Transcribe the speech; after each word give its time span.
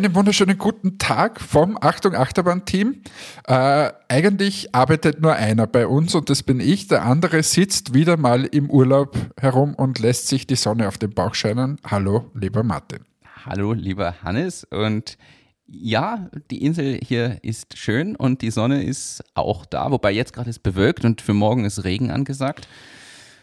Einen 0.00 0.14
wunderschönen 0.14 0.56
guten 0.56 0.96
Tag 0.96 1.42
vom 1.42 1.76
Achtung 1.78 2.14
Achterbahn-Team. 2.14 3.02
Äh, 3.46 3.90
eigentlich 4.08 4.74
arbeitet 4.74 5.20
nur 5.20 5.34
einer 5.34 5.66
bei 5.66 5.86
uns 5.86 6.14
und 6.14 6.30
das 6.30 6.42
bin 6.42 6.58
ich. 6.58 6.88
Der 6.88 7.04
andere 7.04 7.42
sitzt 7.42 7.92
wieder 7.92 8.16
mal 8.16 8.46
im 8.46 8.70
Urlaub 8.70 9.14
herum 9.38 9.74
und 9.74 9.98
lässt 9.98 10.28
sich 10.28 10.46
die 10.46 10.56
Sonne 10.56 10.88
auf 10.88 10.96
den 10.96 11.10
Bauch 11.10 11.34
scheinen. 11.34 11.78
Hallo, 11.84 12.30
lieber 12.32 12.62
Martin. 12.62 13.00
Hallo, 13.44 13.74
lieber 13.74 14.14
Hannes. 14.22 14.64
Und 14.64 15.18
ja, 15.66 16.30
die 16.50 16.64
Insel 16.64 16.98
hier 17.04 17.36
ist 17.42 17.76
schön 17.76 18.16
und 18.16 18.40
die 18.40 18.50
Sonne 18.50 18.82
ist 18.82 19.22
auch 19.34 19.66
da, 19.66 19.90
wobei 19.90 20.12
jetzt 20.12 20.32
gerade 20.32 20.48
ist 20.48 20.62
bewölkt 20.62 21.04
und 21.04 21.20
für 21.20 21.34
morgen 21.34 21.66
ist 21.66 21.84
Regen 21.84 22.10
angesagt. 22.10 22.68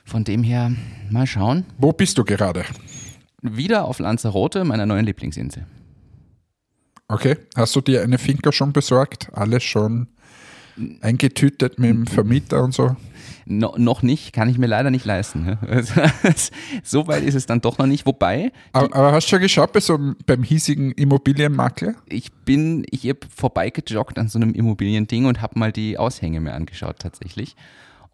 Von 0.06 0.24
dem 0.24 0.42
her, 0.42 0.72
mal 1.12 1.28
schauen. 1.28 1.68
Wo 1.78 1.94
bist 1.94 2.18
du 2.18 2.24
gerade? 2.24 2.64
Wieder 3.44 3.86
auf 3.86 4.00
Lanzarote, 4.00 4.64
meiner 4.64 4.88
neuen 4.88 5.06
Lieblingsinsel. 5.06 5.68
Okay, 7.10 7.38
hast 7.56 7.76
du 7.76 7.82
dir 7.82 8.02
eine 8.02 8.18
Finca 8.18 8.52
schon 8.52 8.74
besorgt? 8.74 9.30
Alles 9.34 9.64
schon 9.64 10.08
eingetütet 11.02 11.80
mit 11.80 11.90
dem 11.90 12.08
Vermieter 12.08 12.64
und 12.64 12.74
so? 12.74 12.96
No, 13.46 13.74
noch 13.78 14.04
nicht, 14.04 14.34
kann 14.34 14.50
ich 14.50 14.58
mir 14.58 14.68
leider 14.68 14.92
nicht 14.92 15.06
leisten. 15.06 15.58
Ne? 15.68 16.36
so 16.84 17.08
weit 17.08 17.24
ist 17.24 17.36
es 17.36 17.46
dann 17.46 17.62
doch 17.62 17.78
noch 17.78 17.86
nicht. 17.86 18.06
Wobei. 18.06 18.52
Aber, 18.74 18.94
aber 18.94 19.12
hast 19.14 19.28
du 19.28 19.30
schon 19.32 19.42
geschaut 19.42 19.72
bei 19.72 19.80
so, 19.80 19.98
beim 20.26 20.44
hiesigen 20.44 20.92
Immobilienmakler? 20.92 21.96
Ich 22.10 22.32
bin, 22.32 22.86
ich 22.90 23.08
habe 23.08 23.20
vorbeigejoggt 23.34 24.20
an 24.20 24.28
so 24.28 24.38
einem 24.38 24.54
Immobiliending 24.54 25.26
und 25.26 25.42
habe 25.42 25.58
mal 25.58 25.72
die 25.72 25.98
Aushänge 25.98 26.42
mir 26.42 26.54
angeschaut 26.54 27.00
tatsächlich. 27.00 27.56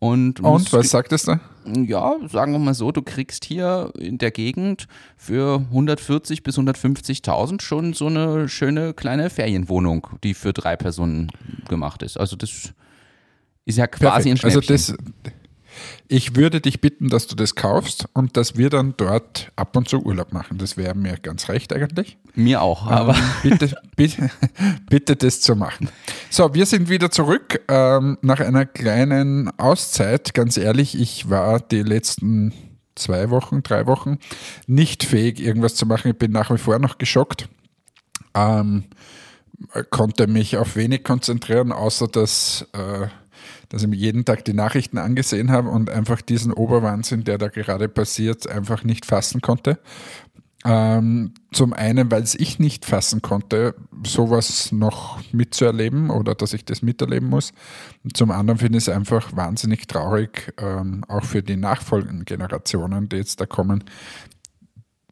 Und, 0.04 0.42
und 0.42 0.74
was 0.74 0.90
sagt 0.90 1.14
es 1.14 1.24
da? 1.24 1.40
Ja, 1.66 2.18
sagen 2.28 2.52
wir 2.52 2.60
mal 2.60 2.74
so, 2.74 2.92
du 2.92 3.02
kriegst 3.02 3.46
hier 3.46 3.90
in 3.98 4.18
der 4.18 4.32
Gegend 4.32 4.88
für 5.16 5.62
140 5.70 6.44
bis 6.44 6.58
150.000 6.58 7.62
schon 7.62 7.94
so 7.94 8.08
eine 8.08 8.50
schöne 8.50 8.94
kleine 8.94 9.30
Ferienwohnung, 9.30 10.08
die 10.26 10.34
für 10.34 10.52
drei 10.52 10.76
Personen 10.76 11.32
gemacht 11.70 12.04
ist. 12.04 12.20
Also 12.20 12.36
das 12.36 12.74
ist 13.64 13.78
ja 13.78 13.88
quasi 13.88 14.28
Perfekt. 14.28 14.28
ein 14.28 14.38
Schnäppchen. 14.52 14.76
Also 14.76 14.92
das, 14.92 15.34
ich 16.08 16.36
würde 16.36 16.62
dich 16.62 16.82
bitten, 16.82 17.10
dass 17.10 17.28
du 17.28 17.36
das 17.36 17.56
kaufst 17.56 18.06
und 18.14 18.38
dass 18.38 18.58
wir 18.58 18.70
dann 18.70 18.94
dort 18.98 19.52
ab 19.56 19.76
und 19.76 19.90
zu 19.90 20.04
Urlaub 20.04 20.34
machen. 20.34 20.58
Das 20.58 20.78
wäre 20.78 20.96
mir 20.96 21.18
ganz 21.18 21.50
recht 21.50 21.74
eigentlich. 21.74 22.18
Mir 22.36 22.62
auch, 22.62 22.88
aber. 22.88 23.16
Ähm, 23.16 23.24
bitte, 23.44 23.76
bitte, 23.96 24.30
bitte 24.90 25.16
das 25.16 25.42
zu 25.42 25.56
machen. 25.56 25.90
So, 26.30 26.54
wir 26.54 26.66
sind 26.66 26.90
wieder 26.90 27.12
zurück 27.12 27.62
ähm, 27.68 28.18
nach 28.22 28.40
einer 28.40 28.66
kleinen 28.66 29.50
Auszeit. 29.60 30.34
Ganz 30.34 30.58
ehrlich, 30.58 31.00
ich 31.00 31.30
war 31.30 31.60
die 31.60 31.84
letzten 31.84 32.54
zwei 32.96 33.30
Wochen, 33.30 33.64
drei 33.64 33.88
Wochen 33.88 34.20
nicht 34.68 35.04
fähig, 35.04 35.40
irgendwas 35.40 35.76
zu 35.76 35.86
machen. 35.86 36.12
Ich 36.12 36.18
bin 36.18 36.32
nach 36.32 36.52
wie 36.52 36.58
vor 36.58 36.80
noch 36.80 36.98
geschockt. 36.98 37.50
Ähm, 38.36 38.86
konnte 39.90 40.28
mich 40.28 40.58
auf 40.58 40.76
wenig 40.76 41.04
konzentrieren, 41.04 41.72
außer 41.72 42.08
dass. 42.08 42.68
Äh, 42.74 43.08
dass 43.70 43.84
ich 43.84 43.88
mir 43.88 43.96
jeden 43.96 44.26
Tag 44.26 44.46
die 44.46 44.54
Nachrichten 44.54 44.98
angesehen 44.98 45.52
habe 45.52 45.70
und 45.70 45.90
einfach 45.90 46.22
diesen 46.22 46.54
Oberwahnsinn, 46.54 47.24
der 47.24 47.38
da 47.38 47.48
gerade 47.48 47.90
passiert, 47.90 48.48
einfach 48.50 48.84
nicht 48.84 49.06
fassen 49.06 49.42
konnte. 49.42 49.80
Ähm, 50.66 51.34
zum 51.52 51.74
einen, 51.74 52.10
weil 52.10 52.24
es 52.24 52.36
ich 52.36 52.58
nicht 52.58 52.86
fassen 52.86 53.22
konnte, 53.22 53.76
sowas 54.06 54.72
noch 54.72 55.20
mitzuerleben 55.34 56.10
oder 56.10 56.36
dass 56.36 56.54
ich 56.54 56.64
das 56.64 56.82
miterleben 56.82 57.30
muss. 57.30 57.52
Und 58.04 58.16
zum 58.16 58.32
anderen 58.32 58.60
finde 58.60 58.78
ich 58.78 58.86
es 58.86 58.90
einfach 58.90 59.36
wahnsinnig 59.36 59.88
traurig, 59.88 60.54
ähm, 60.58 61.04
auch 61.10 61.26
für 61.26 61.44
die 61.44 61.58
nachfolgenden 61.58 62.24
Generationen, 62.24 63.10
die 63.10 63.18
jetzt 63.18 63.42
da 63.42 63.46
kommen. 63.46 63.84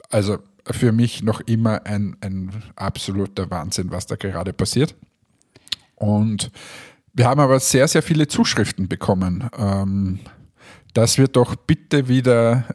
Also 0.09 0.37
für 0.69 0.93
mich 0.93 1.21
noch 1.21 1.41
immer 1.41 1.85
ein, 1.85 2.15
ein 2.21 2.51
absoluter 2.75 3.49
Wahnsinn, 3.49 3.91
was 3.91 4.05
da 4.05 4.15
gerade 4.15 4.53
passiert. 4.53 4.95
Und 5.95 6.51
wir 7.13 7.25
haben 7.25 7.39
aber 7.39 7.59
sehr, 7.59 7.87
sehr 7.87 8.01
viele 8.01 8.27
Zuschriften 8.27 8.87
bekommen, 8.87 9.49
ähm, 9.57 10.19
dass 10.93 11.17
wir 11.17 11.27
doch 11.27 11.55
bitte 11.55 12.07
wieder 12.07 12.65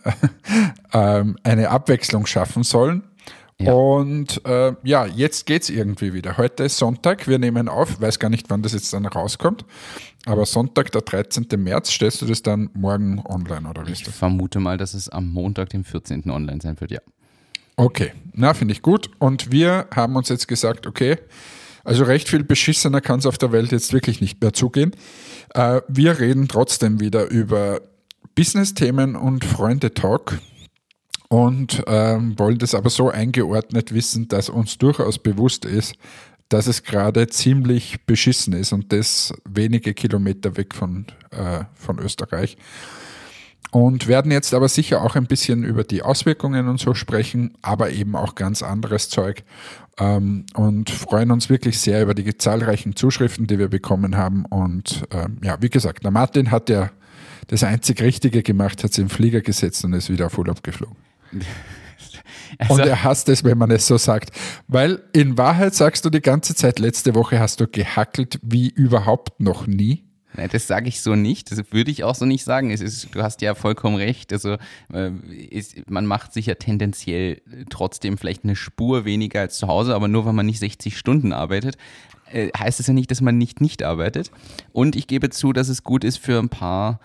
ähm, 0.92 1.36
eine 1.42 1.70
Abwechslung 1.70 2.26
schaffen 2.26 2.62
sollen. 2.62 3.04
Ja. 3.58 3.72
Und 3.72 4.44
äh, 4.44 4.74
ja, 4.82 5.06
jetzt 5.06 5.47
geht 5.47 5.62
es 5.62 5.70
irgendwie 5.70 6.12
wieder. 6.12 6.36
Heute 6.36 6.64
ist 6.64 6.76
Sonntag, 6.76 7.26
wir 7.26 7.38
nehmen 7.38 7.69
auf, 7.69 8.00
weiß 8.00 8.19
gar 8.19 8.28
nicht, 8.28 8.50
wann 8.50 8.62
das 8.62 8.74
jetzt 8.74 8.92
dann 8.92 9.06
rauskommt. 9.06 9.64
Aber 10.26 10.44
Sonntag, 10.44 10.92
der 10.92 11.03
13. 11.03 11.47
März, 11.56 11.91
stellst 11.91 12.20
du 12.20 12.26
das 12.26 12.42
dann 12.42 12.68
morgen 12.74 13.22
online 13.24 13.68
oder 13.68 13.86
wie 13.86 13.92
ist 13.92 14.03
das? 14.03 14.08
Ich 14.08 14.14
vermute 14.14 14.60
mal, 14.60 14.76
dass 14.76 14.92
es 14.92 15.08
am 15.08 15.32
Montag, 15.32 15.70
dem 15.70 15.84
14. 15.84 16.30
online 16.30 16.60
sein 16.60 16.78
wird, 16.80 16.91
ja. 16.91 17.00
Okay, 17.76 18.12
na, 18.32 18.53
finde 18.53 18.72
ich 18.72 18.82
gut. 18.82 19.10
Und 19.18 19.53
wir 19.53 19.86
haben 19.94 20.16
uns 20.16 20.28
jetzt 20.28 20.48
gesagt, 20.48 20.86
okay, 20.86 21.16
also 21.86 22.04
recht 22.04 22.28
viel 22.28 22.42
beschissener 22.42 23.00
kann 23.00 23.20
es 23.20 23.26
auf 23.26 23.38
der 23.38 23.52
Welt 23.52 23.70
jetzt 23.70 23.92
wirklich 23.92 24.20
nicht 24.20 24.41
mehr 24.42 24.52
zugehen. 24.52 24.91
Äh, 25.54 25.80
wir 25.88 26.19
reden 26.19 26.48
trotzdem 26.48 27.00
wieder 27.00 27.30
über 27.30 27.80
Business-Themen 28.34 29.14
und 29.14 29.44
Freunde-Talk 29.44 30.38
und 31.28 31.84
ähm, 31.86 32.38
wollen 32.38 32.58
das 32.58 32.74
aber 32.74 32.91
so 32.91 33.08
eingeordnet 33.08 33.94
wissen, 33.94 34.28
dass 34.28 34.48
uns 34.48 34.78
durchaus 34.78 35.19
bewusst 35.19 35.64
ist, 35.64 35.94
dass 36.48 36.66
es 36.66 36.82
gerade 36.82 37.28
ziemlich 37.28 38.04
beschissen 38.04 38.53
ist 38.53 38.72
und 38.72 38.92
das 38.92 39.32
wenige 39.48 39.94
Kilometer 39.94 40.56
weg 40.56 40.74
von, 40.74 41.06
äh, 41.30 41.64
von 41.74 41.98
Österreich 41.98 42.56
und 43.76 44.09
werden 44.09 44.32
jetzt 44.32 44.54
aber 44.54 44.70
sicher 44.70 45.03
auch 45.03 45.16
ein 45.16 45.26
bisschen 45.26 45.62
über 45.62 45.84
die 45.84 46.00
Auswirkungen 46.00 46.66
und 46.66 46.81
so 46.81 46.94
sprechen, 46.94 47.59
aber 47.60 47.91
eben 47.91 48.16
auch 48.16 48.34
ganz 48.34 48.62
anderes 48.62 49.10
Zeug 49.10 49.44
ähm, 49.98 50.47
und 50.54 50.88
freuen 50.88 51.31
uns 51.31 51.50
wirklich 51.50 51.78
sehr 51.78 52.00
über 52.00 52.15
die 52.15 52.38
zahlreichen 52.38 52.97
Zuschriften, 52.97 53.47
die 53.47 53.59
wir 53.59 53.69
bekommen 53.69 54.16
haben. 54.16 54.47
Und 54.47 55.04
ähm, 55.10 55.36
ja, 55.44 55.60
wie 55.60 55.69
gesagt, 55.69 56.04
der 56.04 56.10
Martin 56.10 56.50
hat 56.50 56.70
ja 56.70 56.91
das 57.48 57.65
einzig 57.65 58.00
Richtige 58.00 58.42
gemacht, 58.42 58.82
hat 58.82 58.94
sich 58.94 59.03
im 59.03 59.10
Flieger 59.10 59.42
gesetzt 59.42 59.84
und 59.84 59.92
ist 59.92 60.09
wieder 60.09 60.25
auf 60.25 60.38
Urlaub 60.38 60.62
geflogen. 60.62 60.97
Also, 62.59 62.75
und 62.75 62.88
er 62.88 63.03
hasst 63.03 63.28
es, 63.28 63.44
wenn 63.44 63.59
man 63.59 63.70
es 63.70 63.86
so 63.86 63.98
sagt. 63.98 64.31
Weil 64.69 65.03
in 65.12 65.36
Wahrheit 65.36 65.75
sagst 65.75 66.04
du 66.04 66.10
die 66.10 66.20
ganze 66.20 66.54
Zeit, 66.54 66.78
letzte 66.78 67.15
Woche 67.15 67.41
hast 67.41 67.60
du 67.60 67.66
gehackelt 67.66 68.38
wie 68.42 68.69
überhaupt 68.69 69.41
noch 69.41 69.66
nie. 69.66 70.05
Das 70.50 70.66
sage 70.66 70.88
ich 70.88 71.00
so 71.00 71.14
nicht. 71.14 71.50
Das 71.50 71.62
würde 71.70 71.91
ich 71.91 72.04
auch 72.04 72.14
so 72.14 72.26
nicht 72.26 72.44
sagen. 72.44 72.70
Es 72.70 72.80
ist, 72.80 73.14
du 73.14 73.22
hast 73.22 73.42
ja 73.42 73.54
vollkommen 73.54 73.97
recht. 73.97 74.32
Also 74.32 74.56
äh, 74.92 75.10
ist, 75.50 75.91
man 75.91 76.06
macht 76.06 76.32
sich 76.32 76.47
ja 76.47 76.54
tendenziell 76.54 77.41
trotzdem 77.70 78.19
vielleicht 78.19 78.44
eine 78.44 78.56
Spur 78.56 79.04
weniger 79.04 79.41
als 79.41 79.58
zu 79.58 79.69
Hause, 79.69 79.94
aber 79.94 80.08
nur 80.08 80.26
weil 80.26 80.32
man 80.32 80.47
nicht 80.47 80.58
60 80.58 80.97
Stunden 80.98 81.32
arbeitet, 81.32 81.76
äh, 82.30 82.50
heißt 82.56 82.80
es 82.80 82.86
ja 82.86 82.94
nicht, 82.94 83.10
dass 83.10 83.20
man 83.20 83.38
nicht 83.38 83.60
nicht 83.60 83.82
arbeitet. 83.82 84.30
Und 84.72 84.97
ich 84.97 85.06
gebe 85.06 85.30
zu, 85.30 85.52
dass 85.52 85.69
es 85.69 85.84
gut 85.84 86.04
ist 86.04 86.19
für 86.19 86.38
ein 86.38 86.48
paar 86.48 87.00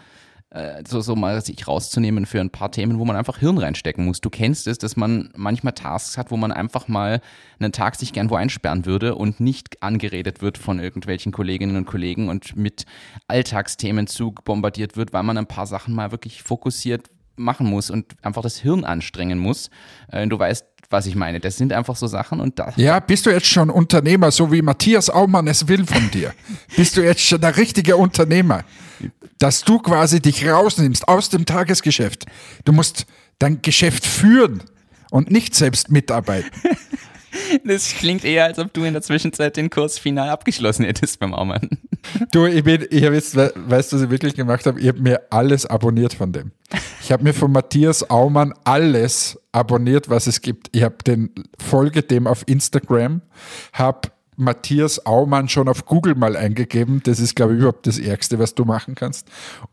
äh, 0.51 0.83
so, 0.87 1.01
so 1.01 1.15
mal 1.15 1.41
sich 1.41 1.67
rauszunehmen 1.67 2.25
für 2.25 2.41
ein 2.41 2.49
paar 2.49 2.71
Themen, 2.71 2.99
wo 2.99 3.05
man 3.05 3.15
einfach 3.15 3.37
Hirn 3.37 3.57
reinstecken 3.57 4.05
muss. 4.05 4.21
Du 4.21 4.29
kennst 4.29 4.67
es, 4.67 4.77
dass 4.77 4.97
man 4.97 5.29
manchmal 5.35 5.73
Tasks 5.73 6.17
hat, 6.17 6.29
wo 6.29 6.37
man 6.37 6.51
einfach 6.51 6.87
mal 6.87 7.21
einen 7.59 7.71
Tag 7.71 7.95
sich 7.95 8.11
gern 8.13 8.29
wo 8.29 8.35
einsperren 8.35 8.85
würde 8.85 9.15
und 9.15 9.39
nicht 9.39 9.81
angeredet 9.81 10.41
wird 10.41 10.57
von 10.57 10.79
irgendwelchen 10.79 11.31
Kolleginnen 11.31 11.77
und 11.77 11.85
Kollegen 11.85 12.29
und 12.29 12.55
mit 12.55 12.85
Alltagsthemen 13.27 14.07
zu 14.07 14.33
bombardiert 14.43 14.97
wird, 14.97 15.13
weil 15.13 15.23
man 15.23 15.37
ein 15.37 15.47
paar 15.47 15.67
Sachen 15.67 15.95
mal 15.95 16.11
wirklich 16.11 16.43
fokussiert 16.43 17.09
machen 17.35 17.67
muss 17.67 17.89
und 17.89 18.05
einfach 18.21 18.41
das 18.41 18.57
Hirn 18.57 18.83
anstrengen 18.83 19.39
muss. 19.39 19.69
Äh, 20.11 20.27
du 20.27 20.37
weißt, 20.37 20.65
was 20.89 21.05
ich 21.05 21.15
meine. 21.15 21.39
Das 21.39 21.57
sind 21.57 21.73
einfach 21.73 21.95
so 21.95 22.07
Sachen 22.07 22.39
und 22.39 22.59
da. 22.59 22.73
Ja, 22.75 22.99
bist 22.99 23.25
du 23.25 23.29
jetzt 23.29 23.47
schon 23.47 23.69
Unternehmer, 23.69 24.31
so 24.31 24.51
wie 24.51 24.61
Matthias 24.61 25.09
Aumann 25.09 25.47
es 25.47 25.67
will 25.67 25.85
von 25.85 26.11
dir? 26.11 26.33
bist 26.75 26.97
du 26.97 27.01
jetzt 27.01 27.21
schon 27.21 27.41
der 27.41 27.57
richtige 27.57 27.97
Unternehmer? 27.97 28.63
dass 29.41 29.63
du 29.63 29.79
quasi 29.79 30.21
dich 30.21 30.47
rausnimmst 30.47 31.07
aus 31.07 31.29
dem 31.29 31.45
Tagesgeschäft. 31.45 32.25
Du 32.63 32.73
musst 32.73 33.07
dein 33.39 33.61
Geschäft 33.63 34.05
führen 34.05 34.61
und 35.09 35.31
nicht 35.31 35.55
selbst 35.55 35.89
mitarbeiten. 35.89 36.51
Das 37.65 37.89
klingt 37.93 38.25
eher, 38.25 38.45
als 38.45 38.59
ob 38.59 38.73
du 38.73 38.83
in 38.83 38.93
der 38.93 39.01
Zwischenzeit 39.01 39.57
den 39.57 39.69
Kurs 39.69 39.97
final 39.97 40.29
abgeschlossen 40.29 40.85
hättest 40.85 41.19
beim 41.19 41.33
Aumann. 41.33 41.69
Du, 42.31 42.45
ich, 42.45 42.65
ich 42.65 43.03
habe 43.05 43.15
jetzt, 43.15 43.35
weißt 43.35 43.91
du, 43.91 43.97
was 43.97 44.03
ich 44.03 44.09
wirklich 44.09 44.33
gemacht 44.33 44.65
habe? 44.65 44.79
Ich 44.79 44.87
habe 44.87 44.99
mir 44.99 45.21
alles 45.29 45.65
abonniert 45.65 46.13
von 46.13 46.31
dem. 46.31 46.51
Ich 47.01 47.11
habe 47.11 47.23
mir 47.23 47.33
von 47.33 47.51
Matthias 47.51 48.09
Aumann 48.09 48.53
alles 48.63 49.39
abonniert, 49.51 50.09
was 50.09 50.27
es 50.27 50.41
gibt. 50.41 50.69
Ich 50.71 50.83
habe 50.83 50.95
den, 51.05 51.29
folge 51.59 52.01
dem 52.01 52.27
auf 52.27 52.43
Instagram, 52.47 53.21
habe 53.73 54.09
Matthias 54.37 55.05
Aumann 55.05 55.49
schon 55.49 55.67
auf 55.67 55.85
Google 55.85 56.15
mal 56.15 56.35
eingegeben. 56.35 57.01
Das 57.03 57.19
ist, 57.19 57.35
glaube 57.35 57.53
ich, 57.53 57.59
überhaupt 57.59 57.85
das 57.85 57.99
Ärgste, 57.99 58.39
was 58.39 58.55
du 58.55 58.65
machen 58.65 58.95
kannst. 58.95 59.27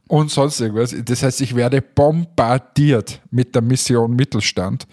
Und 0.09 0.31
sonst 0.31 0.61
irgendwas. 0.61 0.95
Das 1.05 1.23
heißt, 1.23 1.41
ich 1.41 1.57
werde 1.57 1.81
bombardiert 1.81 3.23
mit 3.31 3.55
der 3.55 3.63
Mission 3.63 4.15
Mittelstand. 4.15 4.87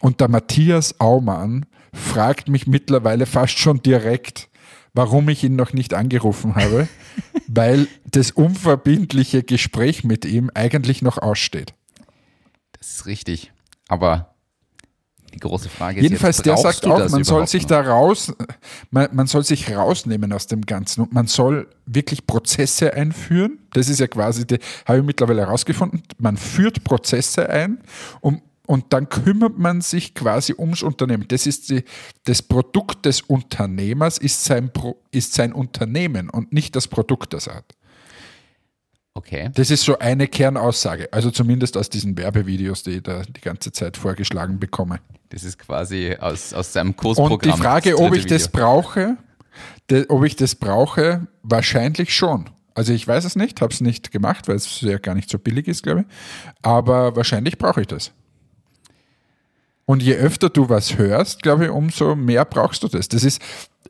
Und 0.00 0.20
der 0.20 0.28
Matthias 0.28 1.00
Aumann 1.00 1.64
fragt 1.96 2.48
mich 2.48 2.66
mittlerweile 2.66 3.26
fast 3.26 3.58
schon 3.58 3.82
direkt, 3.82 4.48
warum 4.94 5.28
ich 5.28 5.44
ihn 5.44 5.56
noch 5.56 5.72
nicht 5.72 5.94
angerufen 5.94 6.54
habe, 6.54 6.88
weil 7.48 7.88
das 8.10 8.30
unverbindliche 8.30 9.42
Gespräch 9.42 10.04
mit 10.04 10.24
ihm 10.24 10.50
eigentlich 10.54 11.02
noch 11.02 11.18
aussteht. 11.18 11.74
Das 12.78 12.90
ist 12.90 13.06
richtig. 13.06 13.52
Aber 13.88 14.34
Die 15.34 15.38
große 15.38 15.68
Frage 15.68 15.98
ist 15.98 16.02
Jedenfalls, 16.02 16.38
jetzt, 16.38 16.46
der 16.46 16.56
sagt 16.56 16.86
auch, 16.86 17.08
man 17.10 17.24
soll 17.24 17.46
sich 17.46 17.62
noch? 17.62 17.68
da 17.68 17.80
raus, 17.82 18.32
man, 18.90 19.08
man 19.12 19.26
soll 19.26 19.44
sich 19.44 19.74
rausnehmen 19.74 20.32
aus 20.32 20.46
dem 20.46 20.62
Ganzen 20.62 21.02
und 21.02 21.12
man 21.12 21.26
soll 21.26 21.68
wirklich 21.84 22.26
Prozesse 22.26 22.94
einführen. 22.94 23.58
Das 23.72 23.88
ist 23.88 24.00
ja 24.00 24.06
quasi, 24.06 24.46
die, 24.46 24.58
habe 24.86 24.98
ich 24.98 25.04
mittlerweile 25.04 25.42
herausgefunden, 25.42 26.02
man 26.18 26.36
führt 26.36 26.84
Prozesse 26.84 27.48
ein 27.50 27.80
um, 28.20 28.40
und 28.66 28.92
dann 28.92 29.08
kümmert 29.08 29.58
man 29.58 29.80
sich 29.80 30.14
quasi 30.14 30.54
ums 30.56 30.82
Unternehmen. 30.82 31.26
Das 31.28 31.46
ist 31.46 31.70
die, 31.70 31.84
das 32.24 32.42
Produkt 32.42 33.06
des 33.06 33.22
Unternehmers 33.22 34.18
ist 34.18 34.44
sein, 34.44 34.72
Pro, 34.72 34.96
ist 35.10 35.34
sein 35.34 35.52
Unternehmen 35.52 36.28
und 36.30 36.52
nicht 36.52 36.76
das 36.76 36.88
Produkt, 36.88 37.32
das 37.32 37.46
er 37.46 37.56
hat. 37.56 37.74
Okay. 39.14 39.50
Das 39.54 39.70
ist 39.70 39.82
so 39.82 39.98
eine 39.98 40.28
Kernaussage, 40.28 41.10
also 41.10 41.30
zumindest 41.30 41.78
aus 41.78 41.88
diesen 41.88 42.18
Werbevideos, 42.18 42.82
die 42.82 42.90
ich 42.90 43.02
da 43.02 43.22
die 43.22 43.40
ganze 43.40 43.72
Zeit 43.72 43.96
vorgeschlagen 43.96 44.60
bekomme. 44.60 45.00
Das 45.30 45.42
ist 45.42 45.58
quasi 45.58 46.14
aus, 46.20 46.52
aus 46.52 46.74
seinem 46.74 46.88
Und 46.88 46.96
Kursprogramm. 46.98 47.56
die 47.56 47.58
Frage, 47.58 47.90
das 47.92 48.00
ob 48.00 48.14
ich 48.14 48.26
das 48.26 48.48
Video. 48.48 48.60
brauche, 48.60 49.16
de, 49.90 50.04
ob 50.10 50.22
ich 50.24 50.36
das 50.36 50.54
brauche, 50.54 51.26
wahrscheinlich 51.42 52.14
schon. 52.14 52.50
Also 52.74 52.92
ich 52.92 53.08
weiß 53.08 53.24
es 53.24 53.36
nicht, 53.36 53.62
habe 53.62 53.72
es 53.72 53.80
nicht 53.80 54.10
gemacht, 54.10 54.48
weil 54.48 54.56
es 54.56 54.82
ja 54.82 54.98
gar 54.98 55.14
nicht 55.14 55.30
so 55.30 55.38
billig 55.38 55.66
ist, 55.66 55.82
glaube 55.82 56.00
ich. 56.02 56.06
Aber 56.60 57.16
wahrscheinlich 57.16 57.56
brauche 57.56 57.80
ich 57.80 57.86
das. 57.86 58.12
Und 59.86 60.02
je 60.02 60.14
öfter 60.16 60.50
du 60.50 60.68
was 60.68 60.98
hörst, 60.98 61.42
glaube 61.42 61.66
ich, 61.66 61.70
umso 61.70 62.16
mehr 62.16 62.44
brauchst 62.44 62.82
du 62.82 62.88
das. 62.88 63.08
Das 63.08 63.22
ist, 63.22 63.40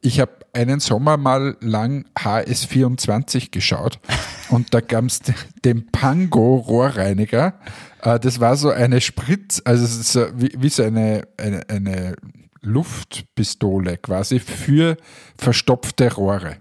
ich 0.03 0.21
habe 0.21 0.33
einen 0.53 0.79
Sommer 0.79 1.17
mal 1.17 1.57
lang 1.61 2.05
HS24 2.15 3.51
geschaut 3.51 3.99
und 4.51 4.75
da 4.75 4.81
gab 4.81 5.07
es 5.07 5.21
den 5.65 5.87
Pango 5.91 6.57
Rohrreiniger. 6.57 7.55
Äh, 8.03 8.21
Das 8.21 8.41
war 8.41 8.57
so 8.57 8.71
eine 8.71 9.01
Spritz, 9.01 9.63
also 9.65 10.31
wie, 10.37 10.69
so 10.69 10.83
eine, 10.83 11.27
eine, 11.39 11.69
eine 11.69 12.17
Luftpistole 12.61 13.97
quasi 13.97 14.39
für 14.39 14.99
verstopfte 15.39 16.13
Rohre. 16.13 16.59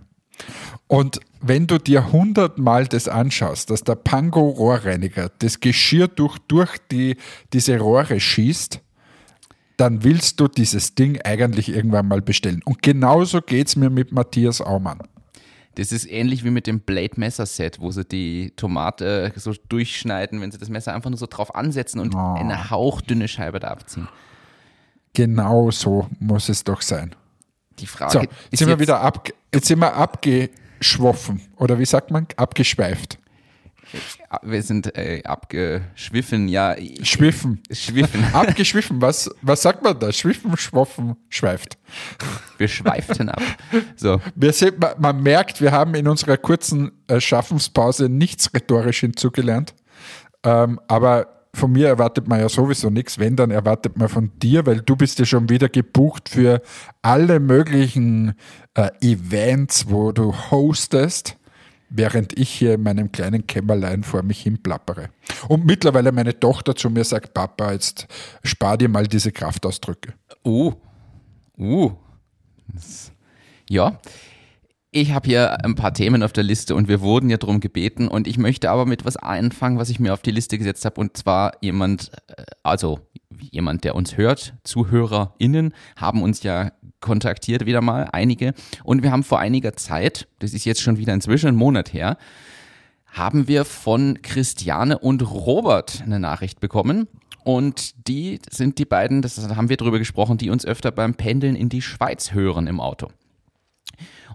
Und 0.87 1.19
wenn 1.41 1.67
du 1.67 1.77
dir 1.77 2.11
hundertmal 2.11 2.87
das 2.87 3.07
anschaust, 3.07 3.69
dass 3.69 3.83
der 3.83 3.95
Pango 3.95 4.47
Rohrreiniger 4.47 5.29
das 5.39 5.59
Geschirr 5.59 6.07
durch, 6.07 6.37
durch 6.47 6.77
die, 6.91 7.17
diese 7.53 7.79
Rohre 7.79 8.19
schießt, 8.19 8.81
dann 9.77 10.03
willst 10.03 10.39
du 10.39 10.47
dieses 10.47 10.95
Ding 10.95 11.19
eigentlich 11.23 11.69
irgendwann 11.69 12.07
mal 12.07 12.21
bestellen. 12.21 12.61
Und 12.65 12.81
genauso 12.81 13.41
geht 13.41 13.67
es 13.67 13.75
mir 13.75 13.89
mit 13.89 14.11
Matthias 14.11 14.61
Aumann. 14.61 14.99
Das 15.75 15.91
ist 15.91 16.09
ähnlich 16.09 16.45
wie 16.45 16.51
mit 16.51 16.67
dem 16.67 16.79
Blade 16.79 17.13
Messer 17.17 17.45
Set, 17.45 17.81
wo 17.81 17.91
sie 17.91 18.05
die 18.05 18.51
Tomate 18.55 19.33
so 19.35 19.53
durchschneiden, 19.67 20.39
wenn 20.39 20.51
sie 20.51 20.57
das 20.57 20.69
Messer 20.69 20.93
einfach 20.93 21.09
nur 21.09 21.19
so 21.19 21.25
drauf 21.29 21.53
ansetzen 21.53 21.99
und 21.99 22.15
Oh. 22.15 22.33
eine 22.35 22.69
hauchdünne 22.69 23.27
Scheibe 23.27 23.59
da 23.59 23.67
abziehen. 23.69 24.07
Genau 25.13 25.71
so 25.71 26.07
muss 26.19 26.47
es 26.49 26.63
doch 26.63 26.81
sein. 26.81 27.13
Die 27.79 27.87
Frage 27.87 28.11
So, 28.13 28.19
ist 28.19 28.27
jetzt 28.51 28.59
sind 28.59 28.67
wir 28.67 28.73
jetzt, 28.75 28.81
wieder 28.81 29.01
ab, 29.01 29.27
jetzt 29.53 29.67
sind 29.67 29.79
wir 29.79 29.93
abgeschwoffen. 29.95 31.41
Oder 31.57 31.77
wie 31.79 31.85
sagt 31.85 32.09
man? 32.11 32.25
Abgeschweift. 32.37 33.17
Wir 34.41 34.61
sind 34.63 34.95
äh, 34.97 35.21
abgeschwiffen, 35.23 36.47
ja. 36.47 36.75
Schwiffen. 37.03 37.61
Schwiffen. 37.71 38.23
Abgeschwiffen. 38.33 39.01
Was, 39.01 39.29
was 39.41 39.61
sagt 39.61 39.83
man 39.83 39.99
da? 39.99 40.11
Schwiffen, 40.11 40.55
schwoffen, 40.57 41.15
schweift. 41.29 41.77
Wir 42.57 42.67
schweiften 42.67 43.29
ab. 43.29 43.41
So, 43.95 44.19
Wir 44.35 44.53
sind, 44.53 44.79
man, 44.79 44.93
man 44.99 45.23
merkt, 45.23 45.61
wir 45.61 45.71
haben 45.71 45.95
in 45.95 46.07
unserer 46.07 46.37
kurzen 46.37 46.91
äh, 47.07 47.19
Schaffenspause 47.19 48.09
nichts 48.09 48.53
rhetorisch 48.53 49.01
hinzugelernt. 49.01 49.73
Ähm, 50.43 50.79
aber 50.87 51.27
von 51.55 51.71
mir 51.71 51.87
erwartet 51.87 52.27
man 52.27 52.39
ja 52.39 52.49
sowieso 52.49 52.89
nichts. 52.89 53.17
Wenn, 53.17 53.35
dann 53.35 53.49
erwartet 53.49 53.97
man 53.97 54.09
von 54.09 54.31
dir, 54.39 54.65
weil 54.65 54.81
du 54.81 54.95
bist 54.95 55.19
ja 55.19 55.25
schon 55.25 55.49
wieder 55.49 55.69
gebucht 55.69 56.29
für 56.29 56.61
alle 57.01 57.39
möglichen 57.39 58.35
äh, 58.73 58.89
Events, 59.01 59.89
wo 59.89 60.11
du 60.11 60.33
hostest, 60.51 61.37
während 61.89 62.37
ich 62.37 62.49
hier 62.49 62.73
in 62.75 62.83
meinem 62.83 63.11
kleinen 63.11 63.45
Kämmerlein 63.47 64.03
vor 64.03 64.23
mich 64.23 64.41
hin 64.41 64.61
plappere. 64.61 65.09
Und 65.47 65.65
mittlerweile 65.65 66.11
meine 66.11 66.39
Tochter 66.39 66.75
zu 66.75 66.89
mir 66.89 67.03
sagt, 67.03 67.33
Papa, 67.33 67.71
jetzt 67.71 68.07
spar 68.43 68.77
dir 68.77 68.89
mal 68.89 69.07
diese 69.07 69.31
Kraftausdrücke. 69.31 70.13
uh, 70.45 70.73
uh. 71.57 71.91
Das- 72.73 73.11
Ja, 73.69 73.99
ich 74.95 75.11
habe 75.11 75.27
hier 75.27 75.65
ein 75.65 75.75
paar 75.75 75.93
Themen 75.93 76.23
auf 76.23 76.31
der 76.31 76.45
Liste 76.45 76.73
und 76.73 76.87
wir 76.87 77.01
wurden 77.01 77.29
ja 77.29 77.35
darum 77.35 77.59
gebeten 77.59 78.07
und 78.07 78.27
ich 78.27 78.37
möchte 78.37 78.69
aber 78.69 78.85
mit 78.85 79.03
was 79.03 79.17
anfangen, 79.17 79.77
was 79.77 79.89
ich 79.89 79.99
mir 79.99 80.13
auf 80.13 80.21
die 80.21 80.31
Liste 80.31 80.57
gesetzt 80.57 80.85
habe 80.85 81.01
und 81.01 81.17
zwar 81.17 81.51
jemand, 81.59 82.11
äh, 82.29 82.43
also 82.63 83.01
jemand, 83.51 83.83
der 83.83 83.93
uns 83.93 84.15
hört, 84.15 84.53
ZuhörerInnen 84.63 85.73
haben 85.97 86.23
uns 86.23 86.43
ja 86.43 86.71
kontaktiert 87.01 87.65
wieder 87.65 87.81
mal, 87.81 88.07
einige 88.13 88.53
und 88.85 89.03
wir 89.03 89.11
haben 89.11 89.23
vor 89.23 89.39
einiger 89.39 89.73
Zeit, 89.73 90.29
das 90.39 90.53
ist 90.53 90.63
jetzt 90.63 90.81
schon 90.81 90.97
wieder 90.97 91.13
inzwischen 91.13 91.47
ein 91.47 91.55
Monat 91.55 91.91
her, 91.91 92.17
haben 93.05 93.49
wir 93.49 93.65
von 93.65 94.21
Christiane 94.21 94.97
und 94.97 95.29
Robert 95.29 96.03
eine 96.05 96.19
Nachricht 96.21 96.61
bekommen. 96.61 97.07
Und 97.43 98.07
die 98.07 98.39
sind 98.49 98.79
die 98.79 98.85
beiden, 98.85 99.21
das 99.21 99.37
haben 99.55 99.69
wir 99.69 99.77
drüber 99.77 99.99
gesprochen, 99.99 100.37
die 100.37 100.49
uns 100.49 100.65
öfter 100.65 100.91
beim 100.91 101.13
Pendeln 101.13 101.55
in 101.55 101.69
die 101.69 101.83
Schweiz 101.83 102.33
hören 102.33 102.65
im 102.65 102.79
Auto. 102.79 103.09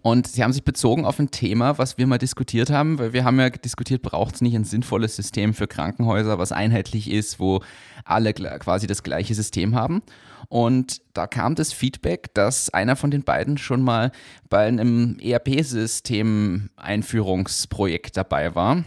Und 0.02 0.26
sie 0.26 0.42
haben 0.42 0.52
sich 0.52 0.64
bezogen 0.64 1.04
auf 1.04 1.19
ein 1.19 1.31
Thema, 1.31 1.76
was 1.78 1.98
wir 1.98 2.06
mal 2.06 2.19
diskutiert 2.19 2.70
haben, 2.70 2.98
weil 2.98 3.12
wir 3.12 3.25
haben 3.25 3.38
ja 3.38 3.50
diskutiert, 3.50 4.02
braucht 4.02 4.37
es 4.37 4.40
nicht 4.40 4.54
ein 4.54 4.64
sinnvolles 4.64 5.16
System 5.16 5.52
für 5.54 5.66
Krankenhäuser, 5.66 6.38
was 6.38 6.52
einheitlich 6.52 7.10
ist, 7.10 7.38
wo 7.38 7.60
alle 8.04 8.32
quasi 8.32 8.87
das 8.87 9.02
gleiche 9.02 9.34
System 9.34 9.75
haben. 9.75 10.02
Und 10.48 11.02
da 11.12 11.26
kam 11.26 11.54
das 11.54 11.72
Feedback, 11.72 12.32
dass 12.34 12.70
einer 12.70 12.96
von 12.96 13.10
den 13.10 13.25
beiden 13.25 13.58
schon 13.58 13.82
mal 13.82 14.10
bei 14.48 14.66
einem 14.66 15.19
ERP-System-Einführungsprojekt 15.20 18.16
dabei 18.16 18.54
war. 18.54 18.84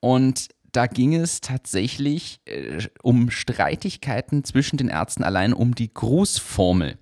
Und 0.00 0.48
da 0.72 0.86
ging 0.86 1.14
es 1.14 1.40
tatsächlich 1.40 2.40
äh, 2.44 2.86
um 3.02 3.30
Streitigkeiten 3.30 4.44
zwischen 4.44 4.76
den 4.76 4.88
Ärzten 4.88 5.24
allein 5.24 5.52
um 5.52 5.74
die 5.74 5.92
Grußformel. 5.92 6.96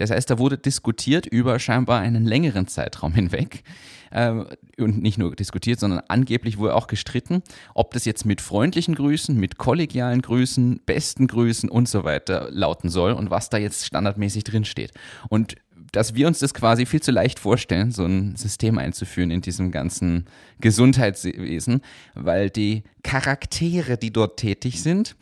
Das 0.00 0.10
heißt, 0.10 0.30
da 0.30 0.38
wurde 0.38 0.56
diskutiert 0.56 1.26
über 1.26 1.58
scheinbar 1.58 2.00
einen 2.00 2.24
längeren 2.24 2.66
Zeitraum 2.66 3.12
hinweg. 3.12 3.62
Äh, 4.10 4.44
und 4.78 5.02
nicht 5.02 5.18
nur 5.18 5.36
diskutiert, 5.36 5.78
sondern 5.78 6.00
angeblich 6.08 6.56
wurde 6.56 6.74
auch 6.74 6.86
gestritten, 6.86 7.42
ob 7.74 7.92
das 7.92 8.06
jetzt 8.06 8.24
mit 8.24 8.40
freundlichen 8.40 8.94
Grüßen, 8.94 9.36
mit 9.36 9.58
kollegialen 9.58 10.22
Grüßen, 10.22 10.80
besten 10.86 11.26
Grüßen 11.26 11.68
und 11.68 11.86
so 11.86 12.02
weiter 12.02 12.48
lauten 12.50 12.88
soll 12.88 13.12
und 13.12 13.30
was 13.30 13.50
da 13.50 13.58
jetzt 13.58 13.84
standardmäßig 13.84 14.44
drinsteht. 14.44 14.92
Und 15.28 15.56
dass 15.92 16.14
wir 16.14 16.26
uns 16.26 16.38
das 16.38 16.54
quasi 16.54 16.86
viel 16.86 17.02
zu 17.02 17.10
leicht 17.10 17.38
vorstellen, 17.38 17.92
so 17.92 18.06
ein 18.06 18.36
System 18.36 18.78
einzuführen 18.78 19.30
in 19.30 19.42
diesem 19.42 19.70
ganzen 19.70 20.24
Gesundheitswesen, 20.60 21.82
weil 22.14 22.48
die 22.48 22.84
Charaktere, 23.02 23.98
die 23.98 24.14
dort 24.14 24.38
tätig 24.38 24.82
sind, 24.82 25.14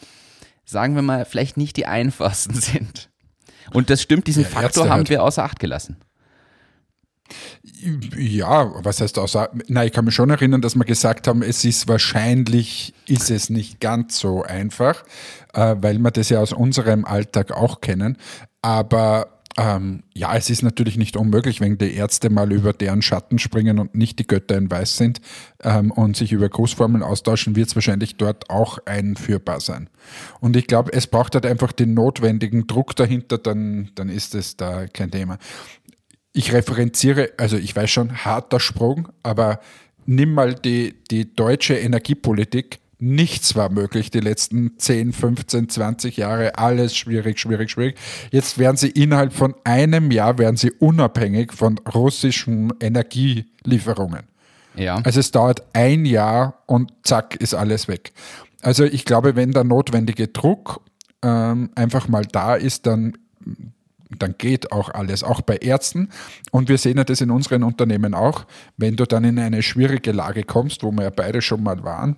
sagen 0.64 0.95
wir 0.95 1.02
mal, 1.02 1.25
vielleicht 1.25 1.57
nicht 1.57 1.76
die 1.76 1.87
einfachsten 1.87 2.55
sind. 2.61 3.11
Und 3.73 3.91
das 3.91 4.03
stimmt, 4.03 4.27
diesen 4.27 4.43
Ja, 4.45 4.49
Faktor 4.49 4.65
Ärzte 4.65 4.83
haben 4.85 4.91
halt. 4.99 5.11
wir 5.11 5.23
außer 5.23 5.45
Acht 5.45 5.59
gelassen. 5.61 5.97
Ja, 8.17 8.73
was 8.83 9.01
heißt 9.01 9.19
außer, 9.19 9.51
na, 9.69 9.85
ich 9.85 9.93
kann 9.93 10.07
mich 10.07 10.15
schon 10.15 10.31
erinnern, 10.31 10.63
dass 10.63 10.75
wir 10.75 10.85
gesagt 10.85 11.29
haben, 11.29 11.43
es 11.43 11.65
ist 11.65 11.87
wahrscheinlich, 11.87 12.95
ist 13.07 13.31
es 13.31 13.51
nicht 13.51 13.81
ganz 13.81 14.19
so 14.19 14.43
einfach, 14.43 15.05
äh, 15.53 15.77
weil 15.81 15.99
wir 15.99 16.11
das 16.11 16.31
ja 16.31 16.41
aus 16.41 16.53
unserem 16.53 17.05
Alltag 17.05 17.53
auch 17.53 17.81
kennen. 17.83 18.17
Aber 18.63 19.38
ähm, 19.57 20.02
ja, 20.14 20.37
es 20.37 20.50
ist 20.50 20.62
natürlich 20.62 20.97
nicht 20.97 21.17
unmöglich, 21.17 21.61
wenn 21.61 21.78
die 21.78 21.95
Ärzte 21.95 22.31
mal 22.31 22.52
über 22.52 22.73
deren 22.73 23.02
Schatten 23.02 23.38
springen 23.38 23.78
und 23.78 23.95
nicht 23.95 24.19
die 24.19 24.26
Götter 24.26 24.57
in 24.57 24.71
Weiß 24.71 24.97
sind 24.97 25.21
ähm, 25.62 25.90
und 25.90 26.17
sich 26.17 26.33
über 26.33 26.49
Großformeln 26.49 27.02
austauschen, 27.02 27.57
wird 27.57 27.69
es 27.69 27.75
wahrscheinlich 27.75 28.17
dort 28.17 28.50
auch 28.50 28.78
einführbar 28.85 29.61
sein. 29.61 29.88
Und 30.40 30.57
ich 30.57 30.67
glaube, 30.67 30.93
es 30.93 31.07
braucht 31.07 31.35
halt 31.35 31.47
einfach 31.47 31.73
den 31.73 31.95
notwendigen 31.95 32.67
Druck 32.67 32.95
dahinter, 32.95 33.38
dann, 33.38 33.90
dann 33.95 34.09
ist 34.09 34.35
es 34.35 34.57
da 34.57 34.87
kein 34.87 35.11
Thema 35.11 35.38
ich 36.38 36.52
referenziere, 36.52 37.31
also 37.37 37.57
ich 37.57 37.75
weiß 37.75 37.90
schon, 37.90 38.25
harter 38.25 38.61
Sprung, 38.61 39.09
aber 39.25 39.59
nimm 40.07 40.35
mal 40.35 40.55
die, 40.55 40.95
die 41.11 41.35
deutsche 41.35 41.75
Energiepolitik. 41.75 42.78
Nichts 43.00 43.55
war 43.55 43.71
möglich 43.71 44.11
die 44.11 44.19
letzten 44.19 44.76
10, 44.76 45.12
15, 45.12 45.69
20 45.69 46.17
Jahre. 46.17 46.59
Alles 46.59 46.97
schwierig, 46.97 47.38
schwierig, 47.38 47.71
schwierig. 47.71 47.97
Jetzt 48.33 48.59
werden 48.59 48.76
sie 48.76 48.88
innerhalb 48.90 49.33
von 49.33 49.55
einem 49.62 50.11
Jahr 50.11 50.37
werden 50.38 50.57
sie 50.57 50.73
unabhängig 50.73 51.52
von 51.52 51.78
russischen 51.78 52.73
Energielieferungen. 52.81 54.25
Ja. 54.75 54.97
Also 55.05 55.21
es 55.21 55.31
dauert 55.31 55.62
ein 55.75 56.07
Jahr 56.07 56.62
und 56.67 56.93
zack 57.05 57.37
ist 57.37 57.55
alles 57.55 57.87
weg. 57.87 58.12
Also 58.62 58.83
ich 58.83 59.05
glaube, 59.05 59.37
wenn 59.37 59.52
der 59.52 59.62
notwendige 59.62 60.26
Druck 60.26 60.81
ähm, 61.23 61.71
einfach 61.76 62.09
mal 62.09 62.25
da 62.25 62.57
ist, 62.57 62.87
dann 62.87 63.17
dann 64.19 64.37
geht 64.38 64.73
auch 64.73 64.88
alles, 64.88 65.23
auch 65.23 65.43
bei 65.43 65.57
Ärzten. 65.57 66.09
Und 66.50 66.71
wir 66.71 66.78
sehen 66.78 66.97
ja 66.97 67.05
das 67.05 67.21
in 67.21 67.31
unseren 67.31 67.62
Unternehmen 67.62 68.14
auch, 68.14 68.47
wenn 68.78 68.97
du 68.97 69.05
dann 69.05 69.23
in 69.25 69.38
eine 69.38 69.62
schwierige 69.62 70.12
Lage 70.12 70.45
kommst, 70.45 70.83
wo 70.83 70.90
wir 70.93 71.02
ja 71.02 71.11
beide 71.11 71.43
schon 71.43 71.62
mal 71.62 71.85
waren 71.85 72.17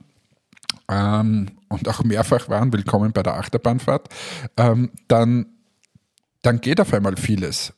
ähm, 0.88 1.50
und 1.68 1.88
auch 1.88 2.02
mehrfach 2.04 2.48
waren, 2.48 2.72
willkommen 2.72 3.12
bei 3.12 3.22
der 3.22 3.36
Achterbahnfahrt, 3.36 4.08
ähm, 4.56 4.90
dann 5.08 5.46
dann 6.42 6.60
geht 6.60 6.80
auf 6.80 6.92
einmal 6.94 7.16
vieles. 7.16 7.72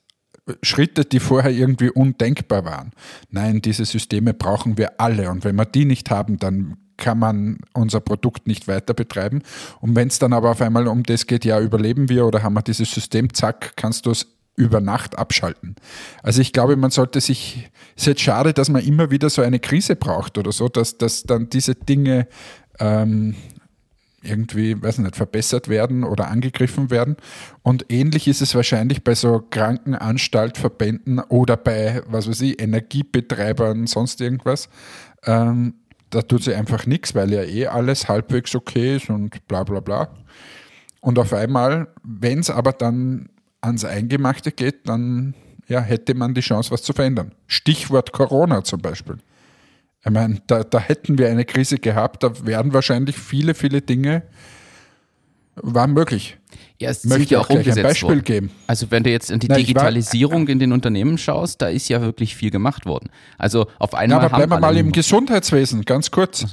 Schritte, 0.63 1.05
die 1.05 1.21
vorher 1.21 1.53
irgendwie 1.53 1.91
undenkbar 1.91 2.65
waren. 2.65 2.93
Nein, 3.31 3.63
diese 3.63 3.85
Systeme 3.85 4.35
brauchen 4.35 4.77
wir 4.77 5.01
alle 5.01 5.31
und 5.31 5.45
wenn 5.45 5.55
wir 5.55 5.65
die 5.65 5.85
nicht 5.85 6.11
haben, 6.11 6.39
dann 6.39 6.77
kann 6.97 7.19
man 7.19 7.59
unser 7.75 8.01
Produkt 8.01 8.47
nicht 8.47 8.69
weiter 8.69 8.93
betreiben. 8.93 9.43
Und 9.81 9.97
wenn 9.97 10.09
es 10.09 10.19
dann 10.19 10.33
aber 10.33 10.51
auf 10.51 10.61
einmal 10.61 10.89
um 10.89 11.05
das 11.05 11.27
geht, 11.27 11.45
ja, 11.45 11.61
überleben 11.61 12.09
wir 12.09 12.27
oder 12.27 12.43
haben 12.43 12.55
wir 12.55 12.63
dieses 12.63 12.93
System, 12.93 13.33
zack, 13.33 13.77
kannst 13.77 14.07
du 14.07 14.11
es 14.11 14.27
über 14.55 14.81
Nacht 14.81 15.17
abschalten. 15.17 15.77
Also 16.23 16.41
ich 16.41 16.53
glaube, 16.53 16.77
man 16.77 16.91
sollte 16.91 17.21
sich, 17.21 17.71
es 17.97 18.03
ist 18.03 18.07
jetzt 18.07 18.21
schade, 18.21 18.53
dass 18.53 18.69
man 18.69 18.85
immer 18.85 19.11
wieder 19.11 19.31
so 19.31 19.43
eine 19.43 19.59
Krise 19.59 19.97
braucht 19.97 20.37
oder 20.39 20.53
so, 20.53 20.69
dass, 20.69 20.99
dass 20.99 21.23
dann 21.23 21.49
diese 21.49 21.75
Dinge 21.75 22.27
ähm, 22.79 23.35
irgendwie, 24.23 24.81
weiß 24.81 24.99
nicht, 24.99 25.17
verbessert 25.17 25.69
werden 25.69 26.05
oder 26.05 26.29
angegriffen 26.29 26.91
werden. 26.91 27.17
Und 27.63 27.87
ähnlich 27.91 28.29
ist 28.29 28.41
es 28.41 28.55
wahrscheinlich 28.55 29.03
bei 29.03 29.15
so 29.15 29.45
Krankenanstaltverbänden 29.51 31.19
oder 31.19 31.57
bei, 31.57 32.03
was 32.07 32.29
weiß 32.29 32.41
ich, 32.43 32.61
Energiebetreibern, 32.61 33.87
sonst 33.87 34.21
irgendwas. 34.21 34.69
Ähm, 35.25 35.75
da 36.11 36.23
tut 36.23 36.45
sie 36.45 36.55
einfach 36.55 36.87
nichts, 36.87 37.15
weil 37.15 37.33
ja 37.33 37.43
eh 37.43 37.67
alles 37.67 38.09
halbwegs 38.09 38.55
okay 38.55 38.97
ist 38.97 39.09
und 39.11 39.47
bla 39.49 39.65
bla 39.65 39.81
bla. 39.81 40.09
Und 41.01 41.19
auf 41.19 41.33
einmal, 41.33 41.89
wenn 42.05 42.39
es 42.39 42.51
aber 42.51 42.73
dann 42.73 43.29
ans 43.61 43.85
Eingemachte 43.85 44.53
geht, 44.53 44.89
dann 44.89 45.35
ja, 45.69 45.81
hätte 45.81 46.15
man 46.15 46.35
die 46.35 46.41
Chance, 46.41 46.71
was 46.71 46.83
zu 46.83 46.93
verändern. 46.93 47.33
Stichwort 47.47 48.13
Corona 48.13 48.63
zum 48.63 48.81
Beispiel. 48.81 49.19
Ich 50.05 50.11
meine, 50.11 50.43
da, 50.47 50.65
da 50.65 50.79
hätten 50.81 51.17
wir 51.19 51.29
eine 51.29 51.45
Krise 51.45 51.79
gehabt, 51.79 52.23
da 52.25 52.33
wären 52.47 52.73
wahrscheinlich 52.73 53.17
viele, 53.17 53.55
viele 53.55 53.83
Dinge 53.83 54.23
waren 55.57 55.93
möglich. 55.93 56.39
Ja, 56.81 56.91
es 56.91 57.05
Möchte 57.05 57.35
ja 57.35 57.39
auch 57.39 57.45
auch 57.45 57.49
gleich 57.49 57.59
ein 57.59 57.71
umgesetzt 57.71 57.85
Beispiel 57.87 58.09
worden. 58.09 58.25
geben. 58.25 58.51
Also 58.67 58.91
wenn 58.91 59.05
du 59.05 59.11
jetzt 59.11 59.31
in 59.31 59.39
die 59.39 59.47
Na, 59.49 59.57
ich 59.59 59.67
war- 59.75 59.83
Digitalisierung 59.85 60.49
in 60.49 60.59
den 60.59 60.73
Unternehmen 60.73 61.19
schaust, 61.19 61.63
da 61.63 61.69
ist 61.69 61.89
ja 61.89 62.01
wirklich 62.01 62.35
viel 62.35 62.51
gemacht 62.51 62.87
worden. 62.87 63.11
Also 63.39 63.67
auf 63.79 63.95
einmal 63.95 64.19
aber 64.19 64.33
haben 64.33 64.39
bleiben 64.39 64.51
wir 64.53 64.61
mal 64.61 64.77
im 64.77 64.91
Gesundheitswesen, 64.93 65.85
ganz 65.85 66.11
kurz. 66.11 66.47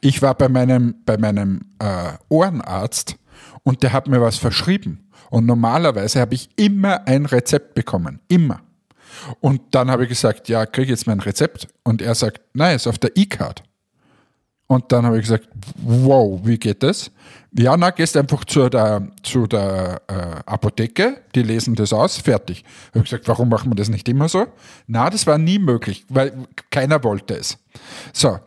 Ich 0.00 0.22
war 0.22 0.34
bei 0.34 0.48
meinem, 0.48 0.94
bei 1.04 1.18
meinem 1.18 1.62
äh, 1.78 2.12
Ohrenarzt 2.28 3.16
und 3.64 3.82
der 3.82 3.92
hat 3.92 4.08
mir 4.08 4.20
was 4.22 4.36
verschrieben. 4.38 5.02
Und 5.28 5.44
normalerweise 5.44 6.20
habe 6.20 6.34
ich 6.34 6.48
immer 6.56 7.06
ein 7.06 7.26
Rezept 7.26 7.74
bekommen. 7.74 8.20
Immer. 8.28 8.60
Und 9.40 9.60
dann 9.72 9.90
habe 9.90 10.04
ich 10.04 10.08
gesagt, 10.08 10.48
ja, 10.48 10.66
kriege 10.66 10.84
ich 10.84 10.90
jetzt 10.90 11.06
mein 11.06 11.20
Rezept? 11.20 11.68
Und 11.82 12.02
er 12.02 12.14
sagt, 12.14 12.40
nein, 12.52 12.76
ist 12.76 12.86
auf 12.86 12.98
der 12.98 13.16
E-Card. 13.16 13.62
Und 14.68 14.90
dann 14.90 15.06
habe 15.06 15.16
ich 15.16 15.22
gesagt, 15.22 15.48
wow, 15.76 16.40
wie 16.42 16.58
geht 16.58 16.82
das? 16.82 17.10
Ja, 17.56 17.76
na, 17.76 17.90
gehst 17.90 18.16
einfach 18.16 18.44
zu 18.44 18.68
der, 18.68 19.08
zu 19.22 19.46
der 19.46 20.02
äh, 20.08 20.50
Apotheke, 20.50 21.22
die 21.34 21.42
lesen 21.42 21.74
das 21.74 21.92
aus, 21.92 22.16
fertig. 22.18 22.64
Habe 22.88 22.98
ich 22.98 23.10
gesagt, 23.10 23.28
warum 23.28 23.48
machen 23.48 23.70
wir 23.70 23.76
das 23.76 23.88
nicht 23.88 24.08
immer 24.08 24.28
so? 24.28 24.46
Na, 24.88 25.08
das 25.08 25.26
war 25.26 25.38
nie 25.38 25.58
möglich, 25.58 26.04
weil 26.08 26.32
keiner 26.70 27.02
wollte 27.04 27.36
es. 27.36 27.58
So, 28.12 28.40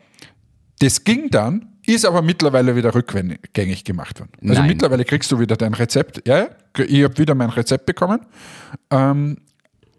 das 0.80 1.04
ging 1.04 1.30
dann, 1.30 1.70
ist 1.86 2.06
aber 2.06 2.22
mittlerweile 2.22 2.76
wieder 2.76 2.94
rückgängig 2.94 3.84
gemacht 3.84 4.20
worden. 4.20 4.32
Also 4.42 4.62
Nein. 4.62 4.68
mittlerweile 4.68 5.06
kriegst 5.06 5.32
du 5.32 5.40
wieder 5.40 5.56
dein 5.56 5.74
Rezept. 5.74 6.28
Ja, 6.28 6.38
ja, 6.38 6.48
ich 6.78 7.04
habe 7.04 7.18
wieder 7.18 7.34
mein 7.34 7.50
Rezept 7.50 7.86
bekommen. 7.86 8.20
Ähm, 8.92 9.38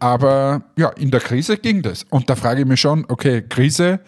aber 0.00 0.62
ja, 0.76 0.88
in 0.90 1.10
der 1.10 1.20
Krise 1.20 1.56
ging 1.56 1.82
das. 1.82 2.04
Und 2.10 2.28
da 2.28 2.34
frage 2.34 2.62
ich 2.62 2.66
mich 2.66 2.80
schon, 2.80 3.04
okay, 3.08 3.42
Krise, 3.42 4.00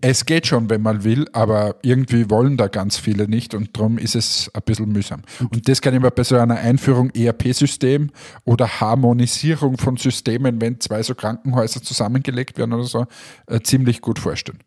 es 0.00 0.26
geht 0.26 0.46
schon, 0.46 0.68
wenn 0.70 0.82
man 0.82 1.02
will, 1.02 1.26
aber 1.32 1.76
irgendwie 1.82 2.28
wollen 2.30 2.56
da 2.56 2.68
ganz 2.68 2.98
viele 2.98 3.26
nicht 3.26 3.54
und 3.54 3.76
darum 3.76 3.98
ist 3.98 4.14
es 4.14 4.50
ein 4.54 4.62
bisschen 4.64 4.92
mühsam. 4.92 5.22
Und 5.50 5.68
das 5.68 5.80
kann 5.80 5.94
ich 5.94 6.00
mir 6.00 6.10
bei 6.10 6.24
so 6.24 6.36
einer 6.36 6.56
Einführung 6.56 7.10
ERP-System 7.10 8.10
oder 8.44 8.80
Harmonisierung 8.80 9.78
von 9.78 9.96
Systemen, 9.96 10.60
wenn 10.60 10.78
zwei 10.80 11.02
so 11.02 11.14
Krankenhäuser 11.14 11.82
zusammengelegt 11.82 12.58
werden 12.58 12.74
oder 12.74 12.84
so, 12.84 13.06
äh, 13.46 13.60
ziemlich 13.60 14.00
gut 14.00 14.18
vorstellen. 14.18 14.58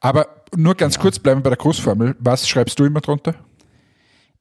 Aber 0.00 0.26
nur 0.54 0.74
ganz 0.74 0.98
kurz 0.98 1.18
bleiben 1.18 1.40
wir 1.40 1.44
bei 1.44 1.50
der 1.50 1.58
Großformel. 1.58 2.16
Was 2.18 2.48
schreibst 2.48 2.78
du 2.78 2.84
immer 2.84 3.00
drunter? 3.00 3.34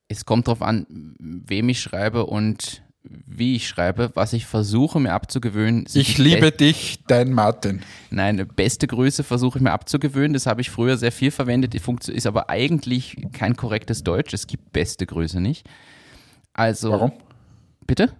Es 0.08 0.26
kommt 0.26 0.48
darauf 0.48 0.62
an, 0.62 0.86
wem 1.20 1.70
ich 1.70 1.80
schreibe 1.80 2.26
und 2.26 2.84
wie 3.10 3.56
ich 3.56 3.68
schreibe, 3.68 4.12
was 4.16 4.34
ich 4.34 4.46
versuche 4.46 5.00
mir 5.00 5.14
abzugewöhnen. 5.14 5.86
Ich 5.94 6.18
liebe 6.18 6.42
be- 6.42 6.52
dich, 6.52 7.00
dein 7.08 7.32
Martin. 7.34 7.82
Nein, 8.10 8.48
beste 8.56 8.88
Größe 8.88 9.24
versuche 9.24 9.60
ich 9.60 9.64
mir 9.64 9.72
abzugewöhnen. 9.72 10.34
Das 10.34 10.46
habe 10.46 10.62
ich 10.62 10.70
früher 10.70 10.98
sehr 10.98 11.12
viel 11.12 11.32
verwendet. 11.32 11.74
Die 11.74 11.80
Funktion 11.80 12.16
ist 12.16 12.26
aber 12.28 12.50
eigentlich 12.50 13.18
kein 13.34 13.56
korrektes 13.56 14.04
Deutsch. 14.04 14.34
Es 14.34 14.48
gibt 14.48 14.72
beste 14.74 15.06
Größe 15.06 15.40
nicht. 15.42 15.68
Also, 16.54 16.92
Warum? 16.92 17.12
bitte? 17.86 18.14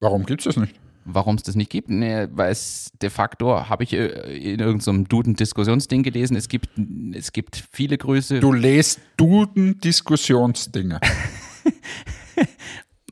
Warum 0.00 0.24
gibt 0.26 0.40
es 0.42 0.44
das 0.44 0.56
nicht? 0.56 0.74
Warum 1.10 1.36
es 1.36 1.42
das 1.42 1.56
nicht 1.56 1.70
gibt? 1.70 1.88
Nee, 1.88 2.28
weil 2.32 2.52
es 2.52 2.92
de 3.00 3.08
facto, 3.10 3.68
habe 3.68 3.82
ich 3.82 3.94
äh, 3.94 4.06
in 4.52 4.60
irgendeinem 4.60 5.08
Duden-Diskussionsding 5.08 6.02
gelesen, 6.02 6.36
es 6.36 6.48
gibt, 6.48 6.68
es 7.14 7.32
gibt 7.32 7.64
viele 7.72 7.96
Größe. 7.96 8.40
Du 8.40 8.52
lest 8.52 9.00
Duden-Diskussionsdinger. 9.16 11.00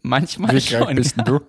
manchmal 0.06 0.54
Wie 0.54 0.60
krank 0.60 0.86
schon. 0.86 0.96
bist 0.96 1.16
denn 1.16 1.24
du? 1.24 1.40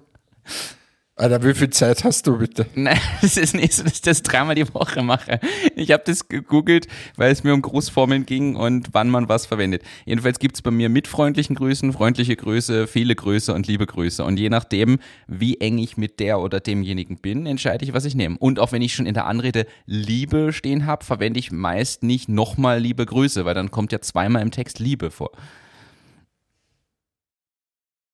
Alter, 1.20 1.44
wie 1.44 1.56
viel 1.56 1.72
Zeit 1.72 2.04
hast 2.04 2.28
du 2.28 2.38
bitte? 2.38 2.68
Nein, 2.76 3.00
das 3.22 3.38
ist 3.38 3.56
nicht 3.56 3.74
so, 3.74 3.82
dass 3.82 3.94
ich 3.94 4.02
das 4.02 4.22
dreimal 4.22 4.54
die 4.54 4.72
Woche 4.72 5.02
mache. 5.02 5.40
Ich 5.76 5.92
habe 5.92 6.04
das 6.06 6.30
gegoogelt, 6.30 6.88
weil 7.16 7.32
es 7.32 7.44
mir 7.44 7.56
um 7.56 7.64
Großformeln 7.64 8.28
ging 8.28 8.56
und 8.56 8.90
wann 8.92 9.10
man 9.10 9.28
was 9.28 9.48
verwendet. 9.48 9.82
Jedenfalls 10.06 10.38
gibt 10.38 10.58
es 10.58 10.62
bei 10.62 10.70
mir 10.70 10.90
mit 10.90 11.08
freundlichen 11.08 11.56
Grüßen, 11.56 11.92
freundliche 11.92 12.36
Grüße, 12.36 12.86
viele 12.86 13.16
Grüße 13.16 13.52
und 13.52 13.66
liebe 13.66 13.88
Grüße. 13.88 14.24
Und 14.24 14.38
je 14.38 14.50
nachdem, 14.50 15.00
wie 15.26 15.60
eng 15.60 15.80
ich 15.80 15.98
mit 15.98 16.20
der 16.20 16.40
oder 16.40 16.60
demjenigen 16.60 17.18
bin, 17.18 17.48
entscheide 17.48 17.84
ich, 17.84 17.94
was 17.94 18.06
ich 18.06 18.14
nehme. 18.14 18.38
Und 18.38 18.60
auch 18.60 18.72
wenn 18.72 18.84
ich 18.84 18.94
schon 18.94 19.08
in 19.08 19.16
der 19.16 19.26
Anrede 19.26 19.66
Liebe 19.88 20.54
stehen 20.54 20.86
habe, 20.86 21.04
verwende 21.04 21.40
ich 21.40 21.52
meist 21.52 22.04
nicht 22.04 22.30
nochmal 22.30 22.80
liebe 22.80 23.04
Grüße, 23.04 23.44
weil 23.44 23.56
dann 23.56 23.72
kommt 23.72 23.92
ja 23.92 24.02
zweimal 24.02 24.44
im 24.44 24.52
Text 24.52 24.78
Liebe 24.78 25.10
vor. 25.10 25.32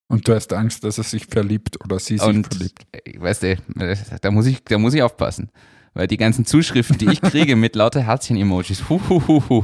Und 0.07 0.27
du 0.27 0.35
hast 0.35 0.53
Angst, 0.53 0.83
dass 0.83 0.97
er 0.97 1.03
sich 1.03 1.25
verliebt 1.25 1.83
oder 1.83 1.99
sie 1.99 2.17
sich 2.17 2.27
Und 2.27 2.47
verliebt. 2.47 2.85
äh, 2.91 3.19
weißt 3.19 3.43
du, 3.43 3.57
da 4.21 4.31
muss 4.31 4.45
ich, 4.45 4.63
da 4.63 4.77
muss 4.77 4.93
ich 4.93 5.01
aufpassen. 5.01 5.49
Weil 5.95 6.07
die 6.07 6.17
ganzen 6.17 6.45
Zuschriften, 6.45 6.97
die 6.97 7.11
ich 7.11 7.21
kriege 7.21 7.55
mit 7.55 7.75
lauter 7.75 8.01
Herzchen-Emojis, 8.01 8.83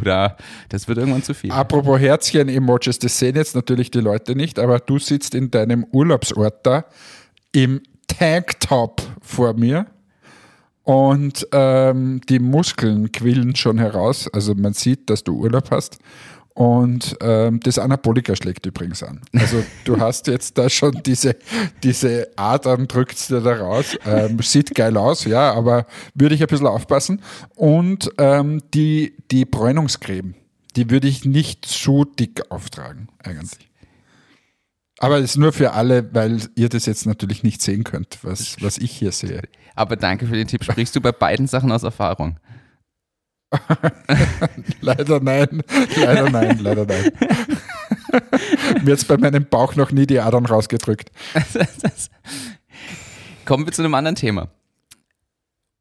da, 0.03 0.38
das 0.69 0.88
wird 0.88 1.00
irgendwann 1.00 1.24
zu 1.24 1.34
viel. 1.34 1.51
Apropos 1.51 2.00
Herzchen-Emojis, 2.00 3.00
das 3.00 3.17
sehen 3.17 3.36
jetzt 3.36 3.55
natürlich 3.55 3.89
die 3.89 4.00
Leute 4.00 4.36
nicht, 4.36 4.60
aber 4.60 4.79
du 4.79 5.00
sitzt 5.00 5.34
in 5.34 5.50
deinem 5.50 5.86
Urlaubsort 5.91 6.65
da 6.65 6.86
im 7.51 7.81
Tanktop 8.08 9.01
vor 9.22 9.53
mir 9.55 9.88
und 10.84 11.48
ähm, 11.51 12.22
die 12.29 12.39
Muskeln 12.39 13.12
quillen 13.12 13.55
schon 13.55 13.79
heraus. 13.79 14.27
Also 14.31 14.53
man 14.53 14.74
sieht, 14.74 15.10
dass 15.10 15.24
du 15.24 15.36
Urlaub 15.36 15.72
hast. 15.72 15.98
Und 16.60 17.16
ähm, 17.22 17.62
das 17.62 17.80
Anabolika 17.80 18.36
schlägt 18.36 18.66
übrigens 18.66 19.01
an. 19.01 19.22
Also 19.32 19.63
du 19.86 19.98
hast 20.01 20.28
jetzt 20.28 20.58
da 20.58 20.70
schon 20.70 21.01
diese, 21.06 21.38
diese 21.84 22.28
Adern, 22.36 22.89
drückt 22.89 23.30
dir 23.30 23.39
da 23.39 23.56
raus. 23.56 23.98
Ähm, 24.06 24.38
sieht 24.42 24.75
geil 24.75 24.98
aus, 24.98 25.24
ja, 25.24 25.54
aber 25.54 25.86
würde 26.16 26.36
ich 26.36 26.42
ein 26.42 26.48
bisschen 26.48 26.68
aufpassen. 26.68 27.22
Und 27.56 28.12
ähm, 28.18 28.62
die, 28.74 29.16
die 29.32 29.46
Bräunungscreme, 29.46 30.36
die 30.75 30.89
würde 30.89 31.08
ich 31.08 31.24
nicht 31.24 31.66
zu 31.66 32.04
dick 32.04 32.51
auftragen, 32.51 33.08
eigentlich. 33.24 33.70
Aber 34.98 35.20
ist 35.20 35.38
nur 35.38 35.54
für 35.54 35.72
alle, 35.72 36.13
weil 36.13 36.42
ihr 36.56 36.68
das 36.68 36.86
jetzt 36.86 37.06
natürlich 37.06 37.42
nicht 37.42 37.62
sehen 37.62 37.86
könnt, 37.86 38.20
was, 38.24 38.58
was 38.60 38.78
ich 38.78 38.92
hier 38.92 39.13
sehe. 39.13 39.44
Aber 39.75 39.96
danke 39.96 40.28
für 40.28 40.36
den 40.36 40.50
Tipp. 40.50 40.66
Sprichst 40.66 40.94
du 40.94 41.00
bei 41.00 41.13
beiden 41.13 41.48
Sachen 41.48 41.72
aus 41.72 41.84
Erfahrung? 41.84 42.38
Leider 44.82 45.20
nein, 45.20 45.63
leider 45.96 46.29
nein, 46.29 46.60
leider 46.60 46.86
nein. 46.86 47.12
Mir 48.84 48.91
jetzt 48.91 49.08
bei 49.08 49.18
meinem 49.18 49.46
Bauch 49.46 49.75
noch 49.75 49.91
nie 49.91 50.06
die 50.06 50.20
Adern 50.20 50.46
rausgedrückt. 50.46 51.12
Kommen 53.46 53.65
wir 53.65 53.74
zu 53.74 53.82
einem 53.82 53.96
anderen 53.96 54.15
Thema. 54.15 54.50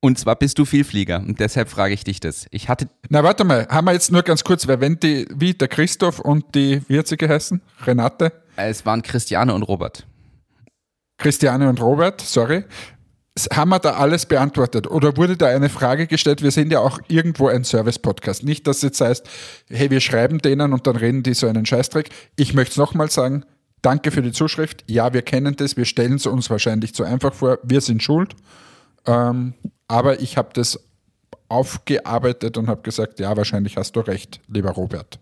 Und 0.01 0.19
zwar 0.19 0.37
bist 0.37 0.59
du 0.59 0.65
Vielflieger 0.65 1.19
und 1.19 1.41
deshalb 1.41 1.69
frage 1.69 1.93
ich 1.93 2.05
dich 2.05 2.21
das. 2.21 2.47
Ich 2.51 2.69
hatte, 2.69 2.89
Na, 3.09 3.25
warte 3.25 3.45
mal, 3.45 3.67
haben 3.69 3.87
wir 3.87 3.93
jetzt 3.93 4.13
nur 4.13 4.23
ganz 4.23 4.45
kurz, 4.45 4.69
weil 4.69 4.81
wenn 4.81 5.01
die, 5.01 5.27
wie 5.35 5.55
der 5.55 5.69
Christoph 5.69 6.21
und 6.21 6.55
die, 6.55 6.83
wie 6.89 6.99
hat 6.99 7.09
sie 7.09 7.17
geheißen? 7.17 7.61
Renate? 7.85 8.33
es 8.57 8.87
waren 8.87 9.03
Christiane 9.03 9.55
und 9.55 9.63
Robert. 9.63 10.07
Christiane 11.19 11.69
und 11.69 11.81
Robert, 11.81 12.21
sorry. 12.21 12.65
Haben 13.53 13.71
wir 13.71 13.79
da 13.79 13.95
alles 13.95 14.27
beantwortet? 14.27 14.91
Oder 14.91 15.17
wurde 15.17 15.37
da 15.37 15.47
eine 15.47 15.69
Frage 15.69 16.07
gestellt? 16.07 16.43
Wir 16.43 16.51
sind 16.51 16.73
ja 16.73 16.81
auch 16.81 16.99
irgendwo 17.09 17.49
ein 17.49 17.65
Service-Podcast. 17.65 18.43
Nicht, 18.43 18.67
dass 18.67 18.79
es 18.79 18.83
jetzt 18.83 19.01
heißt, 19.01 19.29
hey, 19.69 19.91
wir 19.91 20.01
schreiben 20.01 20.39
denen 20.39 20.73
und 20.73 20.87
dann 20.87 20.97
reden 20.97 21.23
die 21.23 21.35
so 21.35 21.47
einen 21.47 21.67
Scheißdreck. 21.67 22.11
Ich 22.37 22.55
möchte 22.55 22.73
es 22.73 22.77
nochmal 22.77 23.11
sagen. 23.11 23.45
Danke 23.83 24.11
für 24.11 24.23
die 24.23 24.33
Zuschrift. 24.33 24.85
Ja, 24.89 25.13
wir 25.13 25.23
kennen 25.23 25.55
das. 25.57 25.77
Wir 25.77 25.85
stellen 25.85 26.15
es 26.15 26.27
uns 26.27 26.51
wahrscheinlich 26.51 26.95
zu 26.95 27.05
einfach 27.05 27.33
vor. 27.33 27.59
Wir 27.63 27.81
sind 27.81 28.03
schuld. 28.03 28.35
Ähm, 29.07 29.55
aber 29.87 30.21
ich 30.21 30.37
habe 30.37 30.51
das 30.53 30.81
aufgearbeitet 31.49 32.57
und 32.57 32.69
habe 32.69 32.83
gesagt, 32.83 33.21
ja, 33.21 33.37
wahrscheinlich 33.37 33.77
hast 33.77 33.97
du 33.97 34.01
recht, 34.01 34.41
lieber 34.49 34.71
Robert. 34.71 35.19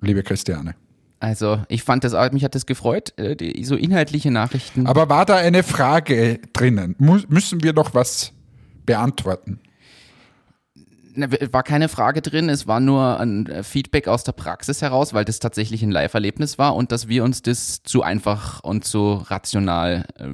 Liebe 0.00 0.22
Christiane. 0.22 0.74
Also 1.22 1.60
ich 1.68 1.84
fand 1.84 2.02
das, 2.02 2.14
mich 2.32 2.42
hat 2.42 2.56
das 2.56 2.66
gefreut, 2.66 3.16
äh, 3.16 3.36
die, 3.36 3.64
so 3.64 3.76
inhaltliche 3.76 4.32
Nachrichten. 4.32 4.88
Aber 4.88 5.08
war 5.08 5.24
da 5.24 5.36
eine 5.36 5.62
Frage 5.62 6.40
drinnen? 6.52 6.96
Mu 6.98 7.20
müssen 7.28 7.62
wir 7.62 7.72
noch 7.72 7.94
was 7.94 8.32
beantworten? 8.86 9.60
War 11.14 11.62
keine 11.62 11.88
Frage 11.88 12.22
drin, 12.22 12.48
es 12.48 12.66
war 12.66 12.80
nur 12.80 13.20
ein 13.20 13.46
äh, 13.46 13.62
Feedback 13.62 14.08
aus 14.08 14.24
der 14.24 14.32
Praxis 14.32 14.82
heraus, 14.82 15.14
weil 15.14 15.24
das 15.24 15.38
tatsächlich 15.38 15.84
ein 15.84 15.92
Live-Erlebnis 15.92 16.58
war 16.58 16.74
und 16.74 16.90
dass 16.90 17.06
wir 17.06 17.22
uns 17.22 17.40
das 17.40 17.84
zu 17.84 18.02
einfach 18.02 18.64
und 18.64 18.84
zu 18.84 19.12
rational 19.12 20.06
äh, 20.16 20.30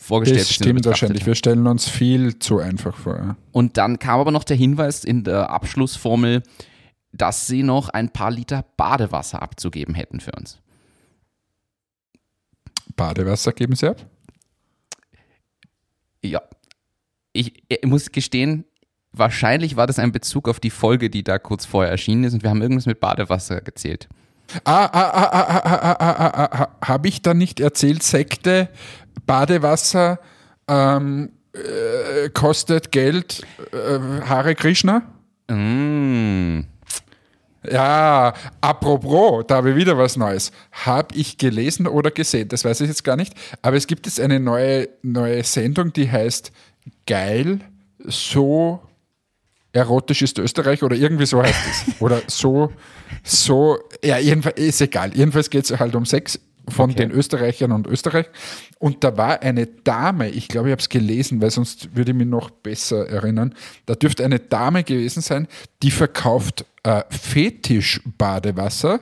vorgestellt 0.00 0.40
Das 0.40 0.48
bzw. 0.48 0.64
stimmt 0.64 0.86
wahrscheinlich. 0.86 1.22
haben. 1.22 1.26
Wir 1.26 1.34
stellen 1.34 1.66
uns 1.66 1.90
viel 1.90 2.38
zu 2.38 2.58
einfach 2.58 2.96
vor. 2.96 3.36
Und 3.52 3.76
dann 3.76 3.98
kam 3.98 4.20
aber 4.20 4.30
noch 4.30 4.44
der 4.44 4.56
Hinweis 4.56 5.04
in 5.04 5.24
der 5.24 5.50
Abschlussformel, 5.50 6.42
dass 7.16 7.46
sie 7.46 7.62
noch 7.62 7.88
ein 7.88 8.10
paar 8.10 8.30
Liter 8.30 8.64
Badewasser 8.76 9.42
abzugeben 9.42 9.94
hätten 9.94 10.20
für 10.20 10.32
uns. 10.32 10.60
Badewasser 12.96 13.52
geben 13.52 13.74
Sie 13.74 13.88
ab? 13.88 14.04
Ja. 16.22 16.42
Ich, 17.32 17.62
ich 17.68 17.84
muss 17.84 18.10
gestehen, 18.10 18.64
wahrscheinlich 19.12 19.76
war 19.76 19.86
das 19.86 19.98
ein 19.98 20.12
Bezug 20.12 20.48
auf 20.48 20.60
die 20.60 20.70
Folge, 20.70 21.10
die 21.10 21.22
da 21.22 21.38
kurz 21.38 21.66
vorher 21.66 21.90
erschienen 21.90 22.24
ist 22.24 22.34
und 22.34 22.42
wir 22.42 22.50
haben 22.50 22.62
irgendwas 22.62 22.86
mit 22.86 23.00
Badewasser 23.00 23.60
gezählt. 23.60 24.08
Ah, 24.64 24.86
ah, 24.86 25.10
ah, 25.10 25.30
ah, 25.32 25.46
ah, 25.48 25.62
ah, 25.64 25.96
ah, 25.98 26.16
ah, 26.18 26.32
ah, 26.34 26.62
ah, 26.80 26.88
habe 26.88 27.08
ich 27.08 27.20
da 27.20 27.34
nicht 27.34 27.60
erzählt, 27.60 28.02
Sekte, 28.02 28.68
Badewasser 29.26 30.20
ähm, 30.68 31.32
äh, 31.52 32.30
kostet 32.30 32.92
Geld, 32.92 33.42
äh, 33.72 33.98
Hare 34.26 34.54
Krishna? 34.54 35.02
Mm. 35.50 36.60
Ja, 37.70 38.34
apropos, 38.60 39.44
da 39.46 39.56
habe 39.56 39.70
ich 39.70 39.76
wieder 39.76 39.96
was 39.98 40.16
Neues. 40.16 40.52
Habe 40.72 41.14
ich 41.14 41.38
gelesen 41.38 41.86
oder 41.86 42.10
gesehen, 42.10 42.48
das 42.48 42.64
weiß 42.64 42.80
ich 42.82 42.88
jetzt 42.88 43.04
gar 43.04 43.16
nicht, 43.16 43.34
aber 43.62 43.76
es 43.76 43.86
gibt 43.86 44.06
jetzt 44.06 44.20
eine 44.20 44.40
neue, 44.40 44.88
neue 45.02 45.42
Sendung, 45.44 45.92
die 45.92 46.10
heißt 46.10 46.52
Geil, 47.06 47.60
so 47.98 48.80
erotisch 49.72 50.22
ist 50.22 50.38
Österreich 50.38 50.82
oder 50.82 50.96
irgendwie 50.96 51.26
so 51.26 51.42
heißt 51.42 51.54
es. 51.70 51.94
Oder 52.00 52.22
so, 52.28 52.72
so, 53.22 53.78
ja, 54.02 54.18
jedenfalls 54.18 54.58
ist 54.58 54.80
egal. 54.80 55.10
Jedenfalls 55.14 55.50
geht 55.50 55.64
es 55.64 55.78
halt 55.78 55.94
um 55.94 56.06
Sex 56.06 56.40
von 56.68 56.90
Okay. 56.90 57.00
den 57.06 57.10
Österreichern 57.12 57.72
und 57.72 57.86
Österreich. 57.86 58.26
Und 58.78 59.04
da 59.04 59.16
war 59.16 59.42
eine 59.42 59.66
Dame, 59.66 60.30
ich 60.30 60.48
glaube, 60.48 60.68
ich 60.68 60.72
habe 60.72 60.80
es 60.80 60.88
gelesen, 60.88 61.40
weil 61.40 61.50
sonst 61.50 61.94
würde 61.94 62.12
ich 62.12 62.16
mich 62.16 62.26
noch 62.26 62.50
besser 62.50 63.08
erinnern. 63.08 63.54
Da 63.86 63.94
dürfte 63.94 64.24
eine 64.24 64.40
Dame 64.40 64.82
gewesen 64.82 65.22
sein, 65.22 65.46
die 65.82 65.90
verkauft 65.90 66.64
äh, 66.86 67.04
Fetisch-Badewasser 67.10 69.00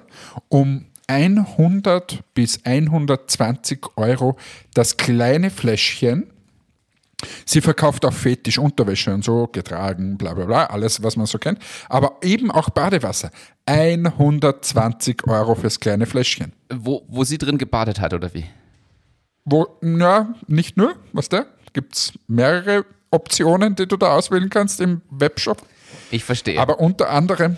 um 0.49 0.87
100 1.07 2.25
bis 2.33 2.65
120 2.65 3.85
Euro 3.97 4.39
das 4.73 4.97
kleine 4.97 5.51
Fläschchen. 5.51 6.31
Sie 7.45 7.61
verkauft 7.61 8.07
auch 8.07 8.13
Fetisch-Unterwäsche 8.13 9.13
und 9.13 9.23
so, 9.23 9.49
getragen, 9.49 10.17
bla 10.17 10.33
bla 10.33 10.47
bla, 10.47 10.65
alles, 10.65 11.03
was 11.03 11.17
man 11.17 11.27
so 11.27 11.39
kennt. 11.39 11.59
Aber 11.91 12.17
eben 12.23 12.51
auch 12.51 12.71
Badewasser. 12.71 13.31
120 13.67 15.27
Euro 15.27 15.55
fürs 15.55 15.79
kleine 15.79 16.07
Fläschchen. 16.07 16.53
Wo, 16.73 17.05
wo 17.09 17.25
sie 17.25 17.37
drin 17.37 17.59
gebadet 17.59 18.01
hat, 18.01 18.15
oder 18.15 18.33
wie? 18.33 18.47
Wo, 19.45 19.79
ja, 19.83 20.35
nicht 20.47 20.79
nur, 20.79 20.97
was 21.13 21.29
da? 21.29 21.45
Gibt 21.75 21.97
es 21.97 22.13
mehrere 22.29 22.87
Optionen, 23.11 23.75
die 23.77 23.87
du 23.87 23.99
da 23.99 24.15
auswählen 24.17 24.49
kannst 24.49 24.81
im 24.81 25.03
Webshop. 25.11 25.63
Ich 26.11 26.25
verstehe. 26.25 26.61
Aber 26.61 26.81
unter 26.81 27.11
anderem 27.11 27.57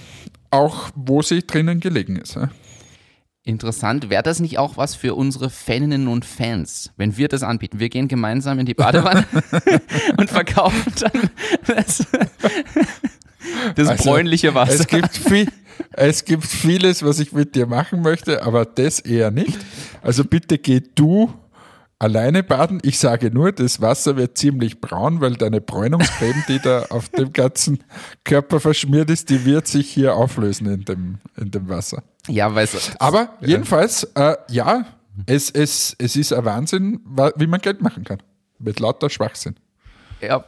auch, 0.51 0.91
wo 0.95 1.23
sie 1.23 1.47
drinnen 1.47 1.81
gelegen 1.81 2.17
ist. 2.17 2.37
ja. 2.37 2.51
Interessant. 3.47 4.11
Wäre 4.11 4.25
das 4.25 4.41
nicht 4.41 4.59
auch 4.59 4.77
was 4.77 4.97
für 4.97 5.15
unsere 5.15 5.51
Faninnen 5.51 6.09
und 6.09 6.25
Fans, 6.25 6.91
wenn 6.97 7.17
wir 7.17 7.29
das 7.29 7.45
anbieten? 7.45 7.79
Wir 7.79 7.89
gehen 7.89 8.09
gemeinsam 8.09 8.59
in 8.59 8.67
die 8.67 8.75
Badewanne 8.75 9.25
und 10.17 10.29
verkaufen 10.29 10.93
dann 10.99 11.31
das, 11.65 12.05
das 13.77 13.89
Also, 13.89 14.03
bräunliche 14.03 14.53
Wasser. 14.55 14.81
Es 14.81 14.89
gibt, 14.89 15.17
viel, 15.17 15.47
es 15.93 16.25
gibt 16.25 16.45
vieles, 16.45 17.05
was 17.05 17.21
ich 17.21 17.31
mit 17.31 17.55
dir 17.55 17.67
machen 17.67 18.03
möchte, 18.03 18.43
aber 18.43 18.65
das 18.65 18.99
eher 18.99 19.31
nicht. 19.31 19.59
Also 20.03 20.25
bitte 20.25 20.59
geh 20.59 20.83
du 20.97 21.33
alleine 21.99 22.43
baden. 22.43 22.81
Ich 22.83 22.99
sage 22.99 23.31
nur, 23.31 23.53
das 23.53 23.81
Wasser 23.81 24.17
wird 24.17 24.37
ziemlich 24.39 24.81
braun, 24.81 25.21
weil 25.21 25.35
deine 25.35 25.61
Bräunungscreme, 25.61 26.45
die 26.49 26.59
da 26.59 26.87
auf 26.91 27.09
dem 27.09 27.33
ganzen 27.33 27.83
Körper 28.25 28.61
verschmiert 28.61 29.11
ist, 29.11 29.31
die 29.31 29.45
wird 29.45 29.67
sich 29.67 29.91
hier 29.91 30.15
auflösen 30.15 30.67
in 30.67 30.85
dem, 30.85 31.19
in 31.37 31.51
dem 31.51 31.69
Wasser. 31.69 32.03
ja, 32.29 32.55
weil 32.55 32.65
es, 32.65 32.93
Aber 32.99 33.31
jedenfalls, 33.41 34.05
äh, 34.15 34.37
ja, 34.51 34.85
es, 35.27 35.51
es, 35.51 35.97
es 35.99 36.17
ist 36.17 36.33
ein 36.33 36.45
Wahnsinn, 36.45 37.01
wa- 37.05 37.33
wie 37.37 37.47
man 37.47 37.61
Geld 37.61 37.81
machen 37.81 38.05
kann. 38.05 38.19
Mit 38.59 38.81
lauter 38.81 39.09
Schwachsinn. 39.11 39.57
ja, 40.21 40.45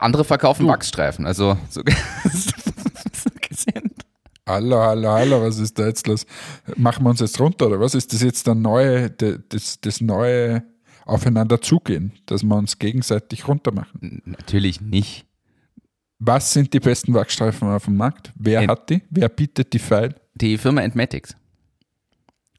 andere 0.00 0.24
verkaufen 0.24 0.66
Wachsstreifen. 0.68 1.26
Also 1.26 1.56
so. 1.68 1.82
Hallo, 4.48 4.78
hallo, 4.80 5.10
hallo, 5.10 5.42
was 5.42 5.58
ist 5.58 5.78
da 5.78 5.86
jetzt 5.86 6.06
los? 6.06 6.24
Machen 6.76 7.04
wir 7.04 7.10
uns 7.10 7.20
jetzt 7.20 7.38
runter 7.38 7.66
oder 7.66 7.78
was? 7.80 7.94
Ist 7.94 8.14
das 8.14 8.22
jetzt 8.22 8.46
der 8.46 8.54
neue, 8.54 9.10
das, 9.10 9.78
das 9.78 10.00
neue 10.00 10.62
Aufeinander 11.04 11.60
zugehen, 11.60 12.12
dass 12.24 12.42
wir 12.42 12.56
uns 12.56 12.78
gegenseitig 12.78 13.46
runter 13.46 13.72
machen? 13.72 14.22
Natürlich 14.24 14.80
nicht. 14.80 15.26
Was 16.18 16.50
sind 16.54 16.72
die 16.72 16.80
besten 16.80 17.12
Wachstreifen 17.12 17.68
auf 17.68 17.84
dem 17.84 17.96
Markt? 17.98 18.32
Wer 18.36 18.60
Ent- 18.60 18.70
hat 18.70 18.88
die? 18.88 19.02
Wer 19.10 19.28
bietet 19.28 19.74
die 19.74 19.78
File? 19.78 20.14
Die 20.34 20.56
Firma 20.56 20.80
Entmatics. 20.80 21.36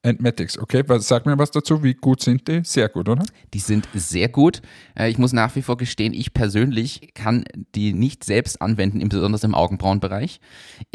Entmatics, 0.02 0.58
okay. 0.58 0.84
Was, 0.88 1.08
sag 1.10 1.26
mir 1.26 1.38
was 1.38 1.52
dazu. 1.52 1.84
Wie 1.84 1.94
gut 1.94 2.22
sind 2.22 2.48
die? 2.48 2.62
Sehr 2.64 2.88
gut, 2.88 3.10
oder? 3.10 3.24
Die 3.54 3.60
sind 3.60 3.88
sehr 3.94 4.30
gut. 4.30 4.62
Äh, 4.96 5.10
Ich 5.10 5.18
muss 5.18 5.34
nach 5.34 5.56
wie 5.56 5.62
vor 5.62 5.76
gestehen, 5.76 6.14
ich 6.14 6.34
persönlich 6.34 7.14
kann 7.14 7.44
die 7.76 7.94
nicht 7.94 8.24
selbst 8.24 8.62
anwenden, 8.62 9.08
besonders 9.10 9.44
im 9.44 9.56
Augenbrauenbereich. 9.56 10.40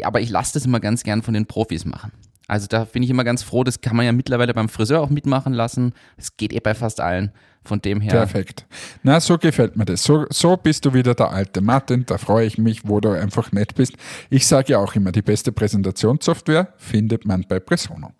Aber 0.03 0.21
ich 0.21 0.29
lasse 0.29 0.53
das 0.53 0.65
immer 0.65 0.79
ganz 0.79 1.03
gern 1.03 1.21
von 1.21 1.35
den 1.35 1.45
Profis 1.45 1.85
machen. 1.85 2.11
Also 2.47 2.67
da 2.67 2.85
bin 2.85 3.03
ich 3.03 3.09
immer 3.09 3.23
ganz 3.23 3.43
froh, 3.43 3.63
das 3.63 3.81
kann 3.81 3.95
man 3.95 4.05
ja 4.05 4.11
mittlerweile 4.11 4.53
beim 4.53 4.69
Friseur 4.69 5.01
auch 5.01 5.09
mitmachen 5.09 5.53
lassen. 5.53 5.93
Das 6.17 6.37
geht 6.37 6.53
eh 6.53 6.59
bei 6.59 6.73
fast 6.75 6.99
allen. 6.99 7.31
Von 7.65 7.81
dem 7.81 7.99
her. 7.99 8.11
Perfekt. 8.11 8.65
Na, 9.01 9.19
so 9.19 9.37
gefällt 9.37 9.75
mir 9.75 9.85
das. 9.85 10.03
So, 10.03 10.25
so 10.29 10.55
bist 10.55 10.85
du 10.85 10.93
wieder 10.93 11.15
der 11.15 11.31
alte 11.31 11.61
Martin. 11.61 12.05
Da 12.05 12.19
freue 12.19 12.45
ich 12.45 12.57
mich, 12.59 12.87
wo 12.87 12.99
du 12.99 13.09
einfach 13.09 13.51
nett 13.51 13.73
bist. 13.73 13.93
Ich 14.29 14.45
sage 14.45 14.73
ja 14.73 14.79
auch 14.79 14.95
immer, 14.95 15.11
die 15.11 15.23
beste 15.23 15.51
Präsentationssoftware 15.51 16.73
findet 16.77 17.25
man 17.25 17.43
bei 17.47 17.59
Presono. 17.59 18.11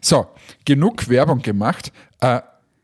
So, 0.00 0.26
genug 0.64 1.08
Werbung 1.10 1.42
gemacht. 1.42 1.92
Äh, 2.20 2.40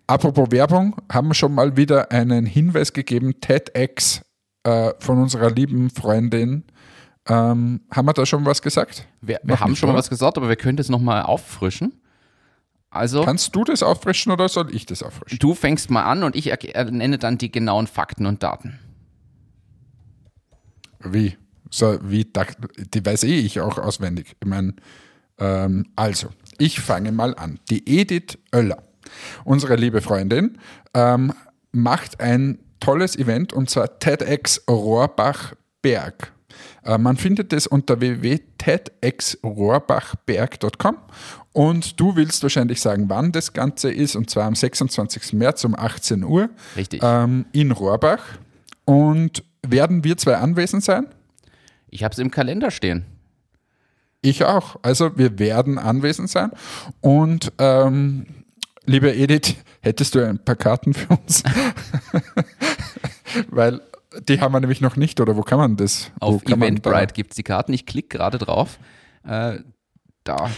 apropos 0.06 0.50
Werbung, 0.50 0.96
haben 1.10 1.28
wir 1.28 1.34
schon 1.34 1.54
mal 1.54 1.76
wieder 1.76 2.12
einen 2.12 2.44
Hinweis 2.44 2.92
gegeben. 2.92 3.40
TEDx 3.40 4.20
äh, 4.64 4.92
von 4.98 5.18
unserer 5.18 5.50
lieben 5.50 5.88
Freundin. 5.88 6.64
Ähm, 7.26 7.80
haben 7.90 8.06
wir 8.06 8.12
da 8.12 8.26
schon 8.26 8.44
was 8.44 8.60
gesagt? 8.60 9.06
Wir, 9.20 9.40
wir 9.44 9.60
haben 9.60 9.76
schon 9.76 9.88
mal 9.88 9.96
was 9.96 10.10
gesagt, 10.10 10.36
aber 10.36 10.48
wir 10.48 10.56
können 10.56 10.76
das 10.76 10.88
nochmal 10.88 11.22
auffrischen. 11.22 12.02
Also, 12.92 13.24
Kannst 13.24 13.56
du 13.56 13.64
das 13.64 13.82
auffrischen 13.82 14.32
oder 14.32 14.50
soll 14.50 14.74
ich 14.74 14.84
das 14.84 15.02
auffrischen? 15.02 15.38
du 15.38 15.54
fängst 15.54 15.90
mal 15.90 16.02
an 16.02 16.22
und 16.22 16.36
ich 16.36 16.52
nenne 16.90 17.16
dann 17.16 17.38
die 17.38 17.50
genauen 17.50 17.86
Fakten 17.86 18.26
und 18.26 18.42
Daten. 18.42 18.78
Wie? 21.00 21.38
So, 21.70 21.98
wie, 22.02 22.30
die 22.76 23.04
weiß 23.04 23.24
eh 23.24 23.38
ich 23.38 23.60
auch 23.60 23.78
auswendig. 23.78 24.36
Ich 24.38 24.46
meine, 24.46 24.74
ähm, 25.38 25.86
also, 25.96 26.28
ich 26.58 26.80
fange 26.80 27.12
mal 27.12 27.34
an. 27.34 27.58
Die 27.70 27.82
Edith 27.98 28.36
Oeller, 28.54 28.82
unsere 29.44 29.76
liebe 29.76 30.02
Freundin, 30.02 30.58
ähm, 30.92 31.32
macht 31.72 32.20
ein 32.20 32.58
tolles 32.78 33.16
Event 33.16 33.54
und 33.54 33.70
zwar 33.70 33.98
TEDx 34.00 34.62
Rohrbachberg. 34.68 36.24
Äh, 36.24 36.32
man 36.98 37.16
findet 37.16 37.52
es 37.52 37.66
unter 37.66 38.00
www.tedxrohrbachberg.com 38.00 40.96
und 41.52 42.00
du 42.00 42.16
willst 42.16 42.42
wahrscheinlich 42.42 42.80
sagen, 42.80 43.08
wann 43.08 43.32
das 43.32 43.52
Ganze 43.52 43.92
ist 43.92 44.16
und 44.16 44.30
zwar 44.30 44.44
am 44.44 44.54
26. 44.54 45.34
März 45.34 45.64
um 45.64 45.74
18 45.74 46.24
Uhr 46.24 46.48
Richtig. 46.76 47.02
ähm, 47.04 47.46
in 47.52 47.72
Rohrbach. 47.72 48.22
Und 48.84 49.44
werden 49.62 50.02
wir 50.02 50.16
zwei 50.16 50.36
anwesend 50.36 50.82
sein? 50.82 51.06
Ich 51.88 52.04
habe 52.04 52.12
es 52.12 52.18
im 52.18 52.30
Kalender 52.30 52.70
stehen. 52.70 53.04
Ich 54.22 54.44
auch. 54.44 54.76
Also 54.82 55.16
wir 55.18 55.38
werden 55.38 55.78
anwesend 55.78 56.30
sein. 56.30 56.50
Und 57.00 57.52
ähm, 57.58 58.26
liebe 58.84 59.14
Edith, 59.14 59.56
hättest 59.80 60.14
du 60.14 60.26
ein 60.26 60.38
paar 60.38 60.56
Karten 60.56 60.94
für 60.94 61.14
uns? 61.14 61.42
Weil 63.50 63.80
die 64.28 64.40
haben 64.40 64.52
wir 64.52 64.60
nämlich 64.60 64.80
noch 64.80 64.96
nicht, 64.96 65.20
oder 65.20 65.36
wo 65.36 65.42
kann 65.42 65.58
man 65.58 65.76
das? 65.76 66.10
Auf 66.20 66.42
Eventbrite 66.44 67.14
gibt 67.14 67.32
es 67.32 67.36
die 67.36 67.42
Karten. 67.42 67.72
Ich 67.72 67.86
klicke 67.86 68.16
gerade 68.18 68.38
drauf. 68.38 68.78
Äh, 69.26 69.58
da. 70.24 70.50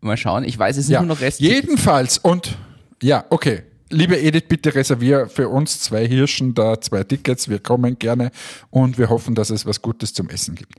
Mal 0.00 0.16
schauen. 0.16 0.44
Ich 0.44 0.58
weiß, 0.58 0.76
es 0.76 0.86
sind 0.86 0.94
Ja, 0.94 1.00
nur 1.00 1.14
noch 1.14 1.20
Rest. 1.20 1.40
jedenfalls. 1.40 2.18
Und 2.18 2.56
ja, 3.02 3.24
okay. 3.30 3.62
Liebe 3.90 4.18
Edith, 4.20 4.44
bitte 4.48 4.74
reservier 4.74 5.28
für 5.28 5.48
uns 5.48 5.80
zwei 5.80 6.06
Hirschen 6.08 6.54
da 6.54 6.80
zwei 6.80 7.04
Tickets. 7.04 7.48
Wir 7.48 7.58
kommen 7.60 7.98
gerne 7.98 8.30
und 8.70 8.98
wir 8.98 9.08
hoffen, 9.08 9.34
dass 9.34 9.50
es 9.50 9.66
was 9.66 9.80
Gutes 9.82 10.12
zum 10.14 10.28
Essen 10.30 10.54
gibt. 10.54 10.74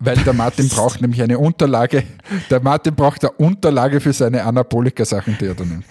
weil 0.00 0.16
der 0.18 0.32
Martin 0.32 0.68
braucht 0.70 1.00
nämlich 1.00 1.22
eine 1.22 1.38
Unterlage. 1.38 2.02
Der 2.50 2.60
Martin 2.60 2.94
braucht 2.94 3.22
eine 3.24 3.32
Unterlage 3.32 4.00
für 4.00 4.12
seine 4.12 4.42
Anabolika-Sachen, 4.44 5.36
die 5.40 5.46
er 5.46 5.54
da 5.54 5.64
nimmt. 5.64 5.84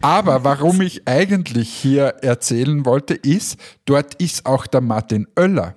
Aber 0.00 0.44
warum 0.44 0.80
ich 0.80 1.06
eigentlich 1.06 1.68
hier 1.68 2.06
erzählen 2.22 2.84
wollte, 2.84 3.14
ist, 3.14 3.58
dort 3.84 4.14
ist 4.14 4.46
auch 4.46 4.66
der 4.66 4.80
Martin 4.80 5.26
Oeller. 5.38 5.74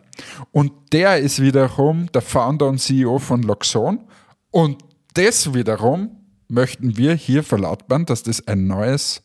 Und 0.52 0.72
der 0.92 1.18
ist 1.18 1.42
wiederum 1.42 2.12
der 2.12 2.22
Founder 2.22 2.68
und 2.68 2.80
CEO 2.80 3.20
von 3.20 3.44
Loxon. 3.44 4.06
Und 4.52 4.84
das 5.14 5.54
wiederum 5.54 6.16
möchten 6.48 6.98
wir 6.98 7.14
hier 7.14 7.44
verlautbaren, 7.44 8.06
dass 8.06 8.24
das 8.24 8.46
ein 8.48 8.68
neues 8.68 9.22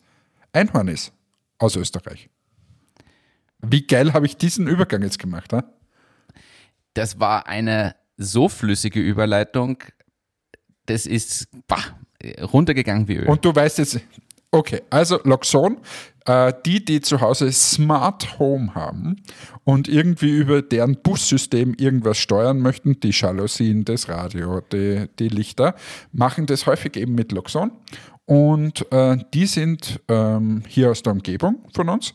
Einhorn 0.53 0.89
ist 0.89 1.13
aus 1.59 1.77
Österreich. 1.77 2.29
Wie 3.61 3.87
geil 3.87 4.13
habe 4.13 4.27
ich 4.27 4.37
diesen 4.37 4.67
Übergang 4.67 5.03
jetzt 5.03 5.19
gemacht? 5.19 5.53
Ha? 5.53 5.65
Das 6.93 7.19
war 7.19 7.47
eine 7.47 7.97
so 8.17 8.49
flüssige 8.49 9.01
Überleitung. 9.01 9.79
Das 10.87 11.07
ist 11.07 11.49
bah, 11.67 11.99
runtergegangen 12.41 13.09
wie 13.09 13.17
Öl. 13.17 13.29
Und 13.29 13.45
du 13.45 13.55
weißt 13.55 13.79
jetzt, 13.79 14.01
okay, 14.55 14.83
also 14.88 15.19
Loxon, 15.25 15.79
äh, 16.27 16.53
die, 16.64 16.85
die 16.85 17.01
zu 17.01 17.21
Hause 17.21 17.51
Smart 17.53 18.38
Home 18.38 18.75
haben 18.75 19.17
und 19.64 19.88
irgendwie 19.88 20.31
über 20.31 20.62
deren 20.62 21.03
Bussystem 21.03 21.75
irgendwas 21.75 22.19
steuern 22.19 22.61
möchten, 22.61 23.01
die 23.01 23.11
Jalousien, 23.11 23.85
das 23.85 24.09
Radio, 24.09 24.61
die, 24.61 25.07
die 25.19 25.29
Lichter, 25.29 25.75
machen 26.12 26.47
das 26.47 26.67
häufig 26.67 26.97
eben 26.97 27.14
mit 27.14 27.33
Loxon. 27.33 27.73
Und 28.27 28.90
äh, 28.90 29.19
die 29.35 29.47
sind 29.47 30.01
ähm, 30.09 30.62
hier 30.67 30.93
aus 30.93 31.03
der 31.03 31.12
Umgebung 31.12 31.67
von 31.75 31.88
uns 31.90 32.14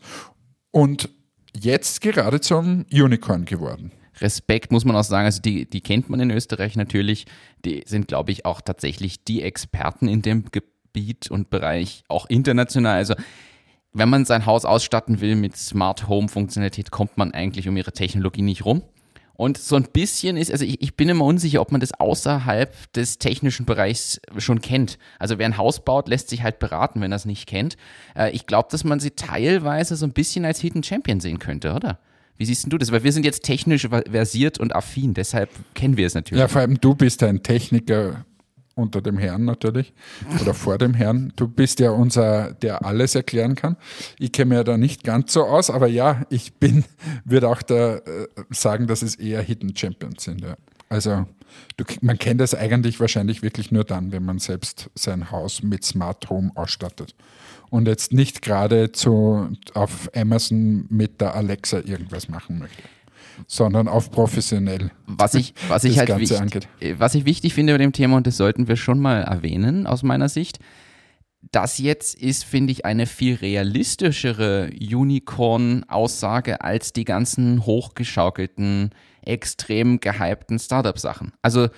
und 0.72 1.08
jetzt 1.54 2.00
gerade 2.00 2.40
zum 2.40 2.84
Unicorn 2.90 3.44
geworden. 3.44 3.92
Respekt 4.20 4.72
muss 4.72 4.84
man 4.84 4.96
auch 4.96 5.04
sagen, 5.04 5.26
also 5.26 5.40
die, 5.40 5.68
die 5.68 5.80
kennt 5.80 6.10
man 6.10 6.20
in 6.20 6.30
Österreich 6.30 6.74
natürlich. 6.76 7.26
Die 7.64 7.84
sind, 7.86 8.08
glaube 8.08 8.32
ich, 8.32 8.44
auch 8.44 8.60
tatsächlich 8.60 9.24
die 9.24 9.42
Experten 9.42 10.08
in 10.08 10.20
dem 10.22 10.44
Gebiet 10.50 10.79
und 11.30 11.50
Bereich, 11.50 12.04
auch 12.08 12.26
international. 12.26 12.96
Also 12.96 13.14
wenn 13.92 14.08
man 14.08 14.24
sein 14.24 14.46
Haus 14.46 14.64
ausstatten 14.64 15.20
will 15.20 15.34
mit 15.36 15.56
Smart 15.56 16.08
Home 16.08 16.28
Funktionalität, 16.28 16.90
kommt 16.90 17.18
man 17.18 17.32
eigentlich 17.32 17.68
um 17.68 17.76
ihre 17.76 17.92
Technologie 17.92 18.42
nicht 18.42 18.64
rum. 18.64 18.82
Und 19.40 19.56
so 19.56 19.74
ein 19.76 19.84
bisschen 19.90 20.36
ist, 20.36 20.52
also 20.52 20.66
ich, 20.66 20.82
ich, 20.82 20.96
bin 20.96 21.08
immer 21.08 21.24
unsicher, 21.24 21.62
ob 21.62 21.72
man 21.72 21.80
das 21.80 21.98
außerhalb 21.98 22.92
des 22.92 23.16
technischen 23.16 23.64
Bereichs 23.64 24.20
schon 24.36 24.60
kennt. 24.60 24.98
Also 25.18 25.38
wer 25.38 25.46
ein 25.46 25.56
Haus 25.56 25.82
baut, 25.82 26.08
lässt 26.08 26.28
sich 26.28 26.42
halt 26.42 26.58
beraten, 26.58 27.00
wenn 27.00 27.10
er 27.10 27.16
es 27.16 27.24
nicht 27.24 27.46
kennt. 27.46 27.78
Äh, 28.14 28.32
ich 28.32 28.46
glaube, 28.46 28.68
dass 28.70 28.84
man 28.84 29.00
sie 29.00 29.12
teilweise 29.12 29.96
so 29.96 30.04
ein 30.04 30.12
bisschen 30.12 30.44
als 30.44 30.60
Hidden 30.60 30.82
Champion 30.82 31.20
sehen 31.20 31.38
könnte, 31.38 31.72
oder? 31.72 32.00
Wie 32.36 32.44
siehst 32.44 32.70
du 32.70 32.76
das? 32.76 32.92
Weil 32.92 33.02
wir 33.02 33.12
sind 33.12 33.24
jetzt 33.24 33.42
technisch 33.42 33.88
versiert 33.88 34.58
und 34.58 34.76
affin, 34.76 35.14
deshalb 35.14 35.48
kennen 35.72 35.96
wir 35.96 36.06
es 36.06 36.12
natürlich. 36.12 36.40
Ja, 36.40 36.48
vor 36.48 36.60
allem 36.60 36.78
du 36.78 36.94
bist 36.94 37.22
ein 37.22 37.42
Techniker 37.42 38.26
unter 38.80 39.00
dem 39.00 39.18
Herrn 39.18 39.44
natürlich 39.44 39.92
oder 40.40 40.54
vor 40.54 40.78
dem 40.78 40.94
Herrn. 40.94 41.32
Du 41.36 41.46
bist 41.46 41.80
ja 41.80 41.90
unser, 41.90 42.52
der 42.52 42.84
alles 42.84 43.14
erklären 43.14 43.54
kann. 43.54 43.76
Ich 44.18 44.32
kenne 44.32 44.50
mir 44.50 44.54
ja 44.56 44.64
da 44.64 44.76
nicht 44.76 45.04
ganz 45.04 45.32
so 45.32 45.44
aus, 45.44 45.70
aber 45.70 45.86
ja, 45.86 46.22
ich 46.30 46.54
bin, 46.54 46.84
würde 47.24 47.48
auch 47.48 47.62
da 47.62 47.96
äh, 47.96 48.28
sagen, 48.50 48.86
dass 48.86 49.02
es 49.02 49.14
eher 49.14 49.42
Hidden 49.42 49.76
Champions 49.76 50.24
sind. 50.24 50.40
Ja. 50.40 50.56
Also 50.88 51.26
du, 51.76 51.84
man 52.00 52.18
kennt 52.18 52.40
das 52.40 52.54
eigentlich 52.54 53.00
wahrscheinlich 53.00 53.42
wirklich 53.42 53.70
nur 53.70 53.84
dann, 53.84 54.12
wenn 54.12 54.24
man 54.24 54.38
selbst 54.38 54.90
sein 54.94 55.30
Haus 55.30 55.62
mit 55.62 55.84
Smart 55.84 56.28
Home 56.30 56.50
ausstattet 56.54 57.14
und 57.70 57.86
jetzt 57.86 58.12
nicht 58.12 58.42
gerade 58.42 58.90
auf 59.74 60.10
Amazon 60.14 60.86
mit 60.88 61.20
der 61.20 61.34
Alexa 61.34 61.78
irgendwas 61.78 62.28
machen 62.28 62.58
möchte 62.58 62.82
sondern 63.46 63.88
auf 63.88 64.10
professionell. 64.10 64.90
Was 65.06 65.34
ich, 65.34 65.54
was 65.68 65.84
ich 65.84 65.98
halt 65.98 66.16
wichtig, 66.18 66.40
angeht. 66.40 66.68
was 66.98 67.14
ich 67.14 67.24
wichtig 67.24 67.54
finde 67.54 67.74
bei 67.74 67.78
dem 67.78 67.92
Thema, 67.92 68.16
und 68.16 68.26
das 68.26 68.36
sollten 68.36 68.68
wir 68.68 68.76
schon 68.76 68.98
mal 68.98 69.22
erwähnen 69.22 69.86
aus 69.86 70.02
meiner 70.02 70.28
Sicht, 70.28 70.58
das 71.52 71.78
jetzt 71.78 72.14
ist, 72.20 72.44
finde 72.44 72.72
ich, 72.72 72.84
eine 72.84 73.06
viel 73.06 73.36
realistischere 73.36 74.70
Unicorn-Aussage 74.78 76.60
als 76.60 76.92
die 76.92 77.04
ganzen 77.04 77.64
hochgeschaukelten, 77.64 78.90
extrem 79.22 80.00
gehypten 80.00 80.58
Startup-Sachen. 80.58 81.32
Also 81.42 81.68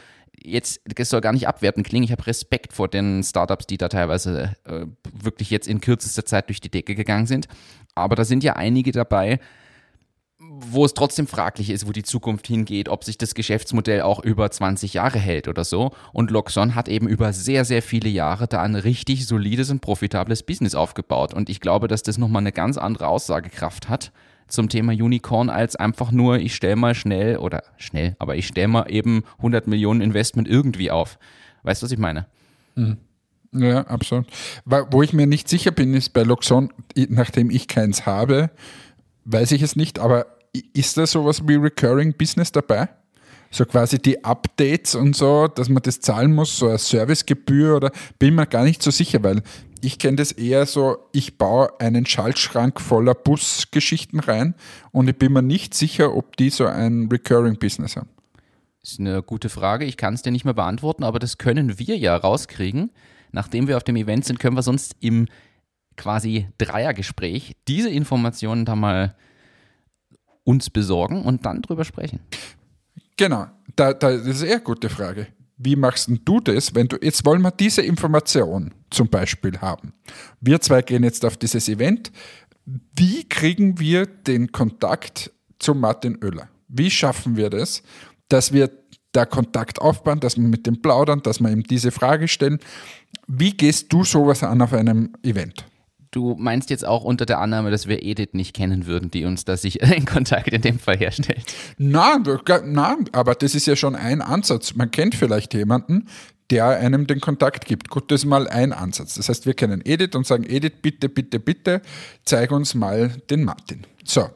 jetzt, 0.45 0.81
das 0.85 1.09
soll 1.09 1.21
gar 1.21 1.33
nicht 1.33 1.49
abwerten 1.49 1.83
klingen, 1.83 2.05
ich 2.05 2.13
habe 2.13 2.27
Respekt 2.27 2.73
vor 2.73 2.89
den 2.89 3.23
Startups, 3.23 3.67
die 3.67 3.79
da 3.79 3.89
teilweise 3.89 4.55
äh, 4.65 4.87
wirklich 5.13 5.51
jetzt 5.51 5.69
in 5.69 5.81
kürzester 5.81 6.25
Zeit 6.25 6.49
durch 6.49 6.61
die 6.61 6.71
Decke 6.71 6.95
gegangen 6.95 7.27
sind. 7.27 7.47
Aber 7.95 8.17
da 8.17 8.25
sind 8.25 8.43
ja 8.43 8.55
einige 8.55 8.93
dabei, 8.93 9.39
wo 10.71 10.85
es 10.85 10.95
trotzdem 10.95 11.27
fraglich 11.27 11.71
ist, 11.71 11.87
wo 11.87 11.93
die 11.93 12.03
Zukunft 12.03 12.47
hingeht, 12.47 12.89
ob 12.89 13.05
sich 13.05 13.19
das 13.19 13.35
Geschäftsmodell 13.35 14.03
auch 14.03 14.23
über 14.23 14.51
20 14.51 14.95
Jahre 14.95 15.19
hält 15.19 15.49
oder 15.49 15.65
so. 15.65 15.93
Und 16.13 16.31
Loxon 16.31 16.75
hat 16.75 16.89
eben 16.89 17.09
über 17.09 17.33
sehr, 17.33 17.65
sehr 17.65 17.83
viele 17.83 18.09
Jahre 18.09 18.47
da 18.47 18.63
ein 18.63 18.75
richtig 18.75 19.27
solides 19.27 19.71
und 19.71 19.81
profitables 19.81 20.43
Business 20.43 20.75
aufgebaut. 20.75 21.35
Und 21.35 21.51
ich 21.51 21.61
glaube, 21.61 21.89
dass 21.89 22.03
das 22.03 22.19
nochmal 22.19 22.43
eine 22.43 22.53
ganz 22.53 22.79
andere 22.79 23.09
Aussagekraft 23.09 23.89
hat 23.89 24.13
zum 24.49 24.69
Thema 24.69 24.93
Unicorn 24.93 25.49
als 25.51 25.77
einfach 25.77 26.13
nur, 26.13 26.39
ich 26.39 26.55
stelle 26.55 26.77
mal 26.77 26.95
schnell 26.95 27.39
oder 27.39 27.63
schnell, 27.79 28.17
aber 28.19 28.37
ich 28.37 28.47
stelle 28.47 28.69
mal 28.69 28.91
eben 28.91 29.25
100 29.39 29.67
Millionen 29.67 30.03
Investment 30.03 30.47
irgendwie 30.47 30.91
auf. 30.91 31.19
Weißt 31.63 31.83
du, 31.83 31.87
was 31.87 31.93
ich 31.93 31.99
meine? 31.99 32.27
Mhm. 32.75 32.99
Ja, 33.55 33.83
absolut. 33.83 34.27
Wo 34.65 35.03
ich 35.03 35.13
mir 35.13 35.27
nicht 35.27 35.49
sicher 35.49 35.71
bin, 35.71 35.95
ist 35.95 36.11
bei 36.11 36.23
Loxon, 36.23 36.73
nachdem 37.09 37.51
ich 37.51 37.69
keins 37.69 38.07
habe, 38.07 38.51
weiß 39.25 39.53
ich 39.53 39.63
es 39.63 39.77
nicht, 39.77 39.99
aber 39.99 40.27
ist 40.53 40.97
da 40.97 41.07
sowas 41.07 41.47
wie 41.47 41.55
Recurring 41.55 42.15
Business 42.15 42.53
dabei? 42.53 42.89
So 43.51 43.65
quasi 43.67 43.99
die 43.99 44.25
Updates 44.25 44.95
und 44.95 45.15
so, 45.15 45.47
dass 45.47 45.69
man 45.69 45.83
das 45.83 46.01
zahlen 46.01 46.35
muss, 46.35 46.59
so 46.59 46.69
eine 46.69 46.79
Servicegebühr 46.79 47.77
oder 47.77 47.93
bin 48.19 48.35
mir 48.35 48.47
gar 48.47 48.65
nicht 48.65 48.83
so 48.83 48.91
sicher, 48.91 49.23
weil 49.23 49.43
ich 49.83 49.99
kenne 49.99 50.17
das 50.17 50.33
eher 50.33 50.65
so, 50.65 50.97
ich 51.13 51.39
baue 51.39 51.69
einen 51.81 52.07
Schaltschrank 52.07 52.81
voller 52.81 53.15
Busgeschichten 53.15 54.21
rein 54.21 54.55
und 54.91 55.09
ich 55.09 55.17
bin 55.17 55.33
mir 55.33 55.43
nicht 55.43 55.75
sicher, 55.75 56.15
ob 56.15 56.37
die 56.37 56.51
so 56.51 56.67
ein 56.67 57.09
Recurring 57.11 57.59
Business 57.59 57.97
haben. 57.97 58.09
Das 58.81 58.93
ist 58.93 59.01
eine 59.01 59.23
gute 59.23 59.49
Frage. 59.49 59.85
Ich 59.85 59.97
kann 59.97 60.15
es 60.15 60.23
dir 60.23 60.33
nicht 60.33 60.45
mehr 60.45 60.55
beantworten, 60.55 61.05
aber 61.05 61.19
das 61.19 61.39
können 61.39 61.79
wir 61.79 61.97
ja 61.97 62.17
rauskriegen. 62.17 62.91
Nachdem 63.33 63.69
wir 63.69 63.77
auf 63.77 63.85
dem 63.85 63.97
Event 63.97 64.25
sind, 64.25 64.39
können 64.39 64.57
wir 64.57 64.63
sonst 64.63 64.97
im 65.01 65.27
quasi 65.97 66.49
Dreiergespräch 66.59 67.57
diese 67.69 67.91
Informationen 67.91 68.65
da 68.65 68.77
mal 68.77 69.15
uns 70.45 70.71
besorgen 70.71 71.23
und 71.23 71.47
dann 71.47 71.63
drüber 71.63 71.85
sprechen. 71.85 72.21
Genau, 73.17 73.47
da, 73.77 73.93
da, 73.93 74.11
das 74.17 74.27
ist 74.27 74.43
eine 74.43 74.53
eher 74.53 74.61
gute 74.61 74.89
Frage 74.89 75.29
wie 75.65 75.77
machst 75.77 76.11
du 76.25 76.41
das, 76.41 76.75
wenn 76.75 76.89
du, 76.89 76.97
jetzt 77.01 77.25
wollen 77.25 77.43
wir 77.43 77.51
diese 77.51 77.83
Information 77.83 78.73
zum 78.91 79.09
Beispiel 79.09 79.59
haben. 79.59 79.93
Wir 80.41 80.61
zwei 80.61 80.83
gehen 80.83 81.05
jetzt 81.05 81.25
auf 81.25 81.37
dieses 81.37 81.69
Event. 81.69 82.11
Wie 82.65 83.29
kriegen 83.29 83.79
wir 83.79 84.07
den 84.07 84.51
Kontakt 84.51 85.31
zu 85.59 85.75
Martin 85.75 86.19
Oeller? 86.23 86.49
Wie 86.69 86.91
schaffen 86.91 87.37
wir 87.37 87.51
das, 87.51 87.83
dass 88.29 88.53
wir 88.53 88.71
da 89.13 89.27
Kontakt 89.27 89.81
aufbauen, 89.81 90.21
dass 90.21 90.37
wir 90.37 90.45
mit 90.45 90.67
dem 90.67 90.81
plaudern, 90.81 91.23
dass 91.23 91.41
wir 91.41 91.51
ihm 91.51 91.63
diese 91.63 91.91
Frage 91.91 92.29
stellen? 92.29 92.59
Wie 93.27 93.53
gehst 93.53 93.93
du 93.93 94.05
sowas 94.05 94.43
an 94.43 94.63
auf 94.63 94.73
einem 94.73 95.13
Event? 95.23 95.65
Du 96.13 96.37
meinst 96.39 96.69
jetzt 96.69 96.85
auch 96.85 97.05
unter 97.05 97.25
der 97.25 97.41
Annahme, 97.41 97.71
dass 97.71 97.89
wir 97.89 98.03
Edith 98.03 98.35
nicht 98.35 98.55
kennen 98.55 98.87
würden, 98.87 99.11
die 99.11 99.25
uns 99.25 99.47
da 99.47 99.57
sich 99.57 99.81
in 99.97 100.05
Kontakt 100.05 100.49
in 100.49 100.61
dem 100.61 100.79
Fall 100.79 100.99
herstellt. 100.99 101.55
Nein, 101.79 102.23
nein, 102.67 103.09
aber 103.13 103.35
das 103.35 103.55
ist 103.55 103.67
ja 103.67 103.75
schon 103.75 103.97
ein 103.97 104.21
Ansatz. 104.21 104.75
Man 104.75 104.91
kennt 104.91 105.15
vielleicht 105.15 105.55
jemanden, 105.55 106.07
der 106.51 106.67
einem 106.67 107.07
den 107.07 107.21
Kontakt 107.21 107.65
gibt. 107.65 107.89
Gut, 107.89 108.11
das 108.11 108.23
ist 108.23 108.27
mal 108.27 108.47
ein 108.47 108.75
Ansatz. 108.75 109.15
Das 109.15 109.31
heißt, 109.31 109.47
wir 109.47 109.55
kennen 109.55 109.81
Edith 109.85 110.15
und 110.15 110.27
sagen, 110.27 110.45
Edith, 110.47 110.75
bitte, 110.83 111.09
bitte, 111.09 111.41
bitte, 111.41 111.81
zeig 112.27 112.53
uns 112.53 112.75
mal 112.75 113.09
den 113.31 113.45
Martin. 113.45 113.87
So, 114.05 114.29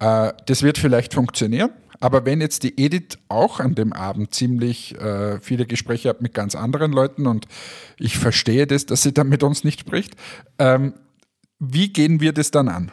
äh, 0.00 0.32
das 0.46 0.64
wird 0.64 0.78
vielleicht 0.78 1.14
funktionieren. 1.14 1.70
Aber 2.00 2.24
wenn 2.24 2.40
jetzt 2.40 2.62
die 2.62 2.78
Edith 2.78 3.18
auch 3.28 3.60
an 3.60 3.74
dem 3.74 3.92
Abend 3.92 4.34
ziemlich 4.34 4.94
äh, 5.00 5.40
viele 5.40 5.66
Gespräche 5.66 6.08
hat 6.08 6.22
mit 6.22 6.34
ganz 6.34 6.54
anderen 6.54 6.92
Leuten 6.92 7.26
und 7.26 7.46
ich 7.98 8.18
verstehe 8.18 8.66
das, 8.66 8.86
dass 8.86 9.02
sie 9.02 9.12
dann 9.12 9.28
mit 9.28 9.42
uns 9.42 9.64
nicht 9.64 9.80
spricht, 9.80 10.14
ähm, 10.58 10.94
wie 11.58 11.92
gehen 11.92 12.20
wir 12.20 12.32
das 12.32 12.50
dann 12.50 12.68
an? 12.68 12.92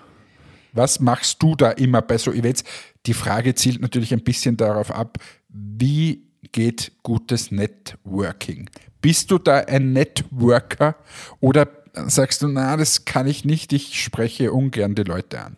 Was 0.73 0.99
machst 0.99 1.41
du 1.41 1.55
da 1.55 1.71
immer 1.71 2.01
bei 2.01 2.17
so 2.17 2.31
Events? 2.31 2.63
Die 3.05 3.13
Frage 3.13 3.55
zielt 3.55 3.81
natürlich 3.81 4.11
ein 4.11 4.23
bisschen 4.23 4.57
darauf 4.57 4.91
ab, 4.91 5.19
wie 5.49 6.23
geht 6.51 6.91
gutes 7.03 7.51
Networking? 7.51 8.69
Bist 9.01 9.29
du 9.29 9.37
da 9.37 9.57
ein 9.59 9.93
Networker 9.93 10.95
oder 11.39 11.67
sagst 12.07 12.41
du, 12.41 12.47
na, 12.47 12.75
das 12.75 13.05
kann 13.05 13.27
ich 13.27 13.45
nicht, 13.45 13.71
ich 13.71 14.01
spreche 14.01 14.51
ungern 14.51 14.95
die 14.95 15.03
Leute 15.03 15.41
an? 15.41 15.57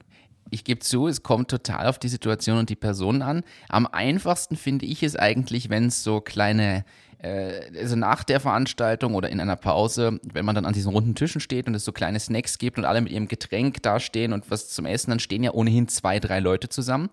Ich 0.50 0.64
gebe 0.64 0.80
zu, 0.80 1.08
es 1.08 1.24
kommt 1.24 1.50
total 1.50 1.88
auf 1.88 2.00
die 2.00 2.08
Situation 2.08 2.58
und 2.58 2.70
die 2.70 2.76
Person 2.76 3.22
an. 3.22 3.44
Am 3.70 3.88
einfachsten 3.88 4.56
finde 4.56 4.86
ich 4.86 5.04
es 5.04 5.16
eigentlich, 5.16 5.70
wenn 5.70 5.88
es 5.88 6.04
so 6.04 6.22
kleine, 6.22 6.86
äh, 7.20 7.62
also 7.80 7.96
nach 7.96 8.24
der 8.24 8.40
Veranstaltung 8.40 9.16
oder 9.16 9.30
in 9.30 9.40
einer 9.40 9.56
Pause, 9.56 10.20
wenn 10.24 10.46
man 10.46 10.56
dann 10.56 10.66
an 10.66 10.74
diesen 10.74 10.92
runden 10.92 11.16
Tischen 11.16 11.42
steht 11.42 11.68
und 11.68 11.76
es 11.76 11.86
so 11.86 11.92
kleine 11.92 12.20
Snacks 12.20 12.58
gibt 12.58 12.78
und 12.78 12.86
alle 12.86 13.02
mit 13.02 13.12
ihrem 13.12 13.28
Getränk 13.28 13.82
dastehen 13.84 14.34
und 14.34 14.50
was 14.50 14.70
zum 14.70 14.86
Essen, 14.86 15.12
dann 15.12 15.20
stehen 15.20 15.44
ja 15.44 15.52
ohnehin 15.52 15.88
zwei, 15.88 16.20
drei 16.20 16.40
Leute 16.40 16.70
zusammen. 16.70 17.10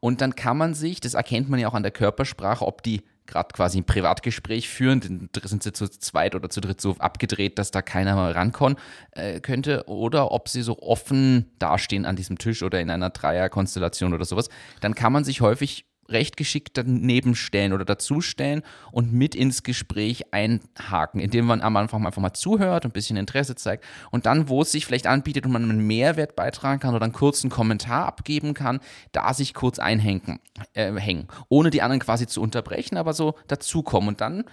Und 0.00 0.20
dann 0.20 0.34
kann 0.34 0.58
man 0.58 0.74
sich, 0.74 1.00
das 1.00 1.14
erkennt 1.14 1.48
man 1.48 1.60
ja 1.60 1.68
auch 1.68 1.74
an 1.74 1.82
der 1.82 1.92
Körpersprache, 1.92 2.66
ob 2.66 2.82
die 2.82 3.02
gerade 3.26 3.48
quasi 3.52 3.78
ein 3.78 3.84
Privatgespräch 3.84 4.68
führen, 4.68 5.00
sind 5.02 5.62
sie 5.62 5.72
zu 5.72 5.88
zweit 5.88 6.34
oder 6.34 6.50
zu 6.50 6.60
dritt 6.60 6.80
so 6.80 6.96
abgedreht, 6.98 7.58
dass 7.58 7.70
da 7.70 7.82
keiner 7.82 8.14
mal 8.14 8.32
rankommen 8.32 8.76
äh, 9.12 9.40
könnte, 9.40 9.84
oder 9.86 10.30
ob 10.30 10.48
sie 10.48 10.62
so 10.62 10.78
offen 10.80 11.50
dastehen 11.58 12.04
an 12.04 12.16
diesem 12.16 12.38
Tisch 12.38 12.62
oder 12.62 12.80
in 12.80 12.90
einer 12.90 13.10
Dreierkonstellation 13.10 14.14
oder 14.14 14.24
sowas, 14.24 14.48
dann 14.80 14.94
kann 14.94 15.12
man 15.12 15.24
sich 15.24 15.40
häufig 15.40 15.86
recht 16.08 16.36
geschickt 16.36 16.72
daneben 16.74 17.34
stellen 17.34 17.72
oder 17.72 17.84
dazustellen 17.84 18.62
und 18.92 19.12
mit 19.12 19.34
ins 19.34 19.62
Gespräch 19.62 20.32
einhaken, 20.32 21.20
indem 21.20 21.46
man 21.46 21.60
am 21.60 21.76
Anfang 21.76 22.06
einfach 22.06 22.22
mal 22.22 22.32
zuhört 22.32 22.84
und 22.84 22.90
ein 22.90 22.92
bisschen 22.92 23.16
Interesse 23.16 23.54
zeigt 23.54 23.84
und 24.10 24.26
dann, 24.26 24.48
wo 24.48 24.62
es 24.62 24.72
sich 24.72 24.86
vielleicht 24.86 25.06
anbietet 25.06 25.46
und 25.46 25.52
man 25.52 25.62
einen 25.62 25.86
Mehrwert 25.86 26.36
beitragen 26.36 26.80
kann 26.80 26.94
oder 26.94 27.04
einen 27.04 27.12
kurzen 27.12 27.50
Kommentar 27.50 28.06
abgeben 28.06 28.54
kann, 28.54 28.80
da 29.12 29.32
sich 29.34 29.54
kurz 29.54 29.78
einhängen, 29.78 30.40
äh, 30.74 30.92
hängen, 30.94 31.28
ohne 31.48 31.70
die 31.70 31.82
anderen 31.82 32.00
quasi 32.00 32.26
zu 32.26 32.40
unterbrechen, 32.40 32.96
aber 32.96 33.12
so 33.12 33.34
dazukommen 33.48 34.08
und 34.08 34.20
dann 34.20 34.44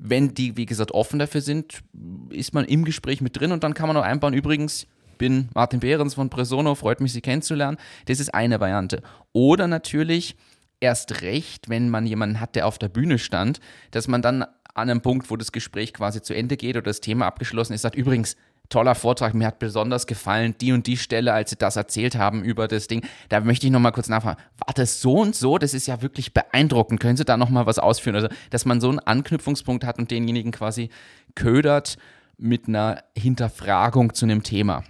wenn 0.00 0.32
die, 0.32 0.56
wie 0.56 0.66
gesagt, 0.66 0.92
offen 0.92 1.18
dafür 1.18 1.40
sind, 1.40 1.82
ist 2.30 2.54
man 2.54 2.64
im 2.66 2.84
Gespräch 2.84 3.20
mit 3.20 3.38
drin 3.38 3.50
und 3.50 3.64
dann 3.64 3.74
kann 3.74 3.88
man 3.88 3.96
auch 3.96 4.04
einbauen, 4.04 4.32
übrigens, 4.32 4.86
bin 5.18 5.48
Martin 5.54 5.80
Behrens 5.80 6.14
von 6.14 6.30
Presono, 6.30 6.74
freut 6.74 7.00
mich, 7.00 7.12
Sie 7.12 7.20
kennenzulernen. 7.20 7.76
Das 8.06 8.20
ist 8.20 8.32
eine 8.32 8.60
Variante. 8.60 9.02
Oder 9.32 9.66
natürlich 9.66 10.36
erst 10.80 11.22
recht, 11.22 11.68
wenn 11.68 11.88
man 11.88 12.06
jemanden 12.06 12.40
hat, 12.40 12.54
der 12.54 12.66
auf 12.66 12.78
der 12.78 12.88
Bühne 12.88 13.18
stand, 13.18 13.60
dass 13.90 14.08
man 14.08 14.22
dann 14.22 14.42
an 14.42 14.90
einem 14.90 15.00
Punkt, 15.00 15.30
wo 15.30 15.36
das 15.36 15.52
Gespräch 15.52 15.92
quasi 15.92 16.22
zu 16.22 16.34
Ende 16.34 16.56
geht 16.56 16.76
oder 16.76 16.84
das 16.84 17.00
Thema 17.00 17.26
abgeschlossen 17.26 17.72
ist, 17.72 17.82
sagt, 17.82 17.96
übrigens, 17.96 18.36
toller 18.68 18.94
Vortrag, 18.94 19.34
mir 19.34 19.46
hat 19.46 19.58
besonders 19.58 20.06
gefallen, 20.06 20.54
die 20.60 20.72
und 20.72 20.86
die 20.86 20.96
Stelle, 20.96 21.32
als 21.32 21.50
Sie 21.50 21.56
das 21.56 21.76
erzählt 21.76 22.16
haben 22.16 22.44
über 22.44 22.68
das 22.68 22.86
Ding. 22.86 23.02
Da 23.28 23.40
möchte 23.40 23.66
ich 23.66 23.72
nochmal 23.72 23.92
kurz 23.92 24.08
nachfragen, 24.08 24.40
war 24.58 24.74
das 24.74 25.00
so 25.00 25.14
und 25.20 25.34
so? 25.34 25.58
Das 25.58 25.74
ist 25.74 25.86
ja 25.86 26.02
wirklich 26.02 26.34
beeindruckend. 26.34 27.00
Können 27.00 27.16
Sie 27.16 27.24
da 27.24 27.36
nochmal 27.36 27.66
was 27.66 27.78
ausführen? 27.78 28.16
Also, 28.16 28.28
dass 28.50 28.64
man 28.66 28.80
so 28.80 28.88
einen 28.90 28.98
Anknüpfungspunkt 29.00 29.84
hat 29.84 29.98
und 29.98 30.10
denjenigen 30.10 30.52
quasi 30.52 30.90
ködert 31.34 31.96
mit 32.36 32.68
einer 32.68 33.02
Hinterfragung 33.16 34.14
zu 34.14 34.26
einem 34.26 34.42
Thema. 34.42 34.84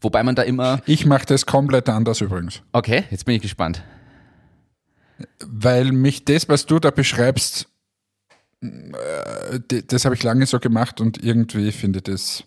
Wobei 0.00 0.22
man 0.22 0.34
da 0.34 0.42
immer. 0.42 0.80
Ich 0.86 1.06
mache 1.06 1.26
das 1.26 1.44
komplett 1.44 1.88
anders 1.88 2.20
übrigens. 2.20 2.62
Okay, 2.72 3.04
jetzt 3.10 3.26
bin 3.26 3.36
ich 3.36 3.42
gespannt 3.42 3.82
weil 5.46 5.92
mich 5.92 6.24
das, 6.24 6.48
was 6.48 6.66
du 6.66 6.78
da 6.78 6.90
beschreibst, 6.90 7.68
äh, 8.62 9.82
das 9.86 10.04
habe 10.04 10.14
ich 10.14 10.22
lange 10.22 10.46
so 10.46 10.58
gemacht 10.58 11.00
und 11.00 11.22
irgendwie 11.22 11.72
finde 11.72 11.98
ich 11.98 12.04
das 12.04 12.44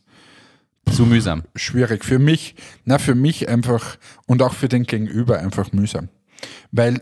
zu 0.91 1.05
mühsam. 1.05 1.43
Schwierig. 1.55 2.03
Für 2.03 2.19
mich, 2.19 2.55
na, 2.86 2.97
für 2.97 3.15
mich 3.15 3.47
einfach 3.49 3.97
und 4.25 4.41
auch 4.41 4.53
für 4.53 4.67
den 4.67 4.84
Gegenüber 4.84 5.39
einfach 5.39 5.71
mühsam. 5.71 6.10
Weil 6.71 7.01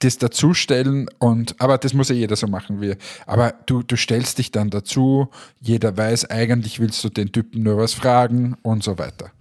das 0.00 0.18
dazustellen 0.18 1.08
und, 1.18 1.60
aber 1.60 1.78
das 1.78 1.94
muss 1.94 2.08
ja 2.08 2.14
jeder 2.14 2.36
so 2.36 2.46
machen 2.46 2.80
wie, 2.80 2.94
aber 3.26 3.54
du, 3.66 3.82
du 3.82 3.96
stellst 3.96 4.38
dich 4.38 4.50
dann 4.50 4.70
dazu, 4.70 5.28
jeder 5.60 5.96
weiß, 5.96 6.30
eigentlich 6.30 6.78
willst 6.78 7.02
du 7.04 7.08
den 7.08 7.32
Typen 7.32 7.62
nur 7.62 7.78
was 7.78 7.94
fragen 7.94 8.56
und 8.62 8.84
so 8.84 8.98
weiter. 8.98 9.32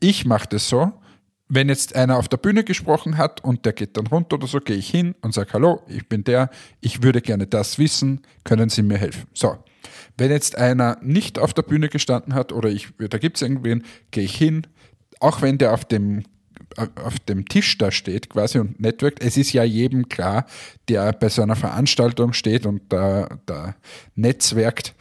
Ich 0.00 0.24
mache 0.24 0.48
das 0.48 0.68
so, 0.68 0.92
wenn 1.48 1.68
jetzt 1.68 1.94
einer 1.94 2.16
auf 2.16 2.28
der 2.28 2.38
Bühne 2.38 2.64
gesprochen 2.64 3.18
hat 3.18 3.44
und 3.44 3.64
der 3.66 3.72
geht 3.72 3.96
dann 3.96 4.06
runter 4.06 4.36
oder 4.36 4.46
so, 4.46 4.60
gehe 4.60 4.76
ich 4.76 4.88
hin 4.88 5.14
und 5.20 5.34
sage, 5.34 5.52
hallo, 5.52 5.82
ich 5.88 6.08
bin 6.08 6.24
der, 6.24 6.50
ich 6.80 7.02
würde 7.02 7.20
gerne 7.20 7.46
das 7.46 7.78
wissen, 7.78 8.22
können 8.44 8.70
Sie 8.70 8.82
mir 8.82 8.98
helfen? 8.98 9.26
So. 9.34 9.56
Wenn 10.16 10.30
jetzt 10.30 10.56
einer 10.56 10.96
nicht 11.02 11.38
auf 11.38 11.52
der 11.52 11.62
Bühne 11.62 11.88
gestanden 11.88 12.34
hat 12.34 12.52
oder 12.52 12.70
ich, 12.70 12.88
da 12.98 13.18
gibt 13.18 13.36
es 13.36 13.42
irgendwen, 13.42 13.84
gehe 14.10 14.24
ich 14.24 14.34
hin, 14.34 14.66
auch 15.20 15.42
wenn 15.42 15.58
der 15.58 15.74
auf 15.74 15.84
dem, 15.84 16.24
auf 16.76 17.18
dem 17.18 17.46
Tisch 17.46 17.76
da 17.78 17.90
steht 17.90 18.30
quasi 18.30 18.58
und 18.58 18.80
networkt, 18.80 19.22
es 19.22 19.36
ist 19.36 19.52
ja 19.52 19.64
jedem 19.64 20.08
klar, 20.08 20.46
der 20.88 21.12
bei 21.12 21.28
so 21.28 21.42
einer 21.42 21.56
Veranstaltung 21.56 22.32
steht 22.32 22.64
und 22.64 22.92
da, 22.92 23.28
da 23.46 23.74
netzwerkt, 24.14 24.94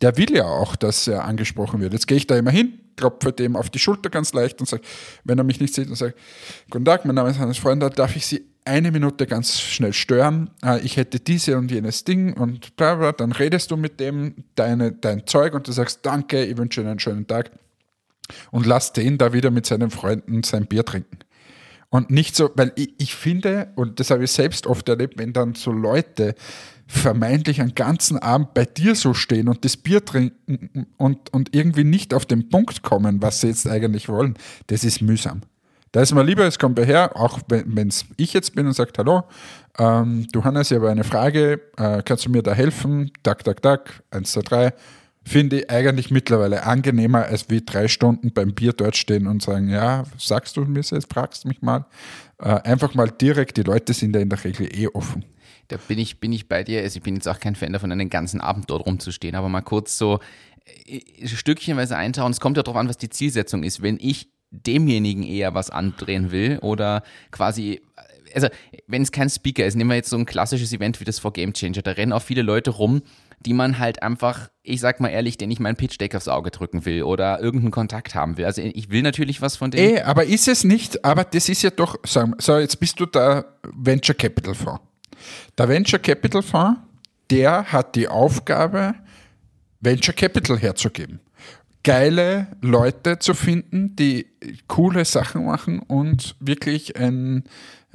der 0.00 0.16
will 0.16 0.34
ja 0.34 0.44
auch, 0.44 0.76
dass 0.76 1.08
er 1.08 1.24
angesprochen 1.24 1.80
wird. 1.80 1.92
Jetzt 1.92 2.06
gehe 2.06 2.16
ich 2.16 2.26
da 2.26 2.36
immer 2.36 2.50
hin, 2.50 2.80
klopfe 2.96 3.32
dem 3.32 3.56
auf 3.56 3.70
die 3.70 3.78
Schulter 3.78 4.10
ganz 4.10 4.32
leicht 4.32 4.60
und 4.60 4.66
sage, 4.66 4.82
wenn 5.24 5.38
er 5.38 5.44
mich 5.44 5.60
nicht 5.60 5.74
sieht, 5.74 5.88
und 5.88 5.96
sage, 5.96 6.14
guten 6.70 6.84
Tag, 6.84 7.04
mein 7.04 7.14
Name 7.14 7.30
ist 7.30 7.38
Hannes 7.38 7.58
Freund, 7.58 7.82
darf 7.82 8.16
ich 8.16 8.26
Sie 8.26 8.44
eine 8.64 8.92
Minute 8.92 9.26
ganz 9.26 9.60
schnell 9.60 9.92
stören? 9.92 10.50
Äh, 10.62 10.80
ich 10.80 10.96
hätte 10.96 11.20
diese 11.20 11.56
und 11.56 11.70
jenes 11.70 12.04
Ding 12.04 12.34
und 12.34 12.76
bla 12.76 12.94
bla, 12.94 13.12
dann 13.12 13.32
redest 13.32 13.70
du 13.70 13.76
mit 13.76 13.98
dem 13.98 14.44
deine, 14.54 14.92
dein 14.92 15.26
Zeug 15.26 15.54
und 15.54 15.66
du 15.66 15.72
sagst, 15.72 16.00
danke, 16.04 16.44
ich 16.44 16.56
wünsche 16.56 16.80
Ihnen 16.80 16.90
einen 16.90 17.00
schönen 17.00 17.26
Tag 17.26 17.50
und 18.50 18.66
lass 18.66 18.92
den 18.92 19.18
da 19.18 19.32
wieder 19.32 19.50
mit 19.50 19.66
seinen 19.66 19.90
Freunden 19.90 20.42
sein 20.42 20.66
Bier 20.66 20.84
trinken. 20.84 21.18
Und 21.90 22.10
nicht 22.10 22.36
so, 22.36 22.50
weil 22.54 22.72
ich, 22.76 22.94
ich 22.98 23.14
finde, 23.14 23.72
und 23.74 23.98
das 23.98 24.10
habe 24.10 24.24
ich 24.24 24.30
selbst 24.30 24.66
oft 24.66 24.88
erlebt, 24.88 25.18
wenn 25.18 25.32
dann 25.32 25.54
so 25.54 25.72
Leute 25.72 26.34
vermeintlich 26.86 27.60
einen 27.60 27.74
ganzen 27.74 28.18
Abend 28.18 28.54
bei 28.54 28.64
dir 28.64 28.94
so 28.94 29.12
stehen 29.14 29.48
und 29.48 29.64
das 29.64 29.76
Bier 29.76 30.04
trinken 30.04 30.86
und, 30.96 31.32
und 31.32 31.54
irgendwie 31.54 31.84
nicht 31.84 32.14
auf 32.14 32.24
den 32.24 32.48
Punkt 32.48 32.82
kommen, 32.82 33.20
was 33.20 33.40
sie 33.40 33.48
jetzt 33.48 33.68
eigentlich 33.68 34.08
wollen, 34.08 34.36
das 34.68 34.84
ist 34.84 35.02
mühsam. 35.02 35.42
Da 35.92 36.02
ist 36.02 36.14
mir 36.14 36.22
lieber, 36.22 36.44
es 36.44 36.58
kommt 36.58 36.78
daher, 36.78 37.16
auch 37.16 37.40
wenn 37.48 37.88
es 37.88 38.04
ich 38.16 38.32
jetzt 38.34 38.54
bin 38.54 38.66
und 38.66 38.72
sagt, 38.72 38.98
hallo, 38.98 39.24
ähm, 39.78 40.26
du 40.32 40.44
Hannes, 40.44 40.70
ich 40.70 40.76
habe 40.76 40.90
eine 40.90 41.04
Frage, 41.04 41.60
äh, 41.76 42.02
kannst 42.04 42.26
du 42.26 42.30
mir 42.30 42.42
da 42.42 42.52
helfen? 42.52 43.10
Tak, 43.22 43.44
tak, 43.44 43.62
tak, 43.62 44.02
eins, 44.10 44.32
zwei, 44.32 44.42
drei. 44.42 44.72
Finde 45.24 45.60
ich 45.60 45.70
eigentlich 45.70 46.10
mittlerweile 46.10 46.64
angenehmer, 46.64 47.24
als 47.26 47.50
wie 47.50 47.62
drei 47.64 47.88
Stunden 47.88 48.32
beim 48.32 48.54
Bier 48.54 48.72
dort 48.72 48.96
stehen 48.96 49.26
und 49.26 49.42
sagen, 49.42 49.68
ja, 49.68 50.04
sagst 50.16 50.56
du 50.56 50.62
mir 50.62 50.80
jetzt, 50.80 51.12
fragst 51.12 51.44
mich 51.44 51.60
mal. 51.60 51.84
Äh, 52.38 52.60
einfach 52.62 52.94
mal 52.94 53.10
direkt, 53.10 53.56
die 53.56 53.62
Leute 53.62 53.92
sind 53.92 54.14
ja 54.14 54.22
in 54.22 54.30
der 54.30 54.42
Regel 54.42 54.68
eh 54.74 54.88
offen 54.88 55.24
da 55.68 55.76
bin 55.76 55.98
ich, 55.98 56.18
bin 56.18 56.32
ich 56.32 56.48
bei 56.48 56.64
dir. 56.64 56.82
Also 56.82 56.96
ich 56.96 57.02
bin 57.02 57.14
jetzt 57.14 57.28
auch 57.28 57.40
kein 57.40 57.54
Fan 57.54 57.72
davon, 57.72 57.92
einen 57.92 58.10
ganzen 58.10 58.40
Abend 58.40 58.68
dort 58.70 58.86
rumzustehen, 58.86 59.34
aber 59.34 59.48
mal 59.48 59.60
kurz 59.60 59.96
so 59.96 60.18
äh, 60.86 61.00
stückchenweise 61.26 61.96
eintauchen. 61.96 62.32
Es 62.32 62.40
kommt 62.40 62.56
ja 62.56 62.62
darauf 62.62 62.80
an, 62.80 62.88
was 62.88 62.96
die 62.96 63.10
Zielsetzung 63.10 63.62
ist. 63.62 63.82
Wenn 63.82 63.98
ich 64.00 64.28
demjenigen 64.50 65.22
eher 65.22 65.54
was 65.54 65.68
andrehen 65.68 66.30
will 66.30 66.58
oder 66.60 67.02
quasi 67.30 67.82
also 68.34 68.48
wenn 68.86 69.02
es 69.02 69.12
kein 69.12 69.30
Speaker 69.30 69.64
ist, 69.64 69.74
nehmen 69.74 69.90
wir 69.90 69.96
jetzt 69.96 70.10
so 70.10 70.16
ein 70.16 70.26
klassisches 70.26 70.72
Event 70.72 71.00
wie 71.00 71.04
das 71.04 71.18
vor 71.18 71.32
Game 71.32 71.54
Changer, 71.54 71.80
da 71.80 71.92
rennen 71.92 72.12
auch 72.12 72.22
viele 72.22 72.42
Leute 72.42 72.70
rum, 72.70 73.02
die 73.40 73.54
man 73.54 73.78
halt 73.78 74.02
einfach, 74.02 74.48
ich 74.62 74.80
sag 74.80 75.00
mal 75.00 75.08
ehrlich, 75.08 75.38
denen 75.38 75.52
ich 75.52 75.60
meinen 75.60 75.76
Pitch 75.76 76.00
Deck 76.00 76.14
aufs 76.14 76.28
Auge 76.28 76.50
drücken 76.50 76.84
will 76.84 77.02
oder 77.02 77.40
irgendeinen 77.40 77.70
Kontakt 77.70 78.14
haben 78.14 78.36
will. 78.36 78.44
Also 78.44 78.62
ich 78.62 78.90
will 78.90 79.02
natürlich 79.02 79.40
was 79.40 79.56
von 79.56 79.70
denen. 79.70 79.96
Ey, 79.96 80.02
aber 80.02 80.24
ist 80.24 80.48
es 80.48 80.64
nicht, 80.64 81.04
aber 81.04 81.24
das 81.24 81.48
ist 81.48 81.62
ja 81.62 81.70
doch, 81.70 81.96
so, 82.04 82.58
jetzt 82.58 82.80
bist 82.80 82.98
du 83.00 83.06
der 83.06 83.44
Venture 83.62 84.14
Capital 84.14 84.54
Fonds. 84.54 84.82
Der 85.56 85.68
Venture 85.68 85.98
Capital 85.98 86.42
Fonds, 86.42 86.80
der 87.30 87.64
hat 87.72 87.94
die 87.94 88.08
Aufgabe, 88.08 88.94
Venture 89.80 90.14
Capital 90.14 90.58
herzugeben. 90.58 91.20
Geile 91.84 92.48
Leute 92.60 93.18
zu 93.18 93.34
finden, 93.34 93.94
die 93.94 94.26
coole 94.66 95.04
Sachen 95.04 95.46
machen 95.46 95.78
und 95.78 96.34
wirklich 96.40 96.96
ein, 96.96 97.44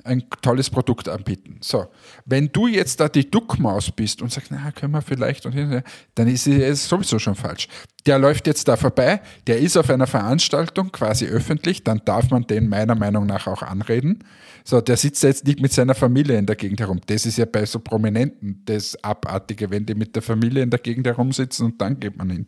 ein 0.04 0.24
tolles 0.42 0.70
Produkt 0.70 1.08
anbieten. 1.10 1.58
So, 1.62 1.88
wenn 2.26 2.52
du 2.52 2.68
jetzt 2.68 3.00
da 3.00 3.10
die 3.10 3.30
Duckmaus 3.30 3.92
bist 3.92 4.22
und 4.22 4.32
sagst, 4.32 4.52
na, 4.52 4.72
können 4.72 4.94
wir 4.94 5.02
vielleicht, 5.02 5.46
und 5.46 5.84
dann 6.16 6.28
ist 6.28 6.48
es 6.48 6.88
sowieso 6.88 7.20
schon 7.20 7.36
falsch. 7.36 7.68
Der 8.06 8.20
läuft 8.20 8.48
jetzt 8.48 8.68
da 8.68 8.76
vorbei, 8.76 9.22
der 9.48 9.60
ist 9.60 9.78
auf 9.78 9.90
einer 9.90 10.08
Veranstaltung 10.08 10.92
quasi 10.92 11.26
öffentlich, 11.26 11.84
dann 11.84 12.02
darf 12.04 12.30
man 12.32 12.44
den 12.44 12.68
meiner 12.68 12.96
Meinung 12.96 13.26
nach 13.26 13.48
auch 13.48 13.62
anreden. 13.62 14.24
So, 14.66 14.82
der 14.82 14.98
sitzt 14.98 15.24
jetzt 15.24 15.46
nicht 15.46 15.62
mit 15.62 15.74
seiner 15.74 15.96
Familie 15.96 16.38
in 16.38 16.46
der 16.46 16.56
Gegend 16.56 16.80
herum. 16.80 17.02
Das 17.06 17.26
ist 17.26 17.38
ja 17.38 17.46
bei 17.46 17.66
so 17.66 17.80
Prominenten 17.80 18.62
das 18.66 19.02
Abartige, 19.04 19.70
wenn 19.70 19.86
die 19.86 19.96
mit 19.96 20.16
der 20.16 20.22
Familie 20.22 20.64
in 20.64 20.70
der 20.70 20.80
Gegend 20.80 21.08
herumsitzen 21.08 21.66
und 21.66 21.82
dann 21.82 22.00
geht 22.00 22.18
man 22.18 22.30
hin. 22.30 22.48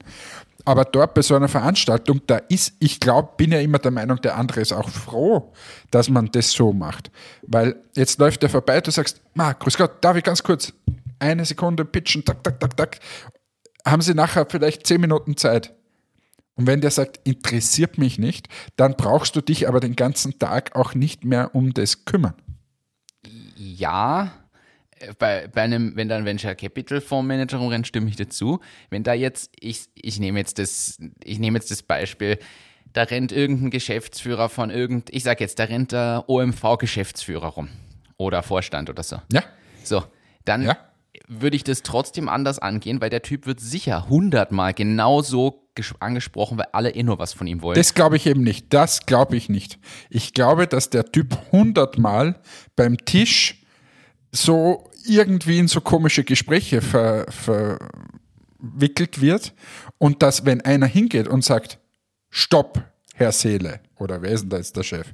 Aber 0.65 0.83
dort 0.83 1.13
bei 1.13 1.21
so 1.21 1.35
einer 1.35 1.47
Veranstaltung, 1.47 2.21
da 2.25 2.37
ist, 2.37 2.73
ich 2.79 2.99
glaube, 2.99 3.29
bin 3.37 3.51
ja 3.51 3.59
immer 3.59 3.77
der 3.77 3.91
Meinung, 3.91 4.19
der 4.21 4.35
andere 4.35 4.61
ist 4.61 4.73
auch 4.73 4.89
froh, 4.89 5.53
dass 5.91 6.09
man 6.09 6.31
das 6.31 6.51
so 6.51 6.73
macht. 6.73 7.11
Weil 7.43 7.75
jetzt 7.95 8.19
läuft 8.19 8.41
der 8.41 8.49
vorbei, 8.49 8.81
du 8.81 8.91
sagst, 8.91 9.21
Ma, 9.35 9.53
grüß 9.53 9.77
Gott, 9.77 9.91
darf 10.01 10.17
ich 10.17 10.23
ganz 10.23 10.41
kurz 10.41 10.73
eine 11.19 11.45
Sekunde 11.45 11.85
pitchen, 11.85 12.25
tak, 12.25 12.43
tak, 12.43 12.59
tak, 12.59 12.75
tak. 12.75 12.99
Haben 13.85 14.01
Sie 14.01 14.13
nachher 14.13 14.45
vielleicht 14.49 14.87
zehn 14.87 15.01
Minuten 15.01 15.37
Zeit? 15.37 15.73
Und 16.55 16.67
wenn 16.67 16.81
der 16.81 16.91
sagt, 16.91 17.19
interessiert 17.27 17.97
mich 17.97 18.17
nicht, 18.17 18.47
dann 18.77 18.95
brauchst 18.95 19.35
du 19.35 19.41
dich 19.41 19.67
aber 19.67 19.79
den 19.79 19.95
ganzen 19.95 20.39
Tag 20.39 20.75
auch 20.75 20.95
nicht 20.95 21.25
mehr 21.25 21.53
um 21.53 21.73
das 21.73 22.05
kümmern. 22.05 22.35
Ja, 23.55 24.31
bei, 25.19 25.47
bei 25.47 25.61
einem, 25.61 25.95
wenn 25.95 26.07
da 26.07 26.15
ein 26.15 26.25
Venture 26.25 26.55
Capital 26.55 27.01
Fondsmanager 27.01 27.57
rumrennt, 27.57 27.87
stimme 27.87 28.09
ich 28.09 28.15
dazu. 28.15 28.59
Wenn 28.89 29.03
da 29.03 29.13
jetzt, 29.13 29.51
ich, 29.59 29.89
ich 29.95 30.19
nehme 30.19 30.39
jetzt 30.39 30.57
das, 30.57 30.97
ich 31.23 31.39
nehme 31.39 31.57
jetzt 31.57 31.71
das 31.71 31.83
Beispiel, 31.83 32.39
da 32.93 33.03
rennt 33.03 33.33
irgendein 33.33 33.71
Geschäftsführer 33.71 34.47
von 34.47 34.69
irgend, 34.69 35.09
ich 35.13 35.23
sag 35.23 35.41
jetzt, 35.41 35.59
da 35.59 35.65
rennt 35.65 35.91
der 35.91 36.23
OMV-Geschäftsführer 36.27 37.47
rum. 37.47 37.67
Oder 38.17 38.41
Vorstand 38.41 38.89
oder 38.89 39.03
so. 39.03 39.21
Ja. 39.33 39.43
So, 39.83 40.05
dann 40.45 40.63
ja. 40.63 40.77
Würde 41.27 41.55
ich 41.55 41.63
das 41.63 41.83
trotzdem 41.83 42.29
anders 42.29 42.59
angehen, 42.59 43.01
weil 43.01 43.09
der 43.09 43.21
Typ 43.21 43.45
wird 43.45 43.59
sicher 43.59 44.07
hundertmal 44.09 44.73
genauso 44.73 45.61
angesprochen, 45.99 46.57
weil 46.57 46.67
alle 46.71 46.91
eh 46.91 47.03
nur 47.03 47.19
was 47.19 47.33
von 47.33 47.47
ihm 47.47 47.61
wollen. 47.61 47.75
Das 47.75 47.93
glaube 47.93 48.15
ich 48.15 48.25
eben 48.27 48.43
nicht. 48.43 48.67
Das 48.73 49.05
glaube 49.05 49.35
ich 49.35 49.49
nicht. 49.49 49.77
Ich 50.09 50.33
glaube, 50.33 50.67
dass 50.67 50.89
der 50.89 51.11
Typ 51.11 51.37
hundertmal 51.51 52.39
beim 52.75 52.97
Tisch 52.97 53.61
so 54.31 54.89
irgendwie 55.05 55.59
in 55.59 55.67
so 55.67 55.81
komische 55.81 56.23
Gespräche 56.23 56.81
ver, 56.81 57.25
verwickelt 57.29 59.21
wird 59.21 59.53
und 59.97 60.21
dass, 60.21 60.45
wenn 60.45 60.61
einer 60.61 60.87
hingeht 60.87 61.27
und 61.27 61.43
sagt, 61.43 61.79
Stopp, 62.29 62.83
Herr 63.13 63.31
Seele, 63.31 63.79
oder 63.97 64.21
wer 64.21 64.31
ist 64.31 64.41
denn 64.41 64.49
da 64.49 64.57
jetzt 64.57 64.75
der 64.75 64.83
Chef? 64.83 65.07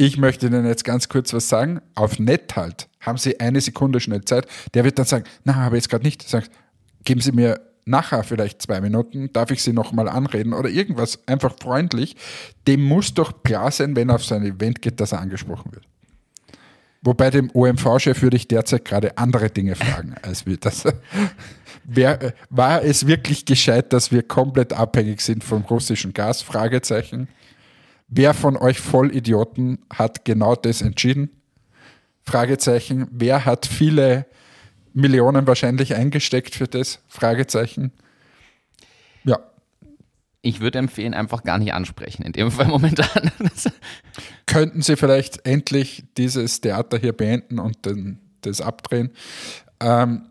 Ich 0.00 0.16
möchte 0.16 0.46
Ihnen 0.46 0.64
jetzt 0.64 0.84
ganz 0.84 1.10
kurz 1.10 1.34
was 1.34 1.50
sagen. 1.50 1.82
Auf 1.94 2.18
nett 2.18 2.56
halt 2.56 2.88
haben 3.00 3.18
Sie 3.18 3.38
eine 3.38 3.60
Sekunde 3.60 4.00
schnell 4.00 4.24
Zeit. 4.24 4.46
Der 4.72 4.82
wird 4.84 4.98
dann 4.98 5.04
sagen, 5.04 5.24
na, 5.44 5.56
habe 5.56 5.76
ich 5.76 5.82
jetzt 5.82 5.90
gerade 5.90 6.04
nicht. 6.04 6.26
Sagt, 6.26 6.50
geben 7.04 7.20
Sie 7.20 7.32
mir 7.32 7.60
nachher 7.84 8.24
vielleicht 8.24 8.62
zwei 8.62 8.80
Minuten, 8.80 9.30
darf 9.34 9.50
ich 9.50 9.62
Sie 9.62 9.74
nochmal 9.74 10.08
anreden 10.08 10.54
oder 10.54 10.70
irgendwas, 10.70 11.18
einfach 11.28 11.54
freundlich. 11.60 12.16
Dem 12.66 12.82
muss 12.82 13.12
doch 13.12 13.42
klar 13.42 13.70
sein, 13.72 13.94
wenn 13.94 14.08
er 14.08 14.14
auf 14.14 14.24
sein 14.24 14.42
Event 14.42 14.80
geht, 14.80 15.00
dass 15.00 15.12
er 15.12 15.20
angesprochen 15.20 15.70
wird. 15.72 15.84
Wobei 17.02 17.28
dem 17.28 17.50
OMV-Chef 17.52 18.22
würde 18.22 18.38
ich 18.38 18.48
derzeit 18.48 18.86
gerade 18.86 19.18
andere 19.18 19.50
Dinge 19.50 19.74
fragen, 19.74 20.14
als 20.22 20.46
wir 20.46 20.56
das. 20.56 20.84
Wer, 21.84 22.32
war 22.48 22.82
es 22.82 23.06
wirklich 23.06 23.44
gescheit, 23.44 23.92
dass 23.92 24.10
wir 24.10 24.22
komplett 24.22 24.72
abhängig 24.72 25.20
sind 25.20 25.44
vom 25.44 25.60
russischen 25.64 26.14
Gas? 26.14 26.40
Fragezeichen. 26.40 27.28
Wer 28.12 28.34
von 28.34 28.56
euch 28.56 28.80
Vollidioten 28.80 29.78
hat 29.92 30.24
genau 30.24 30.56
das 30.56 30.82
entschieden? 30.82 31.30
Fragezeichen. 32.24 33.06
Wer 33.12 33.44
hat 33.44 33.66
viele 33.66 34.26
Millionen 34.92 35.46
wahrscheinlich 35.46 35.94
eingesteckt 35.94 36.56
für 36.56 36.66
das? 36.66 36.98
Fragezeichen. 37.06 37.92
Ja. 39.22 39.38
Ich 40.42 40.60
würde 40.60 40.80
empfehlen, 40.80 41.14
einfach 41.14 41.44
gar 41.44 41.58
nicht 41.58 41.72
ansprechen, 41.72 42.24
in 42.24 42.32
dem 42.32 42.50
Fall 42.50 42.66
momentan. 42.66 43.30
Könnten 44.46 44.82
Sie 44.82 44.96
vielleicht 44.96 45.46
endlich 45.46 46.04
dieses 46.16 46.60
Theater 46.60 46.98
hier 46.98 47.12
beenden 47.12 47.60
und 47.60 47.86
den, 47.86 48.18
das 48.40 48.60
abdrehen? 48.60 49.10
Ähm, 49.78 50.26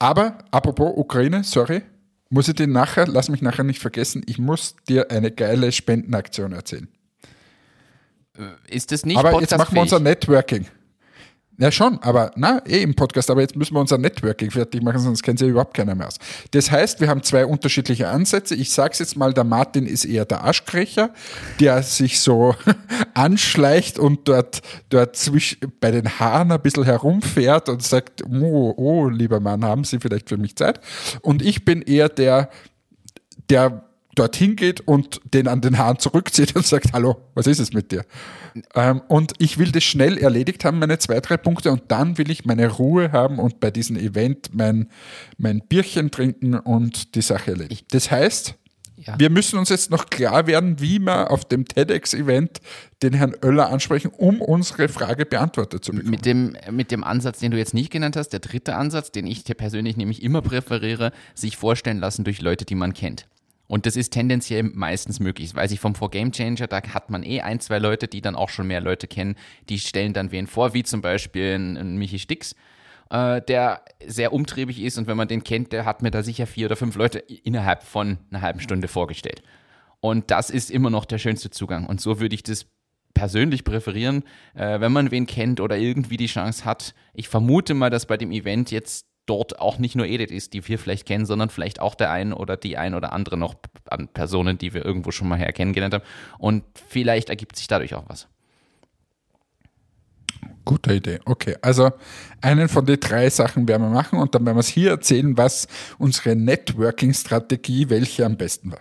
aber 0.00 0.38
apropos 0.50 0.94
Ukraine, 0.96 1.44
sorry, 1.44 1.82
muss 2.28 2.48
ich 2.48 2.56
dir 2.56 2.66
nachher, 2.66 3.06
lass 3.06 3.28
mich 3.28 3.42
nachher 3.42 3.64
nicht 3.64 3.80
vergessen, 3.80 4.22
ich 4.26 4.38
muss 4.38 4.74
dir 4.88 5.12
eine 5.12 5.30
geile 5.30 5.70
Spendenaktion 5.70 6.52
erzählen. 6.52 6.88
Ist 8.68 8.92
das 8.92 9.04
nicht 9.04 9.16
Aber 9.16 9.40
jetzt 9.40 9.56
machen 9.56 9.74
wir 9.74 9.82
unser 9.82 10.00
Networking. 10.00 10.66
Ja, 11.60 11.70
schon, 11.70 11.98
aber 12.00 12.30
na, 12.36 12.62
eh 12.66 12.80
im 12.80 12.94
Podcast, 12.94 13.30
aber 13.30 13.42
jetzt 13.42 13.54
müssen 13.54 13.74
wir 13.74 13.80
unser 13.80 13.98
Networking 13.98 14.50
fertig 14.50 14.82
machen, 14.82 14.98
sonst 14.98 15.22
kennt 15.22 15.38
sie 15.38 15.44
ja 15.44 15.50
überhaupt 15.50 15.74
keiner 15.74 15.94
mehr 15.94 16.06
aus. 16.06 16.16
Das 16.52 16.70
heißt, 16.70 17.02
wir 17.02 17.08
haben 17.08 17.22
zwei 17.22 17.44
unterschiedliche 17.44 18.08
Ansätze. 18.08 18.54
Ich 18.54 18.72
sag's 18.72 18.98
jetzt 18.98 19.14
mal, 19.14 19.34
der 19.34 19.44
Martin 19.44 19.84
ist 19.84 20.06
eher 20.06 20.24
der 20.24 20.42
Aschkrecher, 20.42 21.10
der 21.60 21.82
sich 21.82 22.20
so 22.20 22.54
anschleicht 23.14 23.98
und 23.98 24.26
dort, 24.26 24.62
dort 24.88 25.16
zwisch, 25.16 25.58
bei 25.80 25.90
den 25.90 26.18
Haaren 26.18 26.50
ein 26.50 26.62
bisschen 26.62 26.84
herumfährt 26.84 27.68
und 27.68 27.82
sagt, 27.82 28.22
oh, 28.24 28.72
oh, 28.74 29.08
lieber 29.10 29.38
Mann, 29.38 29.62
haben 29.62 29.84
Sie 29.84 29.98
vielleicht 30.00 30.30
für 30.30 30.38
mich 30.38 30.56
Zeit? 30.56 30.80
Und 31.20 31.42
ich 31.42 31.66
bin 31.66 31.82
eher 31.82 32.08
der, 32.08 32.48
der 33.50 33.89
dorthin 34.14 34.56
geht 34.56 34.80
und 34.80 35.20
den 35.32 35.48
an 35.48 35.60
den 35.60 35.78
Haaren 35.78 35.98
zurückzieht 35.98 36.56
und 36.56 36.66
sagt, 36.66 36.92
hallo, 36.92 37.16
was 37.34 37.46
ist 37.46 37.58
es 37.58 37.72
mit 37.72 37.92
dir? 37.92 38.04
Ähm, 38.74 39.02
und 39.08 39.32
ich 39.38 39.58
will 39.58 39.70
das 39.70 39.84
schnell 39.84 40.18
erledigt 40.18 40.64
haben, 40.64 40.78
meine 40.78 40.98
zwei, 40.98 41.20
drei 41.20 41.36
Punkte, 41.36 41.70
und 41.70 41.82
dann 41.88 42.18
will 42.18 42.30
ich 42.30 42.44
meine 42.44 42.68
Ruhe 42.68 43.12
haben 43.12 43.38
und 43.38 43.60
bei 43.60 43.70
diesem 43.70 43.96
Event 43.96 44.50
mein, 44.52 44.88
mein 45.38 45.60
Bierchen 45.68 46.10
trinken 46.10 46.54
und 46.54 47.14
die 47.14 47.22
Sache 47.22 47.52
erledigen. 47.52 47.86
Das 47.90 48.10
heißt, 48.10 48.56
ja. 48.96 49.18
wir 49.18 49.30
müssen 49.30 49.58
uns 49.58 49.68
jetzt 49.68 49.90
noch 49.90 50.06
klar 50.10 50.46
werden, 50.46 50.80
wie 50.80 50.98
wir 50.98 51.30
auf 51.30 51.44
dem 51.44 51.64
TEDx-Event 51.64 52.60
den 53.02 53.14
Herrn 53.14 53.34
Oeller 53.42 53.70
ansprechen, 53.70 54.10
um 54.16 54.40
unsere 54.40 54.88
Frage 54.88 55.24
beantwortet 55.24 55.84
zu 55.84 55.92
bekommen. 55.92 56.10
Mit 56.10 56.26
dem, 56.26 56.56
mit 56.70 56.90
dem 56.90 57.04
Ansatz, 57.04 57.38
den 57.38 57.50
du 57.50 57.58
jetzt 57.58 57.74
nicht 57.74 57.90
genannt 57.90 58.16
hast, 58.16 58.30
der 58.30 58.40
dritte 58.40 58.74
Ansatz, 58.76 59.10
den 59.10 59.26
ich 59.26 59.44
dir 59.44 59.54
persönlich 59.54 59.96
nämlich 59.96 60.22
immer 60.22 60.42
präferiere, 60.42 61.12
sich 61.34 61.56
vorstellen 61.56 61.98
lassen 61.98 62.24
durch 62.24 62.42
Leute, 62.42 62.64
die 62.64 62.74
man 62.74 62.92
kennt. 62.92 63.26
Und 63.70 63.86
das 63.86 63.94
ist 63.94 64.10
tendenziell 64.10 64.64
meistens 64.64 65.20
möglich. 65.20 65.50
Das 65.50 65.54
weiß 65.54 65.70
ich 65.70 65.78
vom 65.78 65.94
For 65.94 66.10
Game 66.10 66.32
Changer, 66.32 66.66
da 66.66 66.82
hat 66.82 67.08
man 67.08 67.22
eh 67.22 67.40
ein, 67.40 67.60
zwei 67.60 67.78
Leute, 67.78 68.08
die 68.08 68.20
dann 68.20 68.34
auch 68.34 68.48
schon 68.48 68.66
mehr 68.66 68.80
Leute 68.80 69.06
kennen, 69.06 69.36
die 69.68 69.78
stellen 69.78 70.12
dann 70.12 70.32
wen 70.32 70.48
vor, 70.48 70.74
wie 70.74 70.82
zum 70.82 71.02
Beispiel 71.02 71.54
ein 71.54 71.96
Michi 71.96 72.18
Stix, 72.18 72.56
äh, 73.10 73.40
der 73.40 73.84
sehr 74.04 74.32
umtriebig 74.32 74.82
ist 74.82 74.98
und 74.98 75.06
wenn 75.06 75.16
man 75.16 75.28
den 75.28 75.44
kennt, 75.44 75.70
der 75.70 75.84
hat 75.84 76.02
mir 76.02 76.10
da 76.10 76.24
sicher 76.24 76.48
vier 76.48 76.66
oder 76.66 76.74
fünf 76.74 76.96
Leute 76.96 77.20
innerhalb 77.20 77.84
von 77.84 78.18
einer 78.32 78.42
halben 78.42 78.58
Stunde 78.58 78.88
vorgestellt. 78.88 79.40
Und 80.00 80.32
das 80.32 80.50
ist 80.50 80.72
immer 80.72 80.90
noch 80.90 81.04
der 81.04 81.18
schönste 81.18 81.50
Zugang. 81.50 81.86
Und 81.86 82.00
so 82.00 82.18
würde 82.18 82.34
ich 82.34 82.42
das 82.42 82.66
persönlich 83.14 83.62
präferieren, 83.62 84.24
äh, 84.54 84.80
wenn 84.80 84.90
man 84.90 85.12
wen 85.12 85.26
kennt 85.26 85.60
oder 85.60 85.78
irgendwie 85.78 86.16
die 86.16 86.26
Chance 86.26 86.64
hat. 86.64 86.92
Ich 87.14 87.28
vermute 87.28 87.74
mal, 87.74 87.90
dass 87.90 88.06
bei 88.06 88.16
dem 88.16 88.32
Event 88.32 88.72
jetzt 88.72 89.06
dort 89.30 89.60
auch 89.60 89.78
nicht 89.78 89.94
nur 89.94 90.06
Edith 90.06 90.32
ist, 90.32 90.54
die 90.54 90.66
wir 90.66 90.76
vielleicht 90.76 91.06
kennen, 91.06 91.24
sondern 91.24 91.50
vielleicht 91.50 91.80
auch 91.80 91.94
der 91.94 92.10
ein 92.10 92.32
oder 92.32 92.56
die 92.56 92.76
ein 92.76 92.96
oder 92.96 93.12
andere 93.12 93.36
noch 93.36 93.54
an 93.88 94.08
Personen, 94.08 94.58
die 94.58 94.74
wir 94.74 94.84
irgendwo 94.84 95.12
schon 95.12 95.28
mal 95.28 95.38
her 95.38 95.52
kennengelernt 95.52 95.94
haben. 95.94 96.04
Und 96.38 96.64
vielleicht 96.88 97.30
ergibt 97.30 97.54
sich 97.54 97.68
dadurch 97.68 97.94
auch 97.94 98.02
was. 98.08 98.26
Gute 100.64 100.94
Idee. 100.94 101.20
Okay, 101.26 101.56
also 101.62 101.92
einen 102.40 102.68
von 102.68 102.84
den 102.84 102.98
drei 102.98 103.30
Sachen 103.30 103.68
werden 103.68 103.82
wir 103.82 103.90
machen 103.90 104.18
und 104.18 104.34
dann 104.34 104.44
werden 104.44 104.56
wir 104.56 104.60
es 104.60 104.68
hier 104.68 104.90
erzählen, 104.90 105.36
was 105.36 105.68
unsere 105.98 106.34
Networking-Strategie, 106.34 107.88
welche 107.88 108.26
am 108.26 108.36
besten 108.36 108.72
war. 108.72 108.80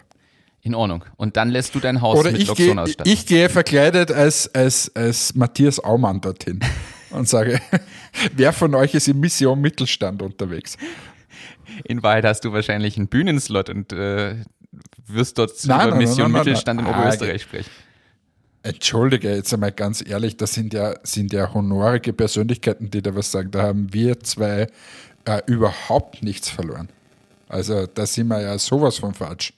In 0.61 0.73
Ordnung. 0.73 1.05
Und 1.15 1.37
dann 1.37 1.49
lässt 1.49 1.75
du 1.75 1.79
dein 1.79 2.01
Haus 2.01 2.17
Oder 2.17 2.31
mit 2.31 2.47
Loxon 2.47 2.79
ausstatten. 2.79 3.11
Ich 3.11 3.27
gehe 3.27 3.49
verkleidet 3.49 4.11
als, 4.11 4.53
als, 4.55 4.95
als 4.95 5.35
Matthias 5.35 5.79
Aumann 5.79 6.21
dorthin. 6.21 6.59
und 7.11 7.27
sage, 7.27 7.59
wer 8.35 8.53
von 8.53 8.75
euch 8.75 8.93
ist 8.93 9.07
im 9.07 9.19
Mission 9.19 9.59
Mittelstand 9.61 10.21
unterwegs? 10.21 10.77
In 11.85 12.03
Wahrheit 12.03 12.25
hast 12.25 12.41
du 12.41 12.53
wahrscheinlich 12.53 12.97
einen 12.97 13.07
Bühnenslot 13.07 13.69
und 13.69 13.93
äh, 13.93 14.35
wirst 15.07 15.37
dort 15.37 15.51
nein, 15.65 15.81
über 15.81 15.89
nein, 15.91 15.97
Mission 15.99 16.31
nein, 16.31 16.43
Mittelstand 16.43 16.81
in 16.81 16.87
Oberösterreich 16.87 17.43
sprechen. 17.43 17.69
Entschuldige, 18.61 19.33
jetzt 19.33 19.53
einmal 19.53 19.71
ganz 19.71 20.03
ehrlich, 20.05 20.35
das 20.35 20.53
sind 20.53 20.73
ja, 20.73 20.95
sind 21.03 21.31
ja 21.31 21.53
honorige 21.53 22.11
Persönlichkeiten, 22.11 22.91
die 22.91 23.01
da 23.01 23.15
was 23.15 23.31
sagen. 23.31 23.51
Da 23.51 23.63
haben 23.63 23.93
wir 23.93 24.19
zwei 24.19 24.67
äh, 25.25 25.41
überhaupt 25.45 26.23
nichts 26.23 26.49
verloren. 26.49 26.89
Also 27.47 27.87
da 27.87 28.05
sind 28.05 28.27
wir 28.27 28.41
ja 28.41 28.57
sowas 28.57 28.97
von 28.97 29.13
falsch. 29.13 29.53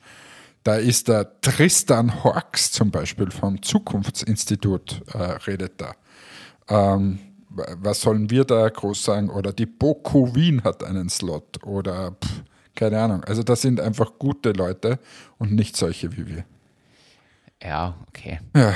Da 0.64 0.76
ist 0.76 1.08
der 1.08 1.42
Tristan 1.42 2.24
Horks 2.24 2.72
zum 2.72 2.92
Beispiel 2.92 3.32
vom 3.32 3.62
Zukunftsinstitut, 3.64 5.02
äh, 5.14 5.18
redet 5.18 5.82
da. 5.82 5.96
Ähm, 6.70 7.20
was 7.54 8.02
sollen 8.02 8.30
wir 8.30 8.46
da 8.46 8.70
groß 8.70 9.04
sagen? 9.04 9.30
Oder 9.30 9.54
die 9.54 9.66
Boku 9.66 10.34
Wien 10.36 10.64
hat 10.64 10.84
einen 10.84 11.10
Slot 11.10 11.64
oder 11.66 12.12
pff, 12.12 12.44
keine 12.76 13.00
Ahnung. 13.00 13.24
Also 13.24 13.44
das 13.44 13.62
sind 13.62 13.80
einfach 13.80 14.14
gute 14.18 14.52
Leute 14.52 15.00
und 15.38 15.54
nicht 15.54 15.76
solche 15.76 16.16
wie 16.18 16.28
wir. 16.28 16.46
Ja, 17.62 17.96
okay. 18.08 18.40
Ja. 18.56 18.74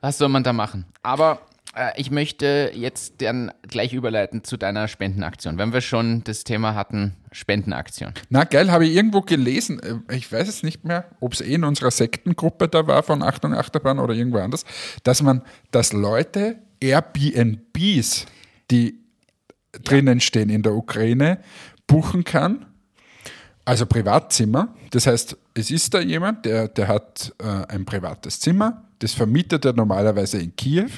Was 0.00 0.18
soll 0.18 0.28
man 0.28 0.42
da 0.42 0.52
machen? 0.52 0.84
Aber 1.02 1.40
äh, 1.74 1.92
ich 1.96 2.10
möchte 2.10 2.72
jetzt 2.74 3.22
dann 3.22 3.52
gleich 3.62 3.92
überleiten 3.92 4.44
zu 4.44 4.56
deiner 4.56 4.88
Spendenaktion, 4.88 5.58
wenn 5.58 5.72
wir 5.72 5.80
schon 5.80 6.24
das 6.24 6.44
Thema 6.44 6.74
hatten, 6.74 7.14
Spendenaktion. 7.32 8.12
Na 8.28 8.44
geil, 8.44 8.70
habe 8.70 8.86
ich 8.86 8.94
irgendwo 8.94 9.20
gelesen, 9.20 9.80
äh, 9.80 10.14
ich 10.14 10.30
weiß 10.30 10.48
es 10.48 10.62
nicht 10.62 10.84
mehr, 10.84 11.04
ob 11.20 11.32
es 11.32 11.40
eh 11.40 11.54
in 11.54 11.64
unserer 11.64 11.90
Sektengruppe 11.90 12.68
da 12.68 12.86
war 12.86 13.02
von 13.02 13.22
Achtung 13.22 13.54
Achterbahn 13.54 13.98
oder 13.98 14.14
irgendwo 14.14 14.38
anders, 14.38 14.64
dass 15.02 15.22
man, 15.22 15.42
dass 15.70 15.92
Leute 15.92 16.56
Airbnbs, 16.80 18.26
die 18.70 18.86
ja. 18.86 19.80
drinnen 19.82 20.20
stehen 20.20 20.50
in 20.50 20.62
der 20.62 20.74
Ukraine, 20.74 21.40
buchen 21.86 22.24
kann. 22.24 22.66
Also 23.64 23.86
Privatzimmer. 23.86 24.74
Das 24.90 25.06
heißt, 25.06 25.36
es 25.54 25.70
ist 25.70 25.94
da 25.94 26.00
jemand, 26.00 26.44
der, 26.44 26.68
der 26.68 26.88
hat 26.88 27.34
äh, 27.38 27.72
ein 27.72 27.84
privates 27.84 28.40
Zimmer. 28.40 28.84
Das 28.98 29.14
vermietet 29.14 29.64
er 29.64 29.72
normalerweise 29.72 30.38
in 30.38 30.54
Kiew. 30.54 30.90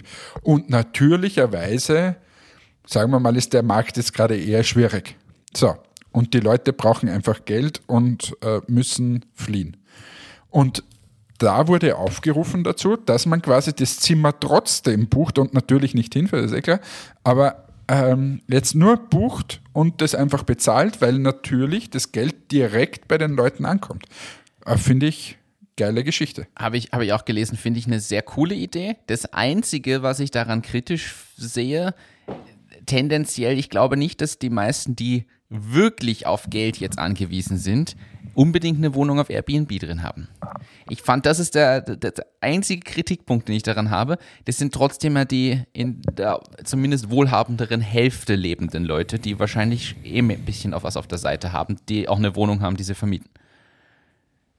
Und 0.43 0.69
natürlicherweise, 0.69 2.17
sagen 2.87 3.11
wir 3.13 3.21
mal, 3.21 3.37
ist 3.37 3.53
der 3.53 3.63
Markt 3.63 3.97
jetzt 3.97 4.13
gerade 4.13 4.37
eher 4.37 4.65
schwierig. 4.65 5.17
So. 5.55 5.77
Und 6.11 6.33
die 6.33 6.41
Leute 6.41 6.73
brauchen 6.73 7.09
einfach 7.09 7.45
Geld 7.45 7.83
und 7.87 8.37
äh, 8.43 8.61
müssen 8.69 9.27
fliehen. 9.35 9.77
Und 10.49 10.83
da 11.39 11.69
wurde 11.69 11.97
aufgerufen 11.97 12.65
dazu, 12.65 12.97
dass 12.97 13.27
man 13.27 13.43
quasi 13.43 13.73
das 13.73 13.99
Zimmer 13.99 14.39
trotzdem 14.39 15.09
bucht 15.09 15.39
und 15.39 15.55
natürlich 15.55 15.95
nicht 15.95 16.15
hinfährt, 16.15 16.45
ist 16.45 16.53
eh 16.53 16.63
klar, 16.63 16.81
aber 17.25 17.67
ähm, 17.89 18.41
jetzt 18.49 18.75
nur 18.75 18.97
bucht 18.97 19.61
und 19.73 20.01
das 20.01 20.15
einfach 20.15 20.43
bezahlt, 20.43 21.01
weil 21.01 21.19
natürlich 21.19 21.91
das 21.91 22.13
Geld 22.13 22.51
direkt 22.51 23.09
bei 23.09 23.19
den 23.19 23.37
Leuten 23.37 23.65
ankommt. 23.65 24.07
Äh, 24.65 24.77
Finde 24.77 25.07
ich 25.07 25.39
geile 25.77 26.03
Geschichte. 26.03 26.47
Habe 26.59 26.79
ich, 26.79 26.91
hab 26.93 27.03
ich 27.03 27.13
auch 27.13 27.25
gelesen, 27.25 27.57
finde 27.57 27.79
ich 27.79 27.87
eine 27.87 28.01
sehr 28.01 28.23
coole 28.23 28.55
Idee. 28.55 28.97
Das 29.07 29.33
Einzige, 29.33 30.03
was 30.03 30.21
ich 30.21 30.31
daran 30.31 30.63
kritisch 30.63 31.15
sehe, 31.37 31.95
tendenziell, 32.87 33.59
ich 33.59 33.71
glaube 33.71 33.97
nicht, 33.97 34.21
dass 34.21 34.39
die 34.39 34.51
meisten, 34.51 34.97
die 34.97 35.27
wirklich 35.49 36.27
auf 36.27 36.51
Geld 36.51 36.79
jetzt 36.79 36.99
angewiesen 36.99 37.59
sind, 37.59 37.97
unbedingt 38.37 38.79
eine 38.79 38.95
Wohnung 38.95 39.19
auf 39.19 39.31
Airbnb 39.31 39.81
drin 39.81 40.03
haben. 40.03 40.29
Ich 40.91 41.03
fand, 41.03 41.25
das 41.25 41.39
ist 41.39 41.55
der, 41.55 41.81
der, 41.81 41.97
der, 41.97 42.27
einzige 42.41 42.83
Kritikpunkt, 42.83 43.49
den 43.49 43.57
ich 43.57 43.63
daran 43.63 43.91
habe. 43.91 44.19
Das 44.45 44.59
sind 44.59 44.75
trotzdem 44.75 45.17
ja 45.17 45.25
die 45.25 45.63
in 45.73 46.03
der 46.13 46.41
zumindest 46.63 47.11
wohlhabenderen 47.11 47.81
Hälfte 47.81 48.35
lebenden 48.35 48.85
Leute, 48.85 49.19
die 49.19 49.39
wahrscheinlich 49.39 49.97
eben 50.05 50.31
ein 50.31 50.45
bisschen 50.45 50.75
auf 50.75 50.85
was 50.85 50.97
auf 50.97 51.07
der 51.07 51.19
Seite 51.19 51.53
haben, 51.53 51.79
die 51.89 52.09
auch 52.09 52.19
eine 52.19 52.37
Wohnung 52.37 52.61
haben, 52.61 52.77
die 52.77 52.85
sie 52.85 52.95
vermieten. 52.95 53.31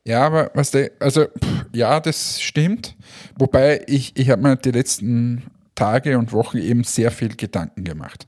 Ja, 0.05 0.25
aber 0.25 0.51
was 0.53 0.71
der, 0.71 0.91
also 0.99 1.25
pff, 1.25 1.65
ja, 1.73 1.99
das 1.99 2.41
stimmt. 2.41 2.95
Wobei 3.37 3.83
ich, 3.87 4.17
ich 4.17 4.29
habe 4.31 4.41
mir 4.41 4.55
die 4.55 4.71
letzten 4.71 5.43
Tage 5.75 6.17
und 6.17 6.33
Wochen 6.33 6.57
eben 6.57 6.83
sehr 6.83 7.11
viel 7.11 7.35
Gedanken 7.35 7.83
gemacht. 7.83 8.27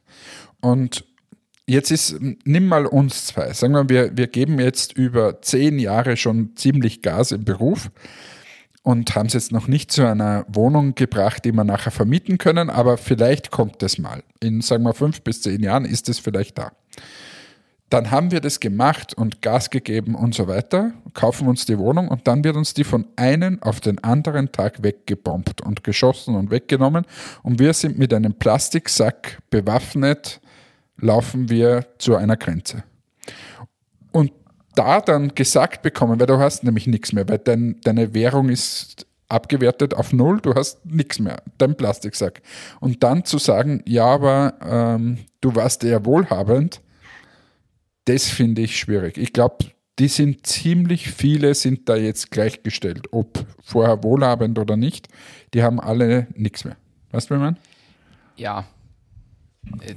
Und 0.62 1.06
jetzt 1.70 1.92
ist, 1.92 2.18
nimm 2.20 2.68
mal 2.68 2.86
uns 2.86 3.28
zwei. 3.28 3.54
Sagen 3.54 3.74
wir, 3.74 3.90
wir, 3.90 4.18
wir 4.18 4.28
geben 4.28 4.60
jetzt 4.60 4.94
über 4.94 5.42
zehn 5.42 5.80
Jahre 5.80 6.18
schon 6.18 6.56
ziemlich 6.56 7.02
Gas 7.02 7.32
im 7.32 7.46
Beruf 7.46 7.92
und 8.84 9.16
haben 9.16 9.28
es 9.28 9.34
jetzt 9.34 9.52
noch 9.52 9.68
nicht 9.68 9.92
zu 9.92 10.06
einer 10.06 10.46
Wohnung 10.48 10.96
gebracht, 10.96 11.46
die 11.46 11.52
wir 11.52 11.64
nachher 11.64 11.92
vermieten 11.92 12.38
können, 12.38 12.70
aber 12.70 12.98
vielleicht 12.98 13.52
kommt 13.52 13.84
es 13.84 13.98
mal. 13.98 14.24
In, 14.40 14.62
sagen 14.62 14.84
wir, 14.84 14.94
fünf 14.94 15.22
bis 15.22 15.42
zehn 15.42 15.62
Jahren 15.62 15.86
ist 15.86 16.10
es 16.10 16.20
vielleicht 16.20 16.58
da. 16.58 16.72
Dann 17.90 18.12
haben 18.12 18.30
wir 18.32 18.40
das 18.40 18.60
gemacht 18.60 19.16
und 19.16 19.42
Gas 19.42 19.72
gegeben 19.72 20.14
und 20.14 20.36
so 20.36 20.48
weiter, 20.48 20.92
kaufen 21.16 21.48
uns 21.48 21.66
die 21.66 21.80
Wohnung 21.80 22.08
und 22.08 22.28
dann 22.28 22.44
wird 22.44 22.56
uns 22.56 22.76
die 22.76 22.84
von 22.84 23.08
einem 23.16 23.62
auf 23.64 23.80
den 23.80 24.04
anderen 24.04 24.52
Tag 24.52 24.84
weggebombt 24.84 25.62
und 25.62 25.84
geschossen 25.84 26.36
und 26.36 26.52
weggenommen 26.52 27.06
und 27.42 27.60
wir 27.60 27.74
sind 27.74 27.98
mit 27.98 28.14
einem 28.14 28.36
Plastiksack 28.36 29.40
bewaffnet, 29.50 30.40
laufen 31.02 31.50
wir 31.50 31.86
zu 31.98 32.16
einer 32.16 32.38
Grenze. 32.38 32.84
Und 34.12 34.32
da 34.76 35.02
dann 35.02 35.36
gesagt 35.36 35.82
bekommen, 35.82 36.20
weil 36.20 36.28
du 36.28 36.38
hast 36.38 36.64
nämlich 36.64 36.88
nichts 36.88 37.12
mehr, 37.14 37.28
weil 37.28 37.40
dein, 37.40 37.80
deine 37.84 38.14
Währung 38.14 38.50
ist 38.50 39.06
abgewertet 39.28 39.94
auf 39.94 40.12
null, 40.12 40.42
du 40.42 40.56
hast 40.56 40.86
nichts 40.86 41.20
mehr, 41.20 41.42
dein 41.58 41.76
Plastiksack. 41.76 42.42
Und 42.80 43.04
dann 43.04 43.26
zu 43.26 43.38
sagen, 43.38 43.84
ja, 43.86 44.06
aber 44.06 44.56
ähm, 44.62 45.20
du 45.42 45.56
warst 45.56 45.84
eher 45.84 46.06
wohlhabend, 46.06 46.82
das 48.06 48.26
finde 48.26 48.64
ich 48.64 48.80
schwierig. 48.80 49.18
Ich 49.18 49.34
glaube, 49.34 49.66
die 50.00 50.08
sind 50.08 50.48
ziemlich 50.48 51.12
viele, 51.12 51.54
sind 51.54 51.90
da 51.90 51.96
jetzt 51.96 52.32
gleichgestellt, 52.32 53.08
ob 53.12 53.46
vorher 53.62 54.02
wohlhabend 54.04 54.58
oder 54.58 54.78
nicht. 54.78 55.10
Die 55.54 55.62
haben 55.62 55.80
alle 55.80 56.28
nichts 56.34 56.64
mehr. 56.64 56.78
Weißt 57.12 57.30
du, 57.30 57.36
wie 57.36 57.40
man? 57.40 57.58
Ja, 58.38 58.66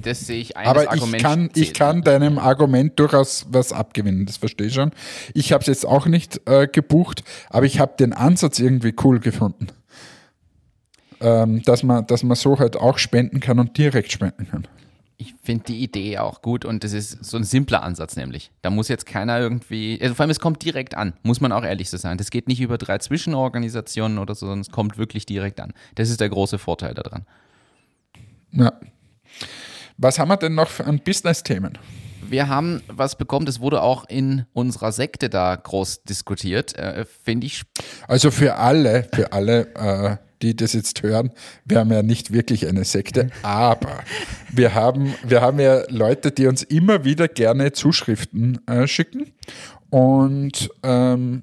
das 0.02 0.26
sehe 0.26 0.40
ich 0.40 0.56
ein. 0.56 0.66
Aber 0.66 0.90
Argument 0.90 1.16
ich 1.16 1.22
kann, 1.22 1.50
ich 1.54 1.74
kann 1.74 2.02
deinem 2.02 2.38
Argument 2.38 2.98
durchaus 2.98 3.46
was 3.50 3.72
abgewinnen, 3.72 4.26
das 4.26 4.36
verstehe 4.36 4.68
ich 4.68 4.74
schon. 4.74 4.92
Ich 5.34 5.52
habe 5.52 5.62
es 5.62 5.66
jetzt 5.66 5.86
auch 5.86 6.06
nicht 6.06 6.40
äh, 6.46 6.66
gebucht, 6.66 7.22
aber 7.50 7.66
ich 7.66 7.78
habe 7.78 7.94
den 7.98 8.12
Ansatz 8.12 8.58
irgendwie 8.58 8.94
cool 9.04 9.20
gefunden. 9.20 9.68
Ähm, 11.20 11.62
dass, 11.62 11.84
man, 11.84 12.04
dass 12.06 12.24
man 12.24 12.36
so 12.36 12.58
halt 12.58 12.76
auch 12.76 12.98
spenden 12.98 13.38
kann 13.38 13.60
und 13.60 13.78
direkt 13.78 14.10
spenden 14.10 14.48
kann. 14.50 14.66
Ich 15.18 15.34
finde 15.40 15.64
die 15.68 15.80
Idee 15.80 16.18
auch 16.18 16.42
gut 16.42 16.64
und 16.64 16.82
das 16.82 16.92
ist 16.92 17.24
so 17.24 17.36
ein 17.36 17.44
simpler 17.44 17.84
Ansatz 17.84 18.16
nämlich. 18.16 18.50
Da 18.60 18.70
muss 18.70 18.88
jetzt 18.88 19.06
keiner 19.06 19.38
irgendwie, 19.38 20.00
also 20.02 20.16
vor 20.16 20.24
allem 20.24 20.30
es 20.30 20.40
kommt 20.40 20.64
direkt 20.64 20.96
an, 20.96 21.12
muss 21.22 21.40
man 21.40 21.52
auch 21.52 21.62
ehrlich 21.62 21.90
so 21.90 21.96
sein. 21.96 22.18
Das 22.18 22.32
geht 22.32 22.48
nicht 22.48 22.60
über 22.60 22.76
drei 22.76 22.98
Zwischenorganisationen 22.98 24.18
oder 24.18 24.34
so, 24.34 24.46
sondern 24.46 24.62
es 24.62 24.72
kommt 24.72 24.98
wirklich 24.98 25.24
direkt 25.24 25.60
an. 25.60 25.74
Das 25.94 26.10
ist 26.10 26.20
der 26.20 26.28
große 26.28 26.58
Vorteil 26.58 26.94
daran. 26.94 27.24
Ja, 28.50 28.72
was 30.02 30.18
haben 30.18 30.28
wir 30.28 30.36
denn 30.36 30.54
noch 30.54 30.80
an 30.80 30.98
Business-Themen? 30.98 31.78
Wir 32.28 32.48
haben 32.48 32.82
was 32.88 33.16
bekommen, 33.16 33.46
das 33.46 33.60
wurde 33.60 33.82
auch 33.82 34.08
in 34.08 34.46
unserer 34.52 34.90
Sekte 34.90 35.28
da 35.28 35.54
groß 35.54 36.04
diskutiert, 36.04 36.76
äh, 36.76 37.04
finde 37.04 37.46
ich. 37.46 37.62
Also 38.08 38.30
für 38.30 38.56
alle, 38.56 39.06
für 39.14 39.32
alle, 39.32 39.74
äh, 39.74 40.16
die 40.40 40.56
das 40.56 40.72
jetzt 40.72 41.02
hören, 41.02 41.30
wir 41.64 41.78
haben 41.78 41.92
ja 41.92 42.02
nicht 42.02 42.32
wirklich 42.32 42.66
eine 42.66 42.84
Sekte, 42.84 43.30
aber 43.42 44.02
wir 44.50 44.74
haben, 44.74 45.14
wir 45.22 45.40
haben 45.40 45.60
ja 45.60 45.82
Leute, 45.88 46.32
die 46.32 46.46
uns 46.46 46.62
immer 46.62 47.04
wieder 47.04 47.28
gerne 47.28 47.72
Zuschriften 47.72 48.66
äh, 48.66 48.88
schicken 48.88 49.32
und 49.90 50.70
ähm, 50.82 51.42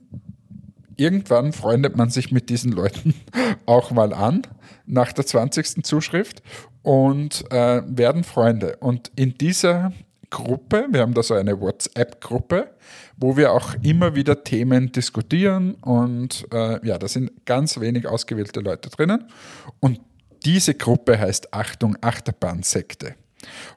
irgendwann 0.97 1.53
freundet 1.53 1.95
man 1.95 2.09
sich 2.09 2.31
mit 2.31 2.49
diesen 2.49 2.71
Leuten 2.71 3.13
auch 3.65 3.91
mal 3.91 4.11
an 4.11 4.41
nach 4.85 5.13
der 5.13 5.25
20. 5.25 5.83
Zuschrift 5.83 6.41
und 6.83 7.51
äh, 7.51 7.81
werden 7.85 8.23
Freunde. 8.23 8.77
Und 8.79 9.11
in 9.15 9.37
dieser 9.37 9.91
Gruppe, 10.29 10.87
wir 10.91 11.01
haben 11.01 11.13
da 11.13 11.23
so 11.23 11.33
eine 11.33 11.59
WhatsApp-Gruppe, 11.59 12.69
wo 13.17 13.35
wir 13.35 13.51
auch 13.51 13.73
immer 13.81 14.15
wieder 14.15 14.43
Themen 14.43 14.91
diskutieren 14.91 15.75
und 15.75 16.45
äh, 16.53 16.85
ja, 16.85 16.97
da 16.97 17.07
sind 17.07 17.45
ganz 17.45 17.79
wenig 17.79 18.07
ausgewählte 18.07 18.59
Leute 18.59 18.89
drinnen. 18.89 19.25
Und 19.79 19.99
diese 20.45 20.73
Gruppe 20.73 21.19
heißt 21.19 21.53
Achtung 21.53 21.97
Achterbahn-Sekte. 22.01 23.15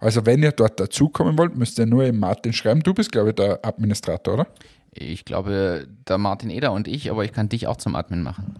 Also 0.01 0.27
wenn 0.27 0.43
ihr 0.43 0.53
dort 0.53 0.79
dazukommen 0.79 1.39
wollt, 1.39 1.57
müsst 1.57 1.79
ihr 1.79 1.87
nur 1.87 2.05
im 2.05 2.19
Martin 2.19 2.53
schreiben. 2.53 2.83
Du 2.83 2.95
bist, 2.95 3.13
glaube 3.13 3.31
ich, 3.31 3.37
der 3.37 3.65
Administrator, 3.65 4.35
oder? 4.35 4.47
Ich 4.93 5.25
glaube, 5.25 5.87
der 6.07 6.19
Martin 6.19 6.51
Eder 6.51 6.73
und 6.73 6.87
ich, 6.87 7.11
aber 7.11 7.25
ich 7.25 7.33
kann 7.33 7.49
dich 7.49 7.67
auch 7.67 7.79
zum 7.79 7.97
Admin 7.97 8.23
machen. 8.23 8.55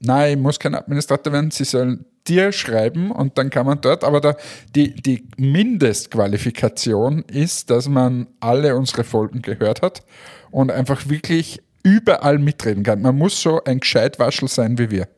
Nein, 0.00 0.38
ich 0.38 0.42
muss 0.42 0.58
kein 0.58 0.74
Administrator 0.74 1.32
werden. 1.32 1.50
Sie 1.50 1.64
sollen 1.64 2.04
dir 2.28 2.52
schreiben 2.52 3.10
und 3.10 3.38
dann 3.38 3.50
kann 3.50 3.66
man 3.66 3.80
dort, 3.80 4.04
aber 4.04 4.20
da, 4.20 4.36
die, 4.74 4.94
die 4.94 5.28
Mindestqualifikation 5.36 7.22
ist, 7.22 7.70
dass 7.70 7.88
man 7.88 8.26
alle 8.40 8.76
unsere 8.76 9.04
Folgen 9.04 9.42
gehört 9.42 9.82
hat 9.82 10.02
und 10.50 10.70
einfach 10.70 11.08
wirklich 11.08 11.62
überall 11.82 12.38
mitreden 12.38 12.82
kann. 12.82 13.00
Man 13.00 13.16
muss 13.16 13.40
so 13.40 13.62
ein 13.64 13.80
Gescheitwaschel 13.80 14.48
sein 14.48 14.78
wie 14.78 14.90
wir. 14.90 15.08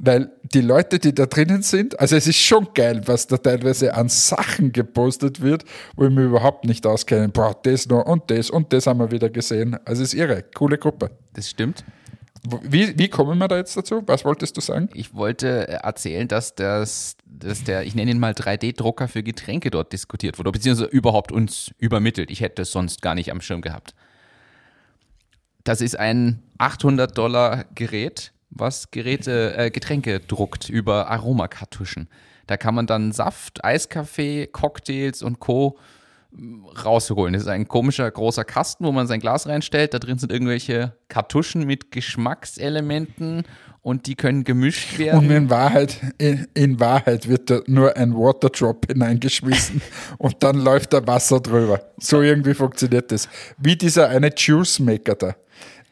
Weil 0.00 0.30
die 0.54 0.60
Leute, 0.60 1.00
die 1.00 1.12
da 1.12 1.26
drinnen 1.26 1.62
sind, 1.62 1.98
also 1.98 2.14
es 2.14 2.28
ist 2.28 2.38
schon 2.38 2.68
geil, 2.72 3.02
was 3.06 3.26
da 3.26 3.36
teilweise 3.36 3.94
an 3.94 4.08
Sachen 4.08 4.70
gepostet 4.72 5.40
wird, 5.40 5.64
wo 5.96 6.04
ich 6.04 6.10
mir 6.10 6.22
überhaupt 6.22 6.64
nicht 6.64 6.86
auskenne. 6.86 7.28
Boah, 7.28 7.56
das 7.64 7.88
noch 7.88 8.06
und 8.06 8.30
das 8.30 8.48
und 8.48 8.72
das 8.72 8.86
haben 8.86 9.00
wir 9.00 9.10
wieder 9.10 9.28
gesehen. 9.28 9.76
Also 9.84 10.04
es 10.04 10.14
ist 10.14 10.20
irre, 10.20 10.44
coole 10.54 10.78
Gruppe. 10.78 11.10
Das 11.34 11.50
stimmt. 11.50 11.84
Wie, 12.62 12.98
wie 12.98 13.08
kommen 13.08 13.38
wir 13.38 13.48
da 13.48 13.56
jetzt 13.56 13.76
dazu? 13.76 14.02
Was 14.06 14.24
wolltest 14.24 14.56
du 14.56 14.60
sagen? 14.60 14.88
Ich 14.94 15.14
wollte 15.14 15.68
erzählen, 15.68 16.28
dass, 16.28 16.54
das, 16.54 17.16
dass 17.26 17.64
der, 17.64 17.84
ich 17.84 17.94
nenne 17.94 18.10
ihn 18.10 18.18
mal 18.18 18.32
3D-Drucker 18.32 19.08
für 19.08 19.22
Getränke 19.22 19.70
dort 19.70 19.92
diskutiert 19.92 20.38
wurde, 20.38 20.52
beziehungsweise 20.52 20.88
überhaupt 20.88 21.32
uns 21.32 21.72
übermittelt. 21.78 22.30
Ich 22.30 22.40
hätte 22.40 22.62
es 22.62 22.72
sonst 22.72 23.02
gar 23.02 23.14
nicht 23.14 23.30
am 23.32 23.40
Schirm 23.40 23.60
gehabt. 23.60 23.94
Das 25.64 25.80
ist 25.80 25.98
ein 25.98 26.42
800 26.58 27.16
Dollar 27.16 27.64
Gerät, 27.74 28.32
was 28.50 28.90
Geräte, 28.90 29.56
äh, 29.56 29.70
Getränke 29.70 30.20
druckt 30.20 30.68
über 30.68 31.08
Aromakartuschen. 31.08 32.08
Da 32.46 32.56
kann 32.56 32.74
man 32.74 32.86
dann 32.86 33.12
Saft, 33.12 33.64
Eiskaffee, 33.64 34.46
Cocktails 34.46 35.22
und 35.22 35.38
Co 35.40 35.78
rausholen. 36.84 37.32
Das 37.32 37.42
ist 37.42 37.48
ein 37.48 37.68
komischer 37.68 38.10
großer 38.10 38.44
Kasten, 38.44 38.84
wo 38.84 38.92
man 38.92 39.06
sein 39.06 39.20
Glas 39.20 39.46
reinstellt. 39.46 39.94
Da 39.94 39.98
drin 39.98 40.18
sind 40.18 40.32
irgendwelche 40.32 40.94
Kartuschen 41.08 41.64
mit 41.66 41.90
Geschmackselementen 41.90 43.44
und 43.82 44.06
die 44.06 44.14
können 44.14 44.44
gemischt 44.44 44.98
werden. 44.98 45.18
Und 45.18 45.30
in 45.30 45.50
Wahrheit, 45.50 46.00
in, 46.18 46.46
in 46.54 46.80
Wahrheit 46.80 47.28
wird 47.28 47.50
da 47.50 47.60
nur 47.66 47.96
ein 47.96 48.14
Waterdrop 48.14 48.86
hineingeschmissen 48.86 49.80
und 50.18 50.36
dann 50.42 50.58
läuft 50.58 50.92
da 50.92 51.06
Wasser 51.06 51.40
drüber. 51.40 51.80
So 51.98 52.20
irgendwie 52.20 52.54
funktioniert 52.54 53.10
das. 53.10 53.28
Wie 53.56 53.76
dieser 53.76 54.08
eine 54.08 54.30
Juice 54.34 54.78
Maker 54.80 55.14
da. 55.14 55.34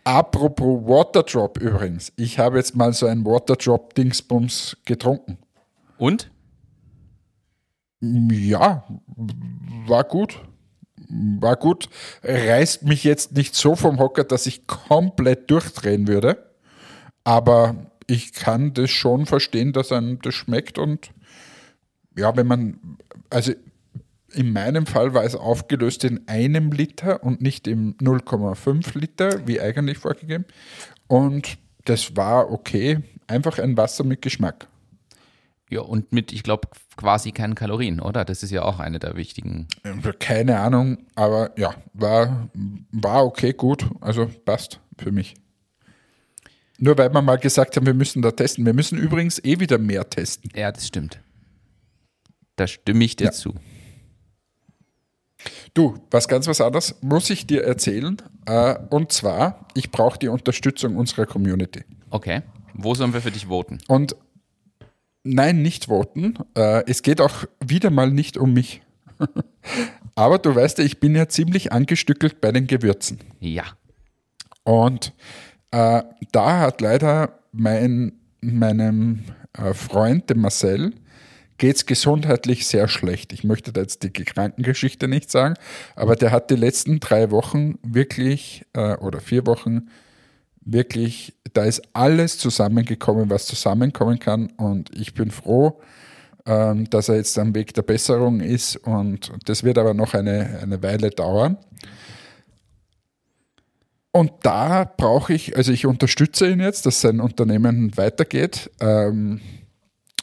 Apropos 0.04 0.86
Waterdrop 0.86 1.58
übrigens. 1.58 2.12
Ich 2.16 2.38
habe 2.38 2.58
jetzt 2.58 2.76
mal 2.76 2.92
so 2.92 3.06
ein 3.06 3.24
Waterdrop-Dingsbums 3.24 4.76
getrunken. 4.84 5.38
Und? 5.98 6.30
Ja, 8.00 8.84
war 9.86 10.04
gut. 10.04 10.40
War 11.08 11.56
gut. 11.56 11.88
Reißt 12.22 12.82
mich 12.82 13.04
jetzt 13.04 13.32
nicht 13.32 13.54
so 13.54 13.76
vom 13.76 13.98
Hocker, 13.98 14.24
dass 14.24 14.46
ich 14.46 14.66
komplett 14.66 15.50
durchdrehen 15.50 16.08
würde. 16.08 16.52
Aber 17.24 17.92
ich 18.06 18.32
kann 18.32 18.74
das 18.74 18.90
schon 18.90 19.26
verstehen, 19.26 19.72
dass 19.72 19.92
einem 19.92 20.20
das 20.20 20.34
schmeckt. 20.34 20.78
Und 20.78 21.10
ja, 22.16 22.36
wenn 22.36 22.46
man, 22.46 22.98
also 23.30 23.52
in 24.32 24.52
meinem 24.52 24.86
Fall 24.86 25.14
war 25.14 25.24
es 25.24 25.34
aufgelöst 25.34 26.04
in 26.04 26.28
einem 26.28 26.72
Liter 26.72 27.22
und 27.22 27.40
nicht 27.40 27.66
im 27.66 27.96
0,5 27.98 28.98
Liter, 28.98 29.46
wie 29.46 29.60
eigentlich 29.60 29.98
vorgegeben. 29.98 30.44
Und 31.06 31.58
das 31.84 32.16
war 32.16 32.50
okay. 32.50 32.98
Einfach 33.26 33.58
ein 33.58 33.76
Wasser 33.76 34.04
mit 34.04 34.22
Geschmack. 34.22 34.68
Ja, 35.68 35.80
und 35.80 36.12
mit, 36.12 36.32
ich 36.32 36.44
glaube, 36.44 36.68
quasi 36.96 37.32
keinen 37.32 37.56
Kalorien, 37.56 38.00
oder? 38.00 38.24
Das 38.24 38.42
ist 38.42 38.52
ja 38.52 38.62
auch 38.62 38.78
eine 38.78 38.98
der 39.00 39.16
wichtigen. 39.16 39.66
Keine 40.20 40.60
Ahnung, 40.60 40.98
aber 41.16 41.58
ja, 41.58 41.74
war, 41.92 42.48
war 42.92 43.24
okay, 43.24 43.52
gut. 43.52 43.86
Also 44.00 44.30
passt 44.44 44.80
für 44.96 45.10
mich. 45.10 45.34
Nur 46.78 46.96
weil 46.98 47.12
wir 47.12 47.22
mal 47.22 47.38
gesagt 47.38 47.76
haben, 47.76 47.86
wir 47.86 47.94
müssen 47.94 48.22
da 48.22 48.30
testen. 48.30 48.64
Wir 48.64 48.74
müssen 48.74 48.98
übrigens 48.98 49.42
eh 49.42 49.58
wieder 49.58 49.78
mehr 49.78 50.08
testen. 50.08 50.50
Ja, 50.54 50.70
das 50.70 50.86
stimmt. 50.86 51.20
Da 52.56 52.66
stimme 52.66 53.04
ich 53.04 53.16
dir 53.16 53.26
ja. 53.26 53.32
zu. 53.32 53.54
Du, 55.74 55.98
was 56.10 56.28
ganz 56.28 56.46
was 56.46 56.60
anderes 56.60 56.96
muss 57.02 57.28
ich 57.30 57.46
dir 57.46 57.64
erzählen. 57.64 58.20
Äh, 58.46 58.76
und 58.90 59.12
zwar, 59.12 59.66
ich 59.74 59.90
brauche 59.90 60.18
die 60.18 60.28
Unterstützung 60.28 60.96
unserer 60.96 61.26
Community. 61.26 61.84
Okay. 62.10 62.42
Wo 62.74 62.94
sollen 62.94 63.12
wir 63.12 63.20
für 63.20 63.30
dich 63.30 63.46
voten? 63.46 63.78
Und 63.88 64.16
nein, 65.26 65.62
nicht 65.62 65.86
voten. 65.86 66.38
Äh, 66.54 66.84
es 66.86 67.02
geht 67.02 67.20
auch 67.20 67.44
wieder 67.64 67.90
mal 67.90 68.10
nicht 68.10 68.36
um 68.36 68.52
mich. 68.52 68.82
Aber 70.14 70.38
du 70.38 70.54
weißt 70.54 70.78
ja, 70.78 70.84
ich 70.84 70.98
bin 70.98 71.14
ja 71.14 71.28
ziemlich 71.28 71.72
angestückelt 71.72 72.40
bei 72.40 72.52
den 72.52 72.66
Gewürzen. 72.66 73.18
Ja. 73.40 73.64
Und 74.64 75.12
äh, 75.70 76.02
da 76.32 76.60
hat 76.60 76.80
leider 76.80 77.38
mein, 77.52 78.12
meinem 78.40 79.24
äh, 79.52 79.74
Freund, 79.74 80.30
dem 80.30 80.40
Marcel, 80.40 80.92
geht 81.58 81.76
es 81.76 81.86
gesundheitlich 81.86 82.66
sehr 82.66 82.88
schlecht. 82.88 83.32
Ich 83.32 83.44
möchte 83.44 83.72
da 83.72 83.80
jetzt 83.80 84.02
die 84.02 84.10
Krankengeschichte 84.10 85.08
nicht 85.08 85.30
sagen, 85.30 85.54
aber 85.94 86.16
der 86.16 86.30
hat 86.30 86.50
die 86.50 86.56
letzten 86.56 87.00
drei 87.00 87.30
Wochen 87.30 87.78
wirklich 87.82 88.64
äh, 88.74 88.96
oder 88.96 89.20
vier 89.20 89.46
Wochen 89.46 89.88
wirklich, 90.66 91.34
da 91.54 91.64
ist 91.64 91.82
alles 91.94 92.36
zusammengekommen, 92.38 93.30
was 93.30 93.46
zusammenkommen 93.46 94.18
kann 94.18 94.48
und 94.58 94.94
ich 94.94 95.14
bin 95.14 95.30
froh, 95.30 95.80
ähm, 96.44 96.90
dass 96.90 97.08
er 97.08 97.16
jetzt 97.16 97.38
am 97.38 97.54
Weg 97.54 97.72
der 97.72 97.82
Besserung 97.82 98.40
ist 98.40 98.76
und 98.76 99.32
das 99.46 99.64
wird 99.64 99.78
aber 99.78 99.94
noch 99.94 100.12
eine, 100.12 100.58
eine 100.62 100.82
Weile 100.82 101.10
dauern. 101.10 101.56
Und 104.12 104.32
da 104.42 104.84
brauche 104.84 105.34
ich, 105.34 105.56
also 105.56 105.72
ich 105.72 105.86
unterstütze 105.86 106.50
ihn 106.50 106.60
jetzt, 106.60 106.86
dass 106.86 107.02
sein 107.02 107.20
Unternehmen 107.20 107.96
weitergeht. 107.96 108.70
Ähm, 108.80 109.40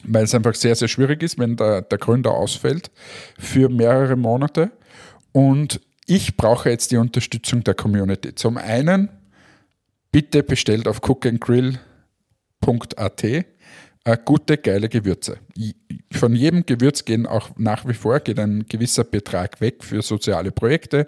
weil 0.03 0.23
es 0.23 0.35
einfach 0.35 0.55
sehr, 0.55 0.75
sehr 0.75 0.87
schwierig 0.87 1.23
ist, 1.23 1.39
wenn 1.39 1.55
der, 1.55 1.81
der 1.81 1.97
Gründer 1.97 2.31
ausfällt 2.31 2.91
für 3.39 3.69
mehrere 3.69 4.15
Monate. 4.15 4.71
Und 5.31 5.81
ich 6.05 6.35
brauche 6.35 6.69
jetzt 6.69 6.91
die 6.91 6.97
Unterstützung 6.97 7.63
der 7.63 7.73
Community. 7.73 8.35
Zum 8.35 8.57
einen, 8.57 9.09
bitte 10.13 10.43
bestellt 10.43 10.87
auf 10.87 11.01
cookandgrill.at 11.03 11.81
gute, 14.23 14.57
geile 14.57 14.87
Gewürze. 14.87 15.39
Von 16.13 16.35
jedem 16.35 16.65
Gewürz 16.65 17.03
gehen 17.03 17.25
auch 17.25 17.49
nach 17.57 17.85
wie 17.85 17.93
vor 17.93 18.21
geht 18.21 18.39
ein 18.39 18.65
gewisser 18.69 19.03
Betrag 19.03 19.59
weg 19.59 19.83
für 19.83 20.01
soziale 20.01 20.51
Projekte. 20.51 21.07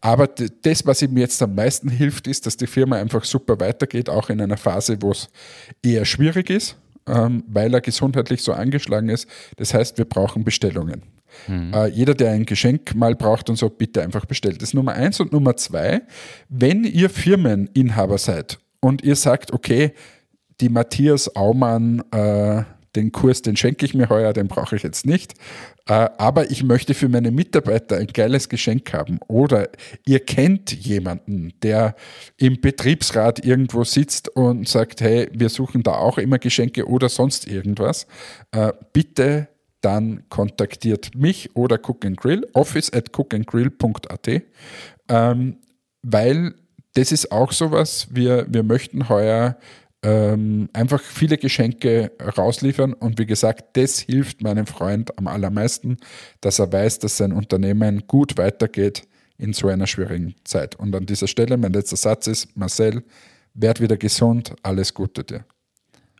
Aber 0.00 0.26
das, 0.26 0.86
was 0.86 1.02
ihm 1.02 1.18
jetzt 1.18 1.42
am 1.42 1.54
meisten 1.54 1.90
hilft, 1.90 2.26
ist, 2.26 2.46
dass 2.46 2.56
die 2.56 2.66
Firma 2.66 2.96
einfach 2.96 3.24
super 3.24 3.60
weitergeht, 3.60 4.08
auch 4.08 4.30
in 4.30 4.40
einer 4.40 4.56
Phase, 4.56 4.96
wo 5.02 5.10
es 5.10 5.28
eher 5.82 6.06
schwierig 6.06 6.48
ist 6.48 6.76
ähm, 7.08 7.44
weil 7.46 7.72
er 7.72 7.80
gesundheitlich 7.80 8.42
so 8.42 8.52
angeschlagen 8.52 9.08
ist. 9.08 9.28
Das 9.56 9.74
heißt, 9.74 9.98
wir 9.98 10.04
brauchen 10.04 10.44
Bestellungen. 10.44 11.02
Mhm. 11.48 11.72
Äh, 11.72 11.86
jeder, 11.88 12.14
der 12.14 12.32
ein 12.32 12.46
Geschenk 12.46 12.94
mal 12.94 13.14
braucht 13.14 13.50
und 13.50 13.56
so, 13.56 13.68
bitte 13.68 14.02
einfach 14.02 14.24
bestellt. 14.24 14.62
Das 14.62 14.70
ist 14.70 14.74
Nummer 14.74 14.92
eins. 14.92 15.20
Und 15.20 15.32
Nummer 15.32 15.56
zwei, 15.56 16.02
wenn 16.48 16.84
ihr 16.84 17.10
Firmeninhaber 17.10 18.18
seid 18.18 18.58
und 18.80 19.02
ihr 19.02 19.16
sagt, 19.16 19.52
okay, 19.52 19.92
die 20.60 20.68
Matthias 20.68 21.34
Aumann 21.36 22.02
äh, 22.12 22.62
den 22.96 23.12
Kurs, 23.12 23.42
den 23.42 23.56
schenke 23.56 23.84
ich 23.84 23.94
mir 23.94 24.08
heuer, 24.08 24.32
den 24.32 24.48
brauche 24.48 24.74
ich 24.76 24.82
jetzt 24.82 25.06
nicht. 25.06 25.34
Äh, 25.86 26.08
aber 26.18 26.50
ich 26.50 26.64
möchte 26.64 26.94
für 26.94 27.08
meine 27.08 27.30
Mitarbeiter 27.30 27.96
ein 27.96 28.08
geiles 28.08 28.48
Geschenk 28.48 28.92
haben. 28.92 29.20
Oder 29.28 29.68
ihr 30.04 30.20
kennt 30.20 30.72
jemanden, 30.72 31.52
der 31.62 31.94
im 32.38 32.60
Betriebsrat 32.60 33.44
irgendwo 33.44 33.84
sitzt 33.84 34.28
und 34.30 34.68
sagt, 34.68 35.00
hey, 35.00 35.28
wir 35.32 35.48
suchen 35.48 35.82
da 35.82 35.92
auch 35.92 36.18
immer 36.18 36.38
Geschenke 36.38 36.88
oder 36.88 37.08
sonst 37.08 37.46
irgendwas. 37.46 38.06
Äh, 38.50 38.72
bitte 38.92 39.48
dann 39.80 40.28
kontaktiert 40.28 41.14
mich 41.14 41.54
oder 41.54 41.76
Cook 41.76 42.04
and 42.04 42.16
Grill, 42.16 42.46
office 42.54 42.92
at 42.92 43.16
cookandgrill.at, 43.16 44.42
ähm, 45.08 45.56
weil 46.02 46.54
das 46.94 47.12
ist 47.12 47.30
auch 47.30 47.52
sowas, 47.52 48.08
wir, 48.10 48.46
wir 48.48 48.62
möchten 48.62 49.08
heuer 49.08 49.58
ähm, 50.02 50.68
einfach 50.72 51.00
viele 51.02 51.36
Geschenke 51.36 52.12
rausliefern. 52.20 52.92
Und 52.92 53.18
wie 53.18 53.26
gesagt, 53.26 53.76
das 53.76 53.98
hilft 53.98 54.42
meinem 54.42 54.66
Freund 54.66 55.16
am 55.18 55.26
allermeisten, 55.26 55.98
dass 56.40 56.58
er 56.58 56.72
weiß, 56.72 57.00
dass 57.00 57.16
sein 57.16 57.32
Unternehmen 57.32 58.06
gut 58.06 58.38
weitergeht 58.38 59.06
in 59.36 59.52
so 59.52 59.68
einer 59.68 59.86
schwierigen 59.86 60.34
Zeit. 60.44 60.76
Und 60.76 60.94
an 60.94 61.06
dieser 61.06 61.26
Stelle 61.26 61.56
mein 61.56 61.72
letzter 61.72 61.96
Satz 61.96 62.26
ist, 62.26 62.56
Marcel, 62.56 63.02
werd 63.52 63.80
wieder 63.80 63.96
gesund, 63.96 64.54
alles 64.62 64.94
Gute 64.94 65.24
dir. 65.24 65.44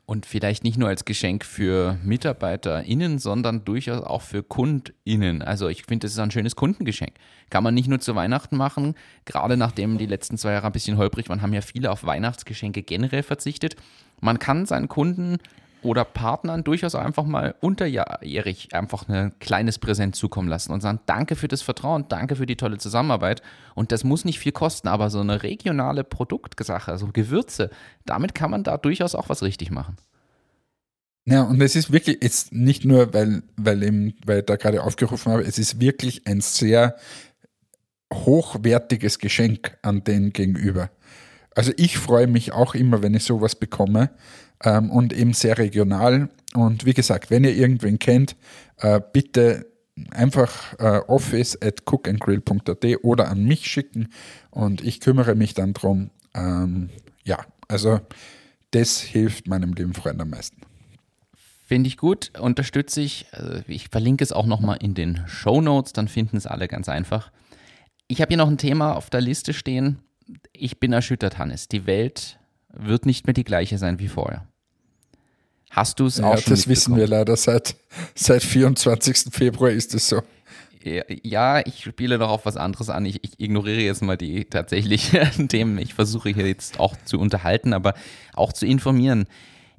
Und 0.07 0.25
vielleicht 0.25 0.63
nicht 0.63 0.79
nur 0.79 0.89
als 0.89 1.05
Geschenk 1.05 1.45
für 1.45 1.99
MitarbeiterInnen, 2.05 3.19
sondern 3.19 3.65
durchaus 3.65 4.03
auch 4.05 4.23
für 4.23 4.45
KundInnen. 4.45 5.43
Also 5.43 5.67
ich 5.69 5.83
finde, 5.83 6.05
das 6.07 6.13
ist 6.13 6.21
ein 6.21 6.31
schönes 6.31 6.55
Kundengeschenk. 6.55 7.15
Kann 7.51 7.65
man 7.65 7.75
nicht 7.75 7.89
nur 7.89 7.99
zu 7.99 8.15
Weihnachten 8.15 8.57
machen, 8.57 8.95
gerade 9.25 9.57
nachdem 9.57 9.99
die 9.99 10.07
letzten 10.07 10.39
zwei 10.39 10.53
Jahre 10.53 10.67
ein 10.67 10.73
bisschen 10.73 10.97
holprig 10.97 11.29
waren, 11.29 11.43
haben 11.43 11.53
ja 11.53 11.61
viele 11.61 11.91
auf 11.91 12.05
Weihnachtsgeschenke 12.05 12.85
generell 12.85 13.25
verzichtet. 13.25 13.75
Man 14.21 14.39
kann 14.39 14.65
seinen 14.65 14.87
Kunden 14.87 15.39
oder 15.83 16.05
Partnern 16.05 16.65
durchaus 16.65 16.95
einfach 16.95 17.25
mal 17.25 17.55
unterjährig 17.61 18.75
einfach 18.75 19.09
ein 19.09 19.33
kleines 19.39 19.79
Präsent 19.79 20.17
zukommen 20.17 20.49
lassen 20.49 20.73
und 20.73 20.81
sagen, 20.81 21.01
danke 21.07 21.37
für 21.37 21.49
das 21.49 21.63
Vertrauen, 21.63 22.07
danke 22.09 22.37
für 22.37 22.47
die 22.47 22.57
tolle 22.57 22.79
Zusammenarbeit. 22.79 23.43
Und 23.75 23.93
das 23.93 24.05
muss 24.05 24.25
nicht 24.25 24.39
viel 24.39 24.53
kosten, 24.53 24.89
aber 24.89 25.11
so 25.11 25.21
eine 25.21 25.43
regionale 25.43 26.05
Produktsache, 26.05 26.91
also 26.91 27.09
Gewürze, 27.13 27.71
damit 28.05 28.35
kann 28.35 28.51
man 28.51 28.65
da 28.65 28.77
durchaus 28.77 29.15
auch 29.15 29.29
was 29.29 29.43
richtig 29.43 29.71
machen. 29.71 29.97
Ja, 31.29 31.43
und 31.43 31.61
es 31.61 31.75
ist 31.75 31.93
wirklich 31.93 32.19
jetzt 32.23 32.53
nicht 32.53 32.85
nur, 32.85 33.13
weil, 33.13 33.43
weil, 33.57 33.83
eben, 33.83 34.15
weil 34.25 34.41
ich 34.41 34.45
da 34.47 34.57
gerade 34.57 34.83
aufgerufen 34.83 35.33
habe, 35.33 35.43
es 35.43 35.59
ist 35.59 35.81
wirklich 35.81 36.27
ein 36.27 36.41
sehr 36.41 36.97
hochwertiges 38.13 39.19
Geschenk 39.19 39.77
an 39.83 40.05
den 40.05 40.33
gegenüber. 40.33 40.91
Also 41.57 41.73
ich 41.77 41.99
freue 41.99 42.29
mich 42.29 42.53
auch 42.53 42.75
immer, 42.75 43.03
wenn 43.03 43.15
ich 43.15 43.25
sowas 43.25 43.57
bekomme, 43.57 44.11
ähm, 44.65 44.91
und 44.91 45.13
eben 45.13 45.33
sehr 45.33 45.59
regional. 45.59 46.29
Und 46.55 46.87
wie 46.87 46.95
gesagt, 46.95 47.31
wenn 47.31 47.45
ihr 47.45 47.55
irgendwen 47.55 47.99
kennt, 47.99 48.37
äh, 48.79 49.01
bitte 49.13 49.67
einfach 50.11 50.79
äh, 50.79 51.01
office 51.07 51.61
at 51.63 51.83
cookandgrill.at 51.87 52.85
oder 53.03 53.29
an 53.29 53.45
mich 53.45 53.67
schicken 53.67 54.09
und 54.51 54.83
ich 54.83 55.01
kümmere 55.01 55.35
mich 55.35 55.55
dann 55.55 55.73
drum. 55.73 56.11
Ähm, 56.35 56.91
ja, 57.25 57.39
also 57.69 58.01
das 58.73 59.01
hilft 59.01 59.49
meinem 59.49 59.73
lieben 59.73 59.95
Freund 59.95 60.21
am 60.21 60.31
meisten. 60.31 60.61
Finde 61.67 61.89
ich 61.89 61.97
gut, 61.97 62.39
unterstütze 62.39 63.01
ich. 63.01 63.27
Also 63.33 63.63
ich 63.67 63.89
verlinke 63.89 64.23
es 64.23 64.33
auch 64.33 64.47
nochmal 64.47 64.79
in 64.81 64.95
den 64.95 65.25
Show 65.27 65.61
Notes, 65.61 65.93
dann 65.93 66.09
finden 66.09 66.37
es 66.37 66.47
alle 66.47 66.69
ganz 66.69 66.89
einfach. 66.89 67.33
Ich 68.07 68.21
habe 68.21 68.29
hier 68.29 68.37
noch 68.37 68.49
ein 68.49 68.59
Thema 68.59 68.95
auf 68.95 69.11
der 69.11 69.21
Liste 69.21 69.53
stehen. 69.53 69.99
Ich 70.53 70.79
bin 70.79 70.93
erschüttert, 70.93 71.39
Hannes. 71.39 71.69
Die 71.69 71.87
Welt 71.87 72.39
wird 72.79 73.07
nicht 73.07 73.27
mehr 73.27 73.35
die 73.35 73.45
gleiche 73.45 73.79
sein 73.79 73.99
wie 73.99 74.09
vorher. 74.09 74.47
Hast 75.71 76.01
du 76.01 76.07
es 76.07 76.19
ja, 76.19 76.27
auch 76.27 76.39
schon 76.39 76.53
Das 76.53 76.69
wissen 76.69 76.97
wir 76.97 77.07
leider 77.07 77.37
seit, 77.37 77.77
seit 78.15 78.43
24. 78.43 79.33
Februar 79.33 79.71
ist 79.71 79.95
es 79.95 80.09
so. 80.09 80.23
Ja, 81.23 81.67
ich 81.67 81.83
spiele 81.83 82.17
noch 82.17 82.31
auf 82.31 82.47
was 82.47 82.57
anderes 82.57 82.91
an. 82.91 83.05
Ich, 83.05 83.25
ich 83.25 83.41
ignoriere 83.41 83.81
jetzt 83.81 84.03
mal 84.03 84.17
die 84.17 84.45
tatsächlichen 84.45 85.49
Themen. 85.49 85.79
Ich 85.79 85.95
versuche 85.95 86.31
hier 86.31 86.47
jetzt 86.47 86.79
auch 86.79 86.97
zu 87.05 87.19
unterhalten, 87.19 87.73
aber 87.73 87.95
auch 88.35 88.53
zu 88.53 88.67
informieren. 88.67 89.27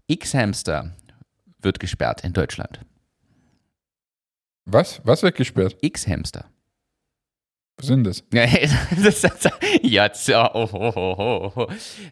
X-Hamster 0.07 0.95
wird 1.61 1.79
gesperrt 1.79 2.23
in 2.25 2.33
Deutschland. 2.33 2.81
Was? 4.65 5.01
Was 5.05 5.23
wird 5.23 5.35
gesperrt? 5.35 5.77
X-Hamster. 5.81 6.45
Was 7.77 7.87
sind 7.87 8.03
das? 8.07 8.23
ja, 10.27 10.51
oh, 10.55 10.69
oh, 10.73 11.51
oh, 11.55 11.67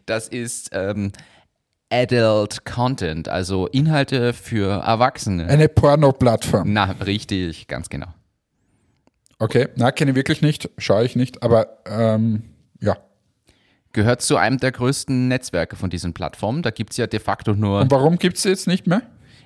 das 0.05 0.28
ist 0.28 0.70
ähm, 0.74 1.11
Adult 1.89 2.66
Content, 2.66 3.28
also 3.30 3.68
Inhalte 3.68 4.34
für 4.34 4.84
Erwachsene. 4.84 5.47
Eine 5.47 5.68
Porno-Plattform. 5.70 6.72
Na, 6.72 6.91
richtig, 7.05 7.68
ganz 7.68 7.89
genau. 7.89 8.07
Okay, 9.39 9.68
na, 9.76 9.91
kenne 9.91 10.11
ich 10.11 10.16
wirklich 10.16 10.41
nicht, 10.41 10.70
schaue 10.78 11.03
ich 11.03 11.16
nicht, 11.16 11.43
aber 11.43 11.80
ähm, 11.88 12.43
ja. 12.82 12.97
Gehört 13.91 14.22
zu 14.22 14.38
einem 14.38 14.57
der 14.57 14.72
größten 14.72 15.30
Netzwerke 15.30 15.78
von 15.78 15.89
diesen 15.89 16.13
Plattformen. 16.13 16.61
Da 16.61 16.72
gibt 16.72 16.91
es 16.91 16.97
ja 16.97 17.07
de 17.07 17.20
facto 17.20 17.53
nur. 17.53 17.80
Und 17.80 17.91
warum 17.91 18.18
gibt 18.18 18.36
es 18.38 18.43
sie 18.43 18.49
jetzt 18.49 18.68
nicht 18.68 18.88
mehr? 18.88 19.03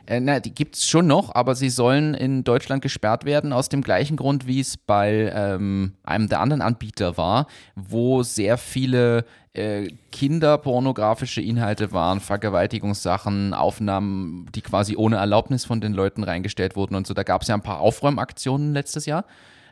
Äh, 0.09 0.21
na, 0.21 0.39
die 0.39 0.53
gibt 0.53 0.75
es 0.75 0.87
schon 0.87 1.05
noch, 1.05 1.35
aber 1.35 1.53
sie 1.53 1.69
sollen 1.69 2.15
in 2.15 2.43
Deutschland 2.43 2.81
gesperrt 2.81 3.25
werden, 3.25 3.53
aus 3.53 3.69
dem 3.69 3.83
gleichen 3.83 4.17
Grund, 4.17 4.47
wie 4.47 4.59
es 4.59 4.75
bei 4.75 5.31
ähm, 5.35 5.93
einem 6.03 6.27
der 6.27 6.39
anderen 6.39 6.63
Anbieter 6.63 7.15
war, 7.15 7.45
wo 7.75 8.23
sehr 8.23 8.57
viele 8.57 9.23
äh, 9.53 9.87
kinderpornografische 10.11 11.41
Inhalte 11.41 11.91
waren, 11.91 12.21
Vergewaltigungssachen, 12.21 13.53
Aufnahmen, 13.53 14.47
die 14.55 14.61
quasi 14.61 14.95
ohne 14.97 15.17
Erlaubnis 15.17 15.63
von 15.63 15.79
den 15.79 15.93
Leuten 15.93 16.23
reingestellt 16.23 16.75
wurden 16.75 16.95
und 16.95 17.05
so. 17.05 17.13
Da 17.13 17.21
gab 17.21 17.43
es 17.43 17.47
ja 17.47 17.53
ein 17.53 17.61
paar 17.61 17.79
Aufräumaktionen 17.79 18.73
letztes 18.73 19.05
Jahr. 19.05 19.25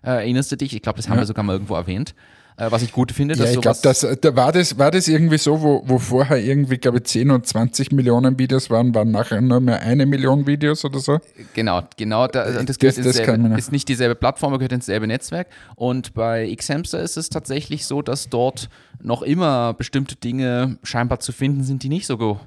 Äh, 0.03 0.11
erinnerst 0.11 0.51
du 0.51 0.55
dich? 0.55 0.75
Ich 0.75 0.83
glaube, 0.83 0.97
das 0.97 1.09
haben 1.09 1.15
ja. 1.15 1.23
wir 1.23 1.25
sogar 1.25 1.43
mal 1.43 1.53
irgendwo 1.53 1.73
erwähnt. 1.73 2.13
Äh, 2.57 2.71
was 2.71 2.81
ich 2.81 2.91
gut 2.91 3.11
finde. 3.11 3.35
Ja, 3.35 3.45
ich 3.45 3.61
glaube, 3.61 3.77
das, 3.81 4.05
da 4.21 4.35
war, 4.35 4.51
das, 4.51 4.77
war 4.77 4.91
das 4.91 5.07
irgendwie 5.07 5.37
so, 5.37 5.61
wo, 5.61 5.83
wo 5.85 5.99
vorher 5.99 6.37
irgendwie, 6.37 6.77
glaube 6.77 6.97
ich, 6.97 7.03
10 7.05 7.31
und 7.31 7.45
20 7.45 7.91
Millionen 7.91 8.37
Videos 8.39 8.69
waren, 8.69 8.93
waren 8.95 9.11
nachher 9.11 9.41
nur 9.41 9.59
mehr 9.59 9.81
eine 9.81 10.05
Million 10.05 10.47
Videos 10.47 10.83
oder 10.83 10.99
so? 10.99 11.19
Genau, 11.53 11.83
genau. 11.97 12.27
Da, 12.27 12.59
und 12.59 12.67
das, 12.67 12.77
das, 12.77 12.95
das 12.95 13.19
ist 13.19 13.71
nicht 13.71 13.87
dieselbe 13.87 14.15
Plattform, 14.15 14.53
gehört 14.53 14.71
ins 14.71 14.87
selbe 14.87 15.07
Netzwerk. 15.07 15.47
Und 15.75 16.13
bei 16.13 16.53
Xhamster 16.55 16.99
ist 16.99 17.15
es 17.15 17.29
tatsächlich 17.29 17.85
so, 17.85 18.01
dass 18.01 18.29
dort 18.29 18.69
noch 18.99 19.21
immer 19.21 19.73
bestimmte 19.75 20.15
Dinge 20.15 20.79
scheinbar 20.81 21.19
zu 21.19 21.31
finden 21.31 21.63
sind, 21.63 21.83
die 21.83 21.89
nicht 21.89 22.07
so 22.07 22.39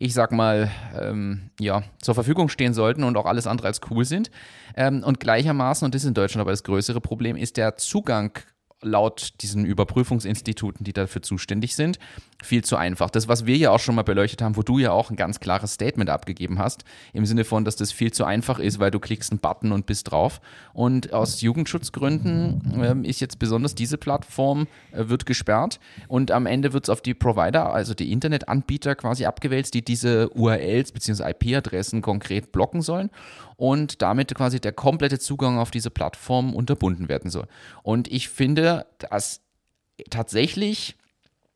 ich 0.00 0.14
sag 0.14 0.30
mal, 0.30 0.70
ähm, 0.98 1.50
ja, 1.58 1.82
zur 2.00 2.14
Verfügung 2.14 2.48
stehen 2.48 2.72
sollten 2.72 3.02
und 3.02 3.16
auch 3.16 3.26
alles 3.26 3.48
andere 3.48 3.66
als 3.66 3.80
cool 3.90 4.04
sind. 4.04 4.30
Ähm, 4.76 5.02
und 5.02 5.18
gleichermaßen, 5.18 5.84
und 5.84 5.92
das 5.92 6.02
ist 6.02 6.08
in 6.08 6.14
Deutschland 6.14 6.40
aber 6.40 6.52
das 6.52 6.62
größere 6.62 7.00
Problem, 7.00 7.36
ist 7.36 7.56
der 7.56 7.76
Zugang 7.76 8.30
laut 8.82 9.34
diesen 9.40 9.64
Überprüfungsinstituten, 9.64 10.84
die 10.84 10.92
dafür 10.92 11.22
zuständig 11.22 11.74
sind, 11.74 11.98
viel 12.42 12.62
zu 12.62 12.76
einfach. 12.76 13.10
Das, 13.10 13.26
was 13.26 13.44
wir 13.44 13.56
ja 13.56 13.72
auch 13.72 13.80
schon 13.80 13.96
mal 13.96 14.02
beleuchtet 14.02 14.42
haben, 14.42 14.56
wo 14.56 14.62
du 14.62 14.78
ja 14.78 14.92
auch 14.92 15.10
ein 15.10 15.16
ganz 15.16 15.40
klares 15.40 15.72
Statement 15.72 16.10
abgegeben 16.10 16.58
hast, 16.58 16.84
im 17.12 17.26
Sinne 17.26 17.44
von, 17.44 17.64
dass 17.64 17.74
das 17.74 17.90
viel 17.90 18.12
zu 18.12 18.24
einfach 18.24 18.60
ist, 18.60 18.78
weil 18.78 18.92
du 18.92 19.00
klickst 19.00 19.32
einen 19.32 19.40
Button 19.40 19.72
und 19.72 19.86
bist 19.86 20.10
drauf. 20.10 20.40
Und 20.72 21.12
aus 21.12 21.40
Jugendschutzgründen 21.40 22.80
ähm, 22.80 23.04
ist 23.04 23.20
jetzt 23.20 23.38
besonders 23.40 23.74
diese 23.74 23.98
Plattform 23.98 24.68
äh, 24.92 25.08
wird 25.08 25.26
gesperrt 25.26 25.80
und 26.06 26.30
am 26.30 26.46
Ende 26.46 26.72
wird 26.72 26.84
es 26.84 26.90
auf 26.90 27.00
die 27.00 27.14
Provider, 27.14 27.72
also 27.72 27.94
die 27.94 28.12
Internetanbieter 28.12 28.94
quasi 28.94 29.26
abgewälzt, 29.26 29.74
die 29.74 29.82
diese 29.82 30.28
URLs 30.30 30.92
bzw. 30.92 31.30
IP-Adressen 31.30 32.02
konkret 32.02 32.52
blocken 32.52 32.82
sollen 32.82 33.10
und 33.58 34.02
damit 34.02 34.32
quasi 34.36 34.60
der 34.60 34.72
komplette 34.72 35.18
Zugang 35.18 35.58
auf 35.58 35.72
diese 35.72 35.90
Plattform 35.90 36.54
unterbunden 36.54 37.08
werden 37.08 37.28
soll. 37.28 37.48
Und 37.82 38.10
ich 38.10 38.28
finde 38.28 38.86
das 38.98 39.40
tatsächlich 40.10 40.94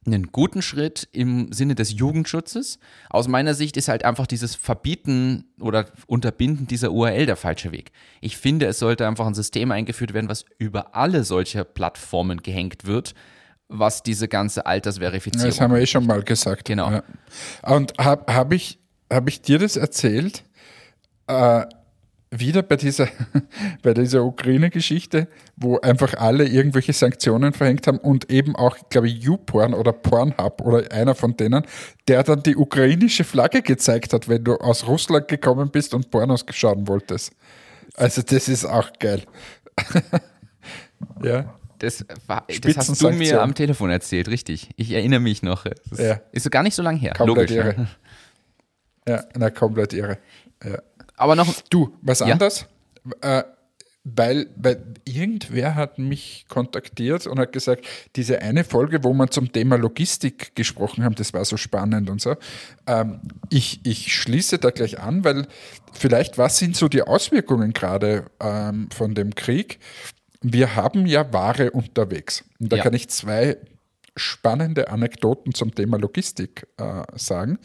einen 0.04 0.32
guten 0.32 0.62
Schritt 0.62 1.08
im 1.12 1.52
Sinne 1.52 1.76
des 1.76 1.92
Jugendschutzes. 1.92 2.80
Aus 3.08 3.28
meiner 3.28 3.54
Sicht 3.54 3.76
ist 3.76 3.86
halt 3.86 4.04
einfach 4.04 4.26
dieses 4.26 4.56
Verbieten 4.56 5.44
oder 5.60 5.86
Unterbinden 6.08 6.66
dieser 6.66 6.90
URL 6.90 7.24
der 7.24 7.36
falsche 7.36 7.70
Weg. 7.70 7.92
Ich 8.20 8.36
finde, 8.36 8.66
es 8.66 8.80
sollte 8.80 9.06
einfach 9.06 9.26
ein 9.26 9.34
System 9.34 9.70
eingeführt 9.70 10.12
werden, 10.12 10.28
was 10.28 10.44
über 10.58 10.96
alle 10.96 11.22
solche 11.22 11.64
Plattformen 11.64 12.42
gehängt 12.42 12.84
wird, 12.84 13.14
was 13.68 14.02
diese 14.02 14.26
ganze 14.26 14.66
Altersverifizierung. 14.66 15.50
Das 15.50 15.60
haben 15.60 15.72
wir 15.72 15.80
eh 15.80 15.86
schon 15.86 16.04
mal 16.04 16.24
gesagt. 16.24 16.64
Genau. 16.64 16.90
Ja. 16.90 17.02
Und 17.62 17.94
habe 18.00 18.34
hab 18.34 18.52
ich, 18.52 18.80
hab 19.08 19.28
ich 19.28 19.40
dir 19.40 19.60
das 19.60 19.76
erzählt? 19.76 20.42
Äh, 21.28 21.64
wieder 22.32 22.62
bei 22.62 22.76
dieser, 22.76 23.08
bei 23.82 23.94
dieser 23.94 24.24
Ukraine-Geschichte, 24.24 25.28
wo 25.56 25.78
einfach 25.78 26.14
alle 26.14 26.46
irgendwelche 26.46 26.92
Sanktionen 26.92 27.52
verhängt 27.52 27.86
haben 27.86 27.98
und 27.98 28.30
eben 28.30 28.56
auch, 28.56 28.76
glaube 28.88 29.08
ich, 29.08 29.22
YouPorn 29.22 29.74
oder 29.74 29.92
Pornhub 29.92 30.62
oder 30.62 30.90
einer 30.90 31.14
von 31.14 31.36
denen, 31.36 31.64
der 32.08 32.22
dann 32.24 32.42
die 32.42 32.56
ukrainische 32.56 33.24
Flagge 33.24 33.62
gezeigt 33.62 34.12
hat, 34.12 34.28
wenn 34.28 34.42
du 34.42 34.56
aus 34.56 34.86
Russland 34.86 35.28
gekommen 35.28 35.70
bist 35.70 35.94
und 35.94 36.10
Pornos 36.10 36.44
schauen 36.50 36.88
wolltest. 36.88 37.32
Also 37.94 38.22
das 38.22 38.48
ist 38.48 38.64
auch 38.64 38.90
geil. 38.98 39.22
ja. 41.22 41.54
Das, 41.78 42.04
war, 42.28 42.46
das 42.46 42.76
hast 42.76 43.02
du 43.02 43.10
mir 43.10 43.42
am 43.42 43.56
Telefon 43.56 43.90
erzählt, 43.90 44.28
richtig. 44.28 44.70
Ich 44.76 44.92
erinnere 44.92 45.18
mich 45.18 45.42
noch. 45.42 45.64
Das 45.90 45.98
ja. 45.98 46.20
ist 46.30 46.44
so 46.44 46.50
gar 46.50 46.62
nicht 46.62 46.76
so 46.76 46.82
lange 46.82 47.00
her. 47.00 47.12
Komplett 47.12 47.50
Logisch. 47.50 47.56
Irre. 47.56 47.88
Ja, 49.08 49.24
na, 49.34 49.50
komplett 49.50 49.92
irre. 49.92 50.18
Ja. 50.64 50.78
Aber 51.16 51.36
noch. 51.36 51.52
Du, 51.70 51.96
was 52.02 52.20
ja? 52.20 52.26
anderes? 52.26 52.66
Äh, 53.20 53.42
weil, 54.04 54.48
weil 54.56 54.82
irgendwer 55.04 55.76
hat 55.76 55.98
mich 55.98 56.46
kontaktiert 56.48 57.26
und 57.28 57.38
hat 57.38 57.52
gesagt, 57.52 57.86
diese 58.16 58.42
eine 58.42 58.64
Folge, 58.64 59.04
wo 59.04 59.12
wir 59.12 59.28
zum 59.28 59.52
Thema 59.52 59.76
Logistik 59.76 60.56
gesprochen 60.56 61.04
haben, 61.04 61.14
das 61.14 61.32
war 61.32 61.44
so 61.44 61.56
spannend 61.56 62.10
und 62.10 62.20
so. 62.20 62.34
Ähm, 62.88 63.20
ich, 63.48 63.80
ich 63.84 64.12
schließe 64.12 64.58
da 64.58 64.70
gleich 64.70 64.98
an, 64.98 65.22
weil 65.22 65.46
vielleicht, 65.92 66.36
was 66.36 66.58
sind 66.58 66.76
so 66.76 66.88
die 66.88 67.02
Auswirkungen 67.02 67.72
gerade 67.72 68.26
ähm, 68.40 68.88
von 68.92 69.14
dem 69.14 69.36
Krieg? 69.36 69.78
Wir 70.40 70.74
haben 70.74 71.06
ja 71.06 71.32
Ware 71.32 71.70
unterwegs. 71.70 72.42
Und 72.58 72.72
da 72.72 72.78
ja. 72.78 72.82
kann 72.82 72.94
ich 72.94 73.08
zwei 73.08 73.56
spannende 74.16 74.90
Anekdoten 74.90 75.54
zum 75.54 75.74
Thema 75.76 75.96
Logistik 75.96 76.66
äh, 76.76 77.04
sagen. 77.14 77.58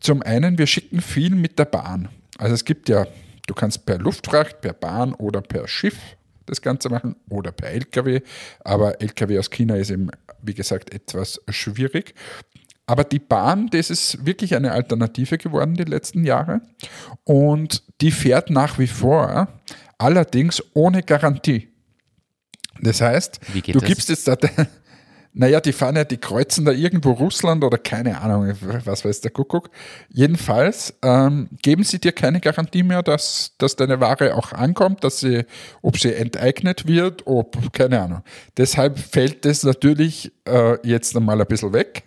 Zum 0.00 0.22
einen, 0.22 0.58
wir 0.58 0.66
schicken 0.66 1.00
viel 1.00 1.34
mit 1.34 1.58
der 1.58 1.64
Bahn. 1.64 2.10
Also 2.38 2.54
es 2.54 2.64
gibt 2.64 2.88
ja, 2.88 3.06
du 3.46 3.54
kannst 3.54 3.84
per 3.84 3.98
Luftfracht, 3.98 4.60
per 4.62 4.72
Bahn 4.72 5.12
oder 5.14 5.42
per 5.42 5.68
Schiff 5.68 5.98
das 6.46 6.62
Ganze 6.62 6.88
machen 6.88 7.16
oder 7.28 7.52
per 7.52 7.70
LKW. 7.70 8.20
Aber 8.60 9.00
LKW 9.02 9.38
aus 9.38 9.50
China 9.50 9.76
ist 9.76 9.90
eben, 9.90 10.10
wie 10.42 10.54
gesagt, 10.54 10.94
etwas 10.94 11.40
schwierig. 11.50 12.14
Aber 12.86 13.04
die 13.04 13.18
Bahn, 13.18 13.68
das 13.68 13.90
ist 13.90 14.24
wirklich 14.24 14.54
eine 14.56 14.72
Alternative 14.72 15.36
geworden 15.36 15.74
die 15.74 15.84
letzten 15.84 16.24
Jahre. 16.24 16.62
Und 17.24 17.82
die 18.00 18.10
fährt 18.10 18.48
nach 18.48 18.78
wie 18.78 18.86
vor, 18.86 19.48
allerdings 19.98 20.62
ohne 20.72 21.02
Garantie. 21.02 21.68
Das 22.80 23.00
heißt, 23.02 23.40
du 23.52 23.72
das? 23.72 23.84
gibst 23.84 24.08
jetzt 24.08 24.26
da, 24.26 24.36
naja, 25.34 25.60
die 25.60 25.72
fahren 25.72 25.96
ja, 25.96 26.04
die 26.04 26.16
kreuzen 26.16 26.64
da 26.64 26.72
irgendwo 26.72 27.12
Russland 27.12 27.62
oder 27.62 27.78
keine 27.78 28.20
Ahnung, 28.20 28.52
was 28.84 29.04
weiß 29.04 29.20
der 29.20 29.30
Kuckuck. 29.30 29.70
Jedenfalls 30.08 30.94
ähm, 31.02 31.48
geben 31.62 31.84
sie 31.84 32.00
dir 32.00 32.12
keine 32.12 32.40
Garantie 32.40 32.82
mehr, 32.82 33.02
dass, 33.02 33.52
dass 33.58 33.76
deine 33.76 34.00
Ware 34.00 34.34
auch 34.34 34.52
ankommt, 34.52 35.04
dass 35.04 35.20
sie, 35.20 35.44
ob 35.82 35.98
sie 35.98 36.14
enteignet 36.14 36.86
wird, 36.86 37.26
ob, 37.26 37.72
keine 37.72 38.00
Ahnung. 38.00 38.22
Deshalb 38.56 38.98
fällt 38.98 39.44
das 39.44 39.62
natürlich 39.62 40.32
äh, 40.46 40.76
jetzt 40.86 41.16
einmal 41.16 41.40
ein 41.40 41.46
bisschen 41.46 41.72
weg. 41.72 42.04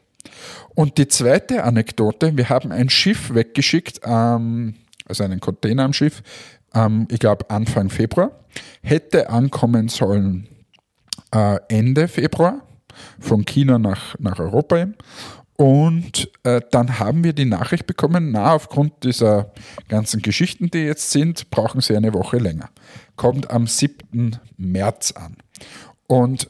Und 0.75 0.97
die 0.97 1.07
zweite 1.07 1.63
Anekdote, 1.63 2.35
wir 2.37 2.49
haben 2.49 2.71
ein 2.71 2.89
Schiff 2.89 3.33
weggeschickt, 3.33 4.01
ähm, 4.03 4.75
also 5.05 5.23
einen 5.23 5.39
Container 5.39 5.83
am 5.83 5.93
Schiff, 5.93 6.23
ähm, 6.73 7.07
ich 7.09 7.19
glaube 7.19 7.49
Anfang 7.49 7.89
Februar, 7.89 8.31
hätte 8.81 9.29
ankommen 9.29 9.89
sollen 9.89 10.47
äh, 11.33 11.59
Ende 11.69 12.07
Februar 12.07 12.61
von 13.19 13.45
China 13.45 13.77
nach, 13.77 14.17
nach 14.19 14.39
Europa. 14.39 14.87
Und 15.55 16.31
äh, 16.43 16.61
dann 16.71 16.97
haben 16.97 17.23
wir 17.23 17.33
die 17.33 17.45
Nachricht 17.45 17.85
bekommen, 17.85 18.31
na, 18.31 18.53
aufgrund 18.53 19.03
dieser 19.03 19.51
ganzen 19.89 20.21
Geschichten, 20.21 20.71
die 20.71 20.79
jetzt 20.79 21.11
sind, 21.11 21.51
brauchen 21.51 21.81
sie 21.81 21.95
eine 21.95 22.13
Woche 22.13 22.37
länger. 22.37 22.69
Kommt 23.15 23.51
am 23.51 23.67
7. 23.67 24.39
März 24.57 25.11
an. 25.11 25.37
Und 26.07 26.49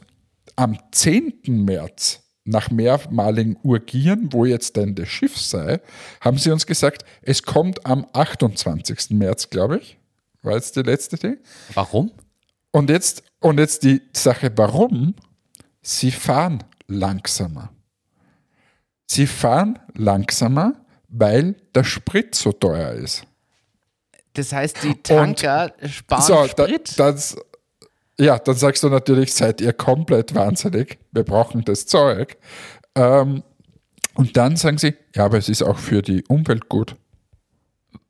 am 0.56 0.78
10. 0.92 1.34
März, 1.46 2.22
nach 2.44 2.70
mehrmaligen 2.70 3.56
Urgieren, 3.62 4.32
wo 4.32 4.44
jetzt 4.44 4.76
denn 4.76 4.94
das 4.94 5.08
Schiff 5.08 5.36
sei, 5.36 5.80
haben 6.20 6.38
sie 6.38 6.50
uns 6.50 6.66
gesagt, 6.66 7.04
es 7.20 7.42
kommt 7.42 7.86
am 7.86 8.06
28. 8.12 9.10
März, 9.10 9.50
glaube 9.50 9.78
ich. 9.78 9.98
War 10.42 10.54
jetzt 10.54 10.74
die 10.76 10.82
letzte 10.82 11.16
Ding. 11.16 11.36
Warum? 11.74 12.10
Und 12.72 12.90
jetzt, 12.90 13.22
und 13.40 13.58
jetzt 13.58 13.84
die 13.84 14.00
Sache, 14.12 14.50
warum? 14.56 15.14
Sie 15.82 16.12
fahren 16.12 16.64
langsamer. 16.86 17.70
Sie 19.06 19.26
fahren 19.26 19.78
langsamer, 19.94 20.74
weil 21.08 21.56
der 21.74 21.84
Sprit 21.84 22.34
so 22.34 22.52
teuer 22.52 22.92
ist. 22.92 23.24
Das 24.34 24.52
heißt, 24.52 24.82
die 24.82 24.94
Tanker 25.02 25.72
Und, 25.82 25.90
sparen 25.90 26.22
so, 26.22 26.46
Sprit? 26.46 26.98
Da, 26.98 27.12
das, 27.12 27.36
ja, 28.18 28.38
dann 28.38 28.54
sagst 28.54 28.82
du 28.82 28.88
natürlich, 28.88 29.34
seid 29.34 29.60
ihr 29.60 29.74
komplett 29.74 30.34
wahnsinnig, 30.34 30.98
wir 31.10 31.24
brauchen 31.24 31.64
das 31.64 31.86
Zeug. 31.86 32.38
Ähm, 32.94 33.42
und 34.14 34.36
dann 34.36 34.56
sagen 34.56 34.76
sie, 34.78 34.94
ja, 35.14 35.24
aber 35.24 35.38
es 35.38 35.48
ist 35.48 35.62
auch 35.62 35.78
für 35.78 36.02
die 36.02 36.22
Umwelt 36.28 36.68
gut. 36.68 36.96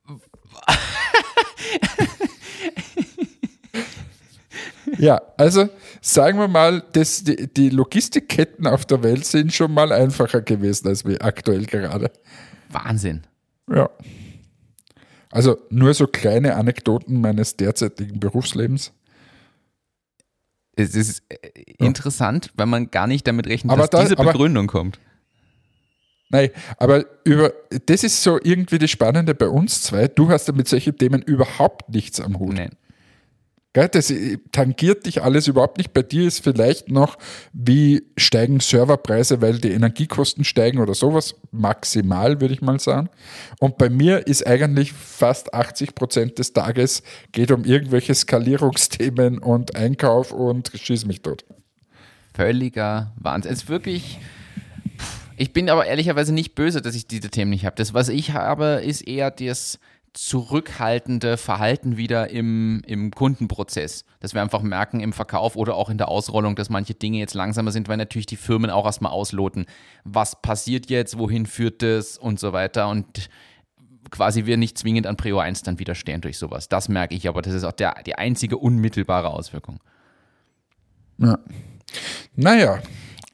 ja, 4.97 5.21
also 5.37 5.69
sagen 6.03 6.37
wir 6.37 6.47
mal, 6.47 6.83
das, 6.91 7.23
die, 7.23 7.47
die 7.47 7.69
Logistikketten 7.69 8.67
auf 8.67 8.85
der 8.85 9.01
Welt 9.03 9.25
sind 9.25 9.53
schon 9.53 9.73
mal 9.73 9.91
einfacher 9.91 10.41
gewesen 10.41 10.87
als 10.89 11.05
wir 11.05 11.23
aktuell 11.23 11.65
gerade. 11.65 12.11
Wahnsinn. 12.69 13.23
Ja. 13.73 13.89
Also 15.31 15.57
nur 15.69 15.93
so 15.93 16.05
kleine 16.05 16.55
Anekdoten 16.55 17.21
meines 17.21 17.55
derzeitigen 17.55 18.19
Berufslebens. 18.19 18.91
Es 20.75 20.93
ist 20.95 21.23
äh, 21.29 21.37
interessant, 21.77 22.51
weil 22.55 22.65
man 22.65 22.91
gar 22.91 23.07
nicht 23.07 23.25
damit 23.25 23.47
rechnet, 23.47 23.71
aber 23.71 23.83
dass 23.83 23.89
da, 23.89 24.01
diese 24.01 24.15
Begründung 24.15 24.69
aber, 24.69 24.79
kommt. 24.79 24.99
Nein, 26.29 26.49
aber 26.77 27.05
über 27.23 27.53
das 27.85 28.03
ist 28.03 28.21
so 28.21 28.39
irgendwie 28.43 28.79
das 28.79 28.89
Spannende 28.89 29.35
bei 29.35 29.47
uns 29.47 29.83
zwei. 29.83 30.07
Du 30.07 30.29
hast 30.29 30.47
ja 30.47 30.53
mit 30.53 30.67
solchen 30.67 30.97
Themen 30.97 31.21
überhaupt 31.21 31.89
nichts 31.89 32.19
am 32.19 32.39
Hut. 32.39 32.55
Nein. 32.55 32.71
Das 33.73 34.11
äh, 34.11 34.37
tangiert 34.51 35.07
dich 35.07 35.23
alles 35.23 35.47
überhaupt 35.47 35.79
nicht. 35.79 35.93
Bei 35.93 36.03
dir 36.03 36.27
ist 36.27 36.43
vielleicht 36.43 36.89
noch, 36.89 37.17
wie 37.53 38.03
steigen 38.17 38.59
Serverpreise, 38.59 39.41
weil 39.41 39.57
die 39.59 39.71
Energiekosten 39.71 40.43
steigen 40.43 40.79
oder 40.79 40.93
sowas. 40.93 41.35
Maximal, 41.51 42.39
würde 42.39 42.53
ich 42.53 42.61
mal 42.61 42.79
sagen. 42.79 43.09
Und 43.59 43.79
bei 43.79 43.89
mir 43.89 44.27
ist 44.27 44.45
eigentlich 44.45 44.93
fast 44.93 45.53
80 45.53 45.95
Prozent 45.95 46.37
des 46.39 46.53
Tages 46.53 47.01
geht 47.31 47.51
um 47.51 47.65
irgendwelche 47.65 48.13
Skalierungsthemen 48.13 49.39
und 49.39 49.75
Einkauf 49.75 50.31
und 50.31 50.71
schieß 50.73 51.05
mich 51.05 51.23
dort. 51.23 51.43
völliger 52.35 53.11
Wahnsinn. 53.17 53.51
Es 53.51 53.63
ist 53.63 53.69
wirklich. 53.69 54.19
Ich 55.35 55.51
bin 55.51 55.67
aber 55.69 55.87
ehrlicherweise 55.87 56.31
nicht 56.31 56.53
böse, 56.53 56.81
dass 56.83 56.93
ich 56.93 57.07
diese 57.07 57.29
Themen 57.29 57.49
nicht 57.49 57.65
habe. 57.65 57.75
Das, 57.75 57.95
was 57.95 58.09
ich 58.09 58.33
habe, 58.33 58.83
ist 58.85 59.01
eher 59.01 59.31
das 59.31 59.79
zurückhaltende 60.13 61.37
Verhalten 61.37 61.97
wieder 61.97 62.29
im, 62.29 62.81
im 62.85 63.11
Kundenprozess. 63.11 64.05
Dass 64.19 64.33
wir 64.33 64.41
einfach 64.41 64.61
merken 64.61 64.99
im 64.99 65.11
Verkauf 65.11 65.55
oder 65.55 65.75
auch 65.75 65.89
in 65.89 65.97
der 65.97 66.07
Ausrollung, 66.07 66.55
dass 66.55 66.69
manche 66.69 66.93
Dinge 66.93 67.17
jetzt 67.17 67.33
langsamer 67.33 67.71
sind, 67.71 67.87
weil 67.87 67.97
natürlich 67.97 68.27
die 68.27 68.37
Firmen 68.37 68.69
auch 68.69 68.85
erstmal 68.85 69.11
ausloten, 69.11 69.65
was 70.03 70.41
passiert 70.41 70.89
jetzt, 70.89 71.17
wohin 71.17 71.45
führt 71.45 71.81
das 71.81 72.17
und 72.17 72.39
so 72.39 72.53
weiter. 72.53 72.89
Und 72.89 73.29
quasi 74.11 74.45
wir 74.45 74.57
nicht 74.57 74.77
zwingend 74.77 75.07
an 75.07 75.17
Prio 75.17 75.39
1 75.39 75.63
dann 75.63 75.79
widerstehen 75.79 76.21
durch 76.21 76.37
sowas. 76.37 76.69
Das 76.69 76.89
merke 76.89 77.15
ich, 77.15 77.27
aber 77.27 77.41
das 77.41 77.53
ist 77.53 77.63
auch 77.63 77.71
der, 77.71 77.95
die 78.05 78.15
einzige 78.15 78.57
unmittelbare 78.57 79.29
Auswirkung. 79.29 79.79
Ja. 81.17 81.39
Naja, 82.35 82.79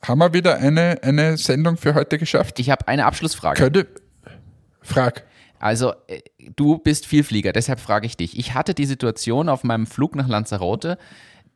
haben 0.05 0.19
wir 0.19 0.33
wieder 0.33 0.57
eine, 0.57 0.99
eine 1.01 1.37
Sendung 1.37 1.77
für 1.77 1.93
heute 1.93 2.17
geschafft? 2.17 2.59
Ich 2.59 2.69
habe 2.69 2.87
eine 2.87 3.05
Abschlussfrage. 3.05 3.61
Könnte. 3.61 3.87
Frag. 4.81 5.25
Also, 5.59 5.93
äh, 6.07 6.21
du 6.55 6.77
bist 6.77 7.05
Vielflieger, 7.05 7.53
deshalb 7.53 7.79
frage 7.79 8.05
ich 8.07 8.17
dich. 8.17 8.37
Ich 8.37 8.53
hatte 8.53 8.73
die 8.73 8.85
Situation 8.85 9.49
auf 9.49 9.63
meinem 9.63 9.85
Flug 9.85 10.15
nach 10.15 10.27
Lanzarote, 10.27 10.97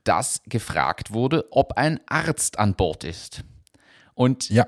dass 0.03 0.41
gefragt 0.45 1.13
wurde, 1.13 1.45
ob 1.51 1.73
ein 1.73 1.99
Arzt 2.07 2.59
an 2.59 2.75
Bord 2.75 3.03
ist. 3.03 3.43
Und 4.15 4.49
Ja. 4.49 4.67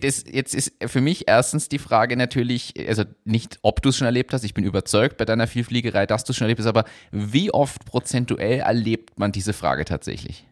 das, 0.00 0.24
jetzt 0.30 0.54
ist 0.54 0.72
für 0.86 1.00
mich 1.00 1.24
erstens 1.26 1.68
die 1.68 1.78
Frage 1.78 2.16
natürlich, 2.16 2.74
also 2.86 3.04
nicht, 3.24 3.58
ob 3.62 3.80
du 3.80 3.90
es 3.90 3.96
schon 3.96 4.04
erlebt 4.04 4.32
hast, 4.32 4.44
ich 4.44 4.54
bin 4.54 4.64
überzeugt 4.64 5.16
bei 5.16 5.24
deiner 5.24 5.46
Vielfliegerei, 5.46 6.06
dass 6.06 6.24
du 6.24 6.32
es 6.32 6.36
schon 6.36 6.46
erlebt 6.46 6.60
hast, 6.60 6.66
aber 6.66 6.84
wie 7.10 7.50
oft 7.52 7.84
prozentuell 7.84 8.60
erlebt 8.60 9.18
man 9.18 9.32
diese 9.32 9.52
Frage 9.52 9.84
tatsächlich? 9.84 10.46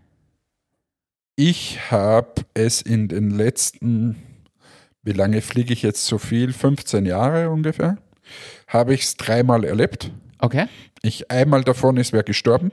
Ich 1.34 1.90
habe 1.90 2.46
es 2.54 2.80
in 2.80 3.08
den 3.08 3.30
letzten, 3.30 4.16
wie 5.06 5.12
lange 5.12 5.40
fliege 5.40 5.72
ich 5.72 5.82
jetzt 5.82 6.04
so 6.04 6.18
viel? 6.18 6.52
15 6.52 7.06
Jahre 7.06 7.48
ungefähr. 7.50 7.96
Habe 8.66 8.92
ich 8.92 9.02
es 9.02 9.16
dreimal 9.16 9.64
erlebt. 9.64 10.10
Okay. 10.40 10.66
Ich, 11.02 11.30
einmal 11.30 11.62
davon 11.62 11.96
ist 11.96 12.12
wer 12.12 12.24
gestorben. 12.24 12.72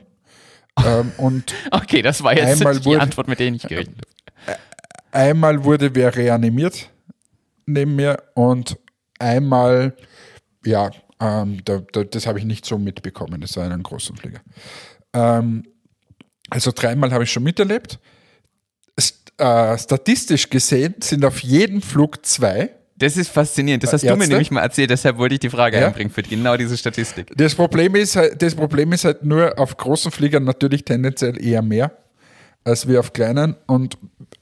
ähm, 0.83 1.11
und 1.17 1.53
Okay, 1.69 2.01
das 2.01 2.23
war 2.23 2.35
jetzt 2.35 2.59
Einmal 2.59 2.79
die 2.79 2.85
wurde- 2.85 3.01
Antwort, 3.01 3.27
mit 3.27 3.37
der 3.39 3.45
ich 3.47 3.53
nicht 3.53 3.69
gerechnet 3.69 4.01
habe. 4.47 4.57
einmal 5.11 5.63
wurde 5.63 5.93
wer 5.93 6.15
reanimiert 6.15 6.89
neben 7.67 7.95
mir 7.95 8.17
und 8.33 8.77
einmal, 9.19 9.95
ja, 10.65 10.89
ähm, 11.21 11.61
da, 11.63 11.81
da, 11.91 12.03
das 12.03 12.25
habe 12.27 12.39
ich 12.39 12.45
nicht 12.45 12.65
so 12.65 12.77
mitbekommen. 12.79 13.39
Das 13.41 13.55
war 13.55 13.65
in 13.65 13.71
einem 13.71 13.83
großen 13.83 14.17
Flieger. 14.17 14.41
Ähm, 15.13 15.63
also 16.49 16.71
dreimal 16.75 17.11
habe 17.13 17.23
ich 17.25 17.31
schon 17.31 17.43
miterlebt. 17.43 17.99
Äh, 19.43 19.77
statistisch 19.77 20.49
gesehen 20.49 20.95
sind 21.01 21.25
auf 21.25 21.39
jedem 21.39 21.81
Flug 21.81 22.25
zwei. 22.25 22.69
Das 22.95 23.17
ist 23.17 23.29
faszinierend. 23.29 23.83
Das 23.83 23.91
hast 23.91 24.03
du 24.03 24.07
mir 24.07 24.13
Ärzte? 24.13 24.29
nämlich 24.29 24.51
mal 24.51 24.61
erzählt, 24.61 24.89
deshalb 24.89 25.17
wollte 25.17 25.33
ich 25.35 25.39
die 25.41 25.49
Frage 25.49 25.77
Ja? 25.77 25.87
einbringen 25.87 26.11
für 26.11 26.21
genau 26.21 26.55
diese 26.55 26.77
Statistik. 26.77 27.29
Das 27.35 27.53
Problem 27.53 27.95
ist, 27.95 28.17
das 28.37 28.55
Problem 28.55 28.93
ist 28.93 29.03
halt 29.03 29.25
nur 29.25 29.59
auf 29.59 29.75
großen 29.75 30.11
Fliegern 30.11 30.45
natürlich 30.45 30.85
tendenziell 30.85 31.43
eher 31.43 31.61
mehr 31.61 31.91
als 32.63 32.87
wir 32.87 32.99
auf 32.99 33.13
kleinen. 33.13 33.55
Und 33.67 33.97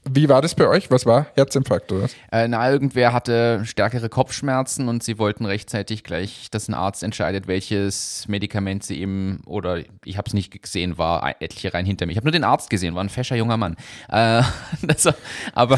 wie 0.09 0.29
war 0.29 0.41
das 0.41 0.55
bei 0.55 0.67
euch? 0.67 0.89
Was 0.89 1.05
war? 1.05 1.27
Herzinfarkt 1.35 1.91
oder 1.91 2.03
was? 2.03 2.15
Äh, 2.31 2.47
na, 2.47 2.71
irgendwer 2.71 3.13
hatte 3.13 3.61
stärkere 3.65 4.09
Kopfschmerzen 4.09 4.87
und 4.87 5.03
sie 5.03 5.19
wollten 5.19 5.45
rechtzeitig 5.45 6.03
gleich, 6.03 6.49
dass 6.49 6.67
ein 6.67 6.73
Arzt 6.73 7.03
entscheidet, 7.03 7.47
welches 7.47 8.25
Medikament 8.27 8.83
sie 8.83 8.99
eben, 8.99 9.41
oder 9.45 9.79
ich 10.03 10.17
habe 10.17 10.27
es 10.27 10.33
nicht 10.33 10.61
gesehen, 10.61 10.97
war 10.97 11.35
etliche 11.39 11.73
rein 11.73 11.85
hinter 11.85 12.07
mir. 12.07 12.13
Ich 12.13 12.17
habe 12.17 12.25
nur 12.25 12.31
den 12.31 12.43
Arzt 12.43 12.71
gesehen, 12.71 12.95
war 12.95 13.03
ein 13.03 13.09
fescher 13.09 13.35
junger 13.35 13.57
Mann. 13.57 13.75
Äh, 14.09 14.41
das, 14.81 15.07
aber 15.53 15.77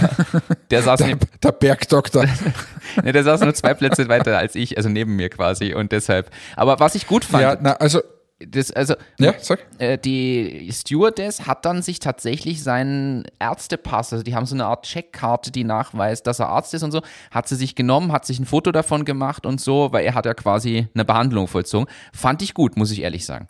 der 0.71 0.83
saß, 0.83 0.99
Der, 0.99 1.07
neben, 1.07 1.19
der 1.43 1.51
Bergdoktor. 1.51 2.25
ne, 3.03 3.11
der 3.11 3.23
saß 3.23 3.41
nur 3.41 3.53
zwei 3.53 3.73
Plätze 3.73 4.07
weiter 4.07 4.37
als 4.37 4.55
ich, 4.55 4.77
also 4.77 4.87
neben 4.87 5.17
mir 5.17 5.29
quasi 5.29 5.73
und 5.73 5.91
deshalb. 5.91 6.31
Aber 6.55 6.79
was 6.79 6.95
ich 6.95 7.07
gut 7.07 7.25
fand, 7.25 7.43
ja, 7.43 7.57
na, 7.59 7.73
also, 7.73 7.99
das, 8.47 8.71
also 8.71 8.95
ja, 9.19 9.33
äh, 9.79 9.97
die 9.97 10.69
Stewardess 10.71 11.45
hat 11.47 11.65
dann 11.65 11.81
sich 11.81 11.99
tatsächlich 11.99 12.63
seinen 12.63 13.25
Ärztepass, 13.39 14.13
also 14.13 14.23
die 14.23 14.35
haben 14.35 14.45
so 14.45 14.55
eine 14.55 14.65
Art 14.65 14.85
Checkkarte, 14.85 15.51
die 15.51 15.63
nachweist, 15.63 16.27
dass 16.27 16.39
er 16.39 16.49
Arzt 16.49 16.73
ist 16.73 16.83
und 16.83 16.91
so, 16.91 17.01
hat 17.31 17.47
sie 17.47 17.55
sich 17.55 17.75
genommen, 17.75 18.11
hat 18.11 18.25
sich 18.25 18.39
ein 18.39 18.45
Foto 18.45 18.71
davon 18.71 19.05
gemacht 19.05 19.45
und 19.45 19.61
so, 19.61 19.91
weil 19.91 20.05
er 20.05 20.15
hat 20.15 20.25
ja 20.25 20.33
quasi 20.33 20.87
eine 20.93 21.05
Behandlung 21.05 21.47
vollzogen. 21.47 21.87
Fand 22.13 22.41
ich 22.41 22.53
gut, 22.53 22.77
muss 22.77 22.91
ich 22.91 23.01
ehrlich 23.01 23.25
sagen. 23.25 23.47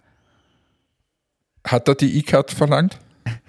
Hat 1.65 1.87
er 1.87 1.95
die 1.95 2.17
E-Card 2.19 2.51
verlangt? 2.51 2.99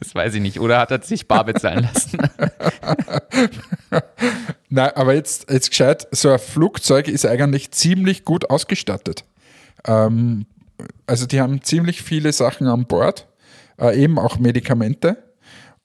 Das 0.00 0.14
weiß 0.14 0.34
ich 0.34 0.40
nicht. 0.40 0.60
Oder 0.60 0.78
hat 0.78 0.92
er 0.92 1.02
sich 1.02 1.26
bar 1.26 1.44
bezahlen 1.44 1.82
lassen? 1.92 2.18
Nein, 4.68 4.90
aber 4.94 5.14
jetzt, 5.14 5.50
jetzt 5.50 5.70
gescheit, 5.70 6.06
so 6.12 6.30
ein 6.30 6.38
Flugzeug 6.38 7.08
ist 7.08 7.26
eigentlich 7.26 7.72
ziemlich 7.72 8.24
gut 8.24 8.48
ausgestattet. 8.48 9.24
Ähm, 9.84 10.46
also 11.06 11.26
die 11.26 11.40
haben 11.40 11.62
ziemlich 11.62 12.02
viele 12.02 12.32
Sachen 12.32 12.66
an 12.66 12.86
Bord, 12.86 13.26
äh, 13.80 14.00
eben 14.02 14.18
auch 14.18 14.38
Medikamente. 14.38 15.16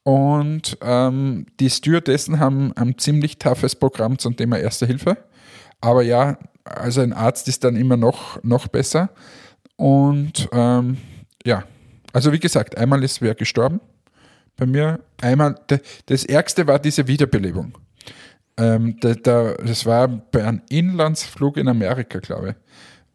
Und 0.04 0.78
ähm, 0.82 1.46
die 1.60 1.70
Stewardessen 1.70 2.40
haben 2.40 2.74
ein 2.76 2.98
ziemlich 2.98 3.40
toughes 3.40 3.76
Programm 3.76 4.18
zum 4.20 4.36
Thema 4.36 4.58
Erste 4.60 4.86
Hilfe. 4.86 5.18
Aber 5.80 6.04
ja, 6.04 6.38
also 6.66 7.02
ein 7.02 7.14
Arzt 7.14 7.48
ist 7.48 7.64
dann 7.64 7.76
immer 7.76 7.98
noch, 7.98 8.42
noch 8.44 8.68
besser. 8.68 9.10
Und 9.78 10.50
ähm, 10.52 10.98
ja, 11.46 11.64
also 12.12 12.32
wie 12.32 12.40
gesagt, 12.40 12.78
einmal 12.78 13.04
ist 13.04 13.22
wer 13.22 13.36
gestorben 13.36 13.80
bei 14.56 14.66
mir. 14.66 15.00
Einmal, 15.22 15.56
das 16.06 16.26
Ärgste 16.26 16.68
war 16.68 16.80
diese 16.80 17.08
Wiederbelebung. 17.08 17.78
Ähm, 18.58 18.98
da, 19.00 19.16
da, 19.16 19.54
das 19.56 19.86
war 19.86 20.08
bei 20.08 20.44
einem 20.44 20.62
Inlandsflug 20.70 21.58
in 21.58 21.68
Amerika, 21.68 22.20
glaube 22.20 22.50
ich. 22.50 22.56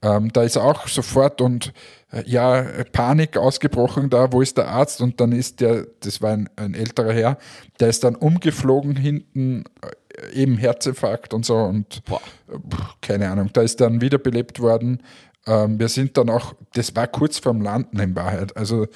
Ähm, 0.01 0.33
da 0.33 0.43
ist 0.45 0.57
auch 0.57 0.87
sofort 0.87 1.41
und 1.41 1.73
äh, 2.13 2.23
ja, 2.25 2.65
Panik 2.93 3.37
ausgebrochen 3.37 4.11
da, 4.11 4.33
wo 4.33 4.41
ist 4.41 4.57
der 4.57 4.69
Arzt? 4.69 5.01
Und 5.01 5.21
dann 5.21 5.33
ist 5.33 5.61
der, 5.61 5.87
das 6.01 6.23
war 6.23 6.33
ein, 6.33 6.49
ein 6.57 6.75
älterer 6.75 7.13
Herr, 7.13 7.39
der 7.81 7.89
ist 7.89 8.05
dann 8.05 8.15
umgeflogen 8.15 8.95
hinten, 8.95 9.65
äh, 9.83 10.33
eben 10.35 10.57
Herzinfarkt 10.57 11.35
und 11.35 11.45
so 11.45 11.57
und 11.57 12.03
äh, 12.09 12.55
keine 13.01 13.29
Ahnung, 13.29 13.51
da 13.53 13.63
ist 13.63 13.81
dann 13.81 14.01
wiederbelebt 14.01 14.61
worden. 14.61 15.03
Ähm, 15.47 15.81
wir 15.81 15.89
sind 15.89 16.17
dann 16.17 16.31
auch, 16.31 16.55
das 16.75 16.95
war 16.95 17.09
kurz 17.09 17.39
vorm 17.39 17.61
Landen 17.61 17.99
in 17.99 18.15
Wahrheit. 18.15 18.57
Also 18.57 18.87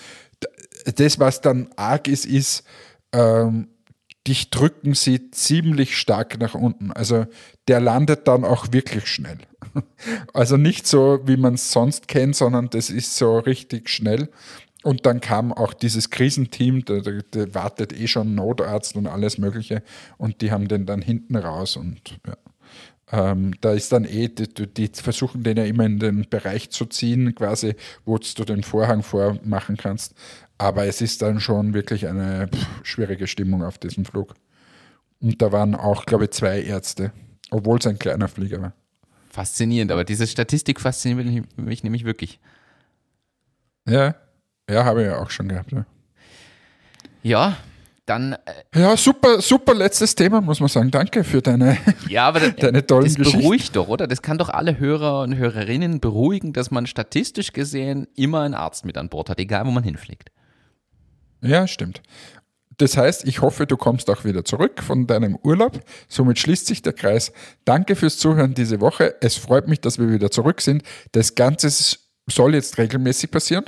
das, 0.97 1.19
was 1.19 1.41
dann 1.41 1.69
arg 1.77 2.07
ist, 2.07 2.27
ist, 2.27 2.65
ähm, 3.13 3.69
dich 4.27 4.51
drücken 4.51 4.95
sie 4.95 5.31
ziemlich 5.31 5.97
stark 5.97 6.39
nach 6.39 6.55
unten. 6.55 6.93
Also 6.93 7.27
der 7.69 7.81
landet 7.81 8.29
dann 8.29 8.45
auch 8.45 8.73
wirklich 8.73 9.07
schnell. 9.07 9.39
Also 10.35 10.57
nicht 10.57 10.87
so, 10.87 11.21
wie 11.25 11.37
man 11.37 11.55
es 11.55 11.71
sonst 11.73 12.09
kennt, 12.09 12.35
sondern 12.37 12.69
das 12.71 12.91
ist 12.91 13.17
so 13.17 13.39
richtig 13.39 13.89
schnell. 13.89 14.29
Und 14.83 15.07
dann 15.07 15.21
kam 15.21 15.53
auch 15.53 15.73
dieses 15.73 16.11
Krisenteam, 16.11 16.85
da, 16.85 16.95
wartet 17.55 17.93
eh 17.93 18.09
schon 18.09 18.35
Notarzt 18.35 18.97
und 18.97 19.07
alles 19.07 19.39
Mögliche. 19.39 19.83
Und 20.19 20.41
die 20.41 20.51
haben 20.51 20.69
den 20.69 20.87
dann 20.87 21.01
hinten 21.01 21.37
raus 21.37 21.77
und 21.77 22.19
ja. 22.27 22.37
Ähm, 23.13 23.53
da 23.61 23.73
ist 23.73 23.93
dann 23.93 24.07
eh, 24.07 24.29
die 24.29 24.49
die 24.67 24.89
versuchen 24.89 25.43
den 25.43 25.59
ja 25.59 25.65
immer 25.65 25.85
in 25.85 25.99
den 25.99 26.27
Bereich 26.31 26.71
zu 26.71 26.87
ziehen, 26.87 27.35
quasi, 27.35 27.75
wo 28.07 28.17
du 28.17 28.45
den 28.45 28.63
Vorhang 28.63 29.03
vormachen 29.03 29.77
kannst. 29.77 30.15
Aber 30.63 30.87
es 30.87 31.01
ist 31.01 31.23
dann 31.23 31.41
schon 31.41 31.75
wirklich 31.75 32.07
eine 32.07 32.47
pff, 32.47 32.67
schwierige 32.85 33.27
Stimmung 33.27 33.65
auf 33.65 33.79
diesem 33.79 34.05
Flug. 34.05 34.35
Und 35.21 35.43
da 35.43 35.51
waren 35.51 35.75
auch, 35.75 36.07
glaube 36.07 36.25
ich, 36.25 36.31
zwei 36.31 36.63
Ärzte, 36.63 37.11
obwohl 37.51 37.81
es 37.81 37.87
ein 37.89 37.99
kleiner 37.99 38.29
Flieger 38.29 38.63
war. 38.63 38.73
Faszinierend, 39.29 39.91
aber 39.91 40.05
diese 40.05 40.25
Statistik 40.25 40.81
fasziniert 40.81 41.49
mich 41.57 41.83
nämlich 41.83 42.05
wirklich. 42.05 42.39
Ja, 43.89 44.15
ja, 44.71 44.85
habe 44.85 45.03
ich 45.03 45.09
ja 45.09 45.19
auch 45.19 45.31
schon 45.31 45.49
gehabt. 45.49 45.73
Ja, 45.73 45.85
Ja, 47.25 47.57
dann, 48.07 48.35
äh, 48.35 48.81
ja 48.81 48.97
super, 48.97 49.41
super 49.41 49.75
letztes 49.75 50.15
Thema, 50.15 50.41
muss 50.41 50.61
man 50.61 50.69
sagen. 50.69 50.93
Danke 50.93 51.25
für 51.25 51.43
deine, 51.43 51.77
ja, 52.09 52.29
aber 52.29 52.39
das, 52.39 52.55
deine 52.61 52.87
tollen 52.87 53.07
das 53.07 53.17
Geschichten. 53.17 53.41
beruhigt 53.41 53.75
doch, 53.75 53.89
oder? 53.89 54.07
Das 54.07 54.23
kann 54.23 54.39
doch 54.39 54.49
alle 54.49 54.79
Hörer 54.79 55.23
und 55.23 55.35
Hörerinnen 55.35 55.99
beruhigen, 55.99 56.53
dass 56.53 56.71
man 56.71 56.87
statistisch 56.87 57.53
gesehen 57.53 58.07
immer 58.15 58.43
einen 58.43 58.55
Arzt 58.55 58.85
mit 58.85 58.97
an 58.97 59.09
Bord 59.09 59.29
hat, 59.29 59.41
egal 59.41 59.67
wo 59.67 59.73
man 59.73 59.83
hinfliegt. 59.83 60.31
Ja, 61.43 61.67
stimmt. 61.67 62.03
Das 62.79 62.97
heißt, 62.97 63.27
ich 63.27 63.43
hoffe, 63.43 63.67
du 63.67 63.77
kommst 63.77 64.09
auch 64.11 64.25
wieder 64.25 64.45
zurück 64.45 64.83
von 64.83 65.07
deinem 65.07 65.37
Urlaub. 65.43 65.81
Somit 66.09 66.39
schließt 66.39 66.67
sich 66.67 66.83
der 66.83 66.93
Kreis. 66.93 67.33
Danke 67.65 67.97
fürs 67.97 68.19
Zuhören 68.19 68.55
diese 68.55 68.81
Woche. 68.81 69.15
Es 69.21 69.37
freut 69.37 69.69
mich, 69.69 69.81
dass 69.81 69.99
wir 69.99 70.11
wieder 70.11 70.31
zurück 70.31 70.61
sind. 70.61 70.83
Das 71.13 71.35
Ganze 71.35 71.71
soll 72.29 72.55
jetzt 72.55 72.79
regelmäßig 72.79 73.31
passieren. 73.31 73.65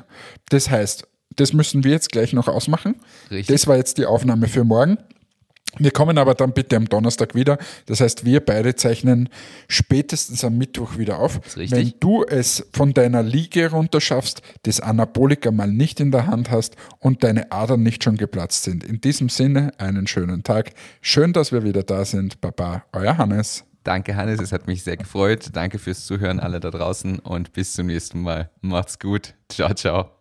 Das 0.48 0.70
heißt, 0.70 1.06
das 1.36 1.52
müssen 1.52 1.84
wir 1.84 1.92
jetzt 1.92 2.12
gleich 2.12 2.32
noch 2.32 2.48
ausmachen. 2.48 2.96
Richtig. 3.30 3.54
Das 3.54 3.66
war 3.66 3.76
jetzt 3.76 3.98
die 3.98 4.06
Aufnahme 4.06 4.48
für 4.48 4.64
morgen. 4.64 4.98
Wir 5.78 5.90
kommen 5.90 6.18
aber 6.18 6.34
dann 6.34 6.52
bitte 6.52 6.76
am 6.76 6.88
Donnerstag 6.88 7.34
wieder. 7.34 7.58
Das 7.86 8.00
heißt, 8.00 8.24
wir 8.24 8.40
beide 8.40 8.74
zeichnen 8.76 9.28
spätestens 9.68 10.44
am 10.44 10.56
Mittwoch 10.56 10.98
wieder 10.98 11.18
auf. 11.18 11.40
Wenn 11.56 11.94
du 12.00 12.24
es 12.24 12.66
von 12.72 12.94
deiner 12.94 13.22
Liege 13.22 13.70
runterschaffst, 13.70 14.42
das 14.62 14.80
Anabolika 14.80 15.50
mal 15.50 15.70
nicht 15.70 16.00
in 16.00 16.10
der 16.10 16.26
Hand 16.26 16.50
hast 16.50 16.76
und 16.98 17.24
deine 17.24 17.52
Adern 17.52 17.82
nicht 17.82 18.04
schon 18.04 18.16
geplatzt 18.16 18.64
sind. 18.64 18.84
In 18.84 19.00
diesem 19.00 19.28
Sinne, 19.28 19.72
einen 19.78 20.06
schönen 20.06 20.42
Tag. 20.42 20.72
Schön, 21.00 21.32
dass 21.32 21.52
wir 21.52 21.64
wieder 21.64 21.82
da 21.82 22.04
sind. 22.04 22.40
Baba, 22.40 22.84
euer 22.92 23.18
Hannes. 23.18 23.64
Danke, 23.84 24.16
Hannes. 24.16 24.40
Es 24.40 24.50
hat 24.50 24.66
mich 24.66 24.82
sehr 24.82 24.96
gefreut. 24.96 25.50
Danke 25.52 25.78
fürs 25.78 26.06
Zuhören, 26.06 26.40
alle 26.40 26.58
da 26.58 26.70
draußen 26.70 27.18
und 27.18 27.52
bis 27.52 27.74
zum 27.74 27.86
nächsten 27.86 28.22
Mal. 28.22 28.50
Macht's 28.62 28.98
gut. 28.98 29.34
Ciao, 29.48 29.74
ciao. 29.74 30.13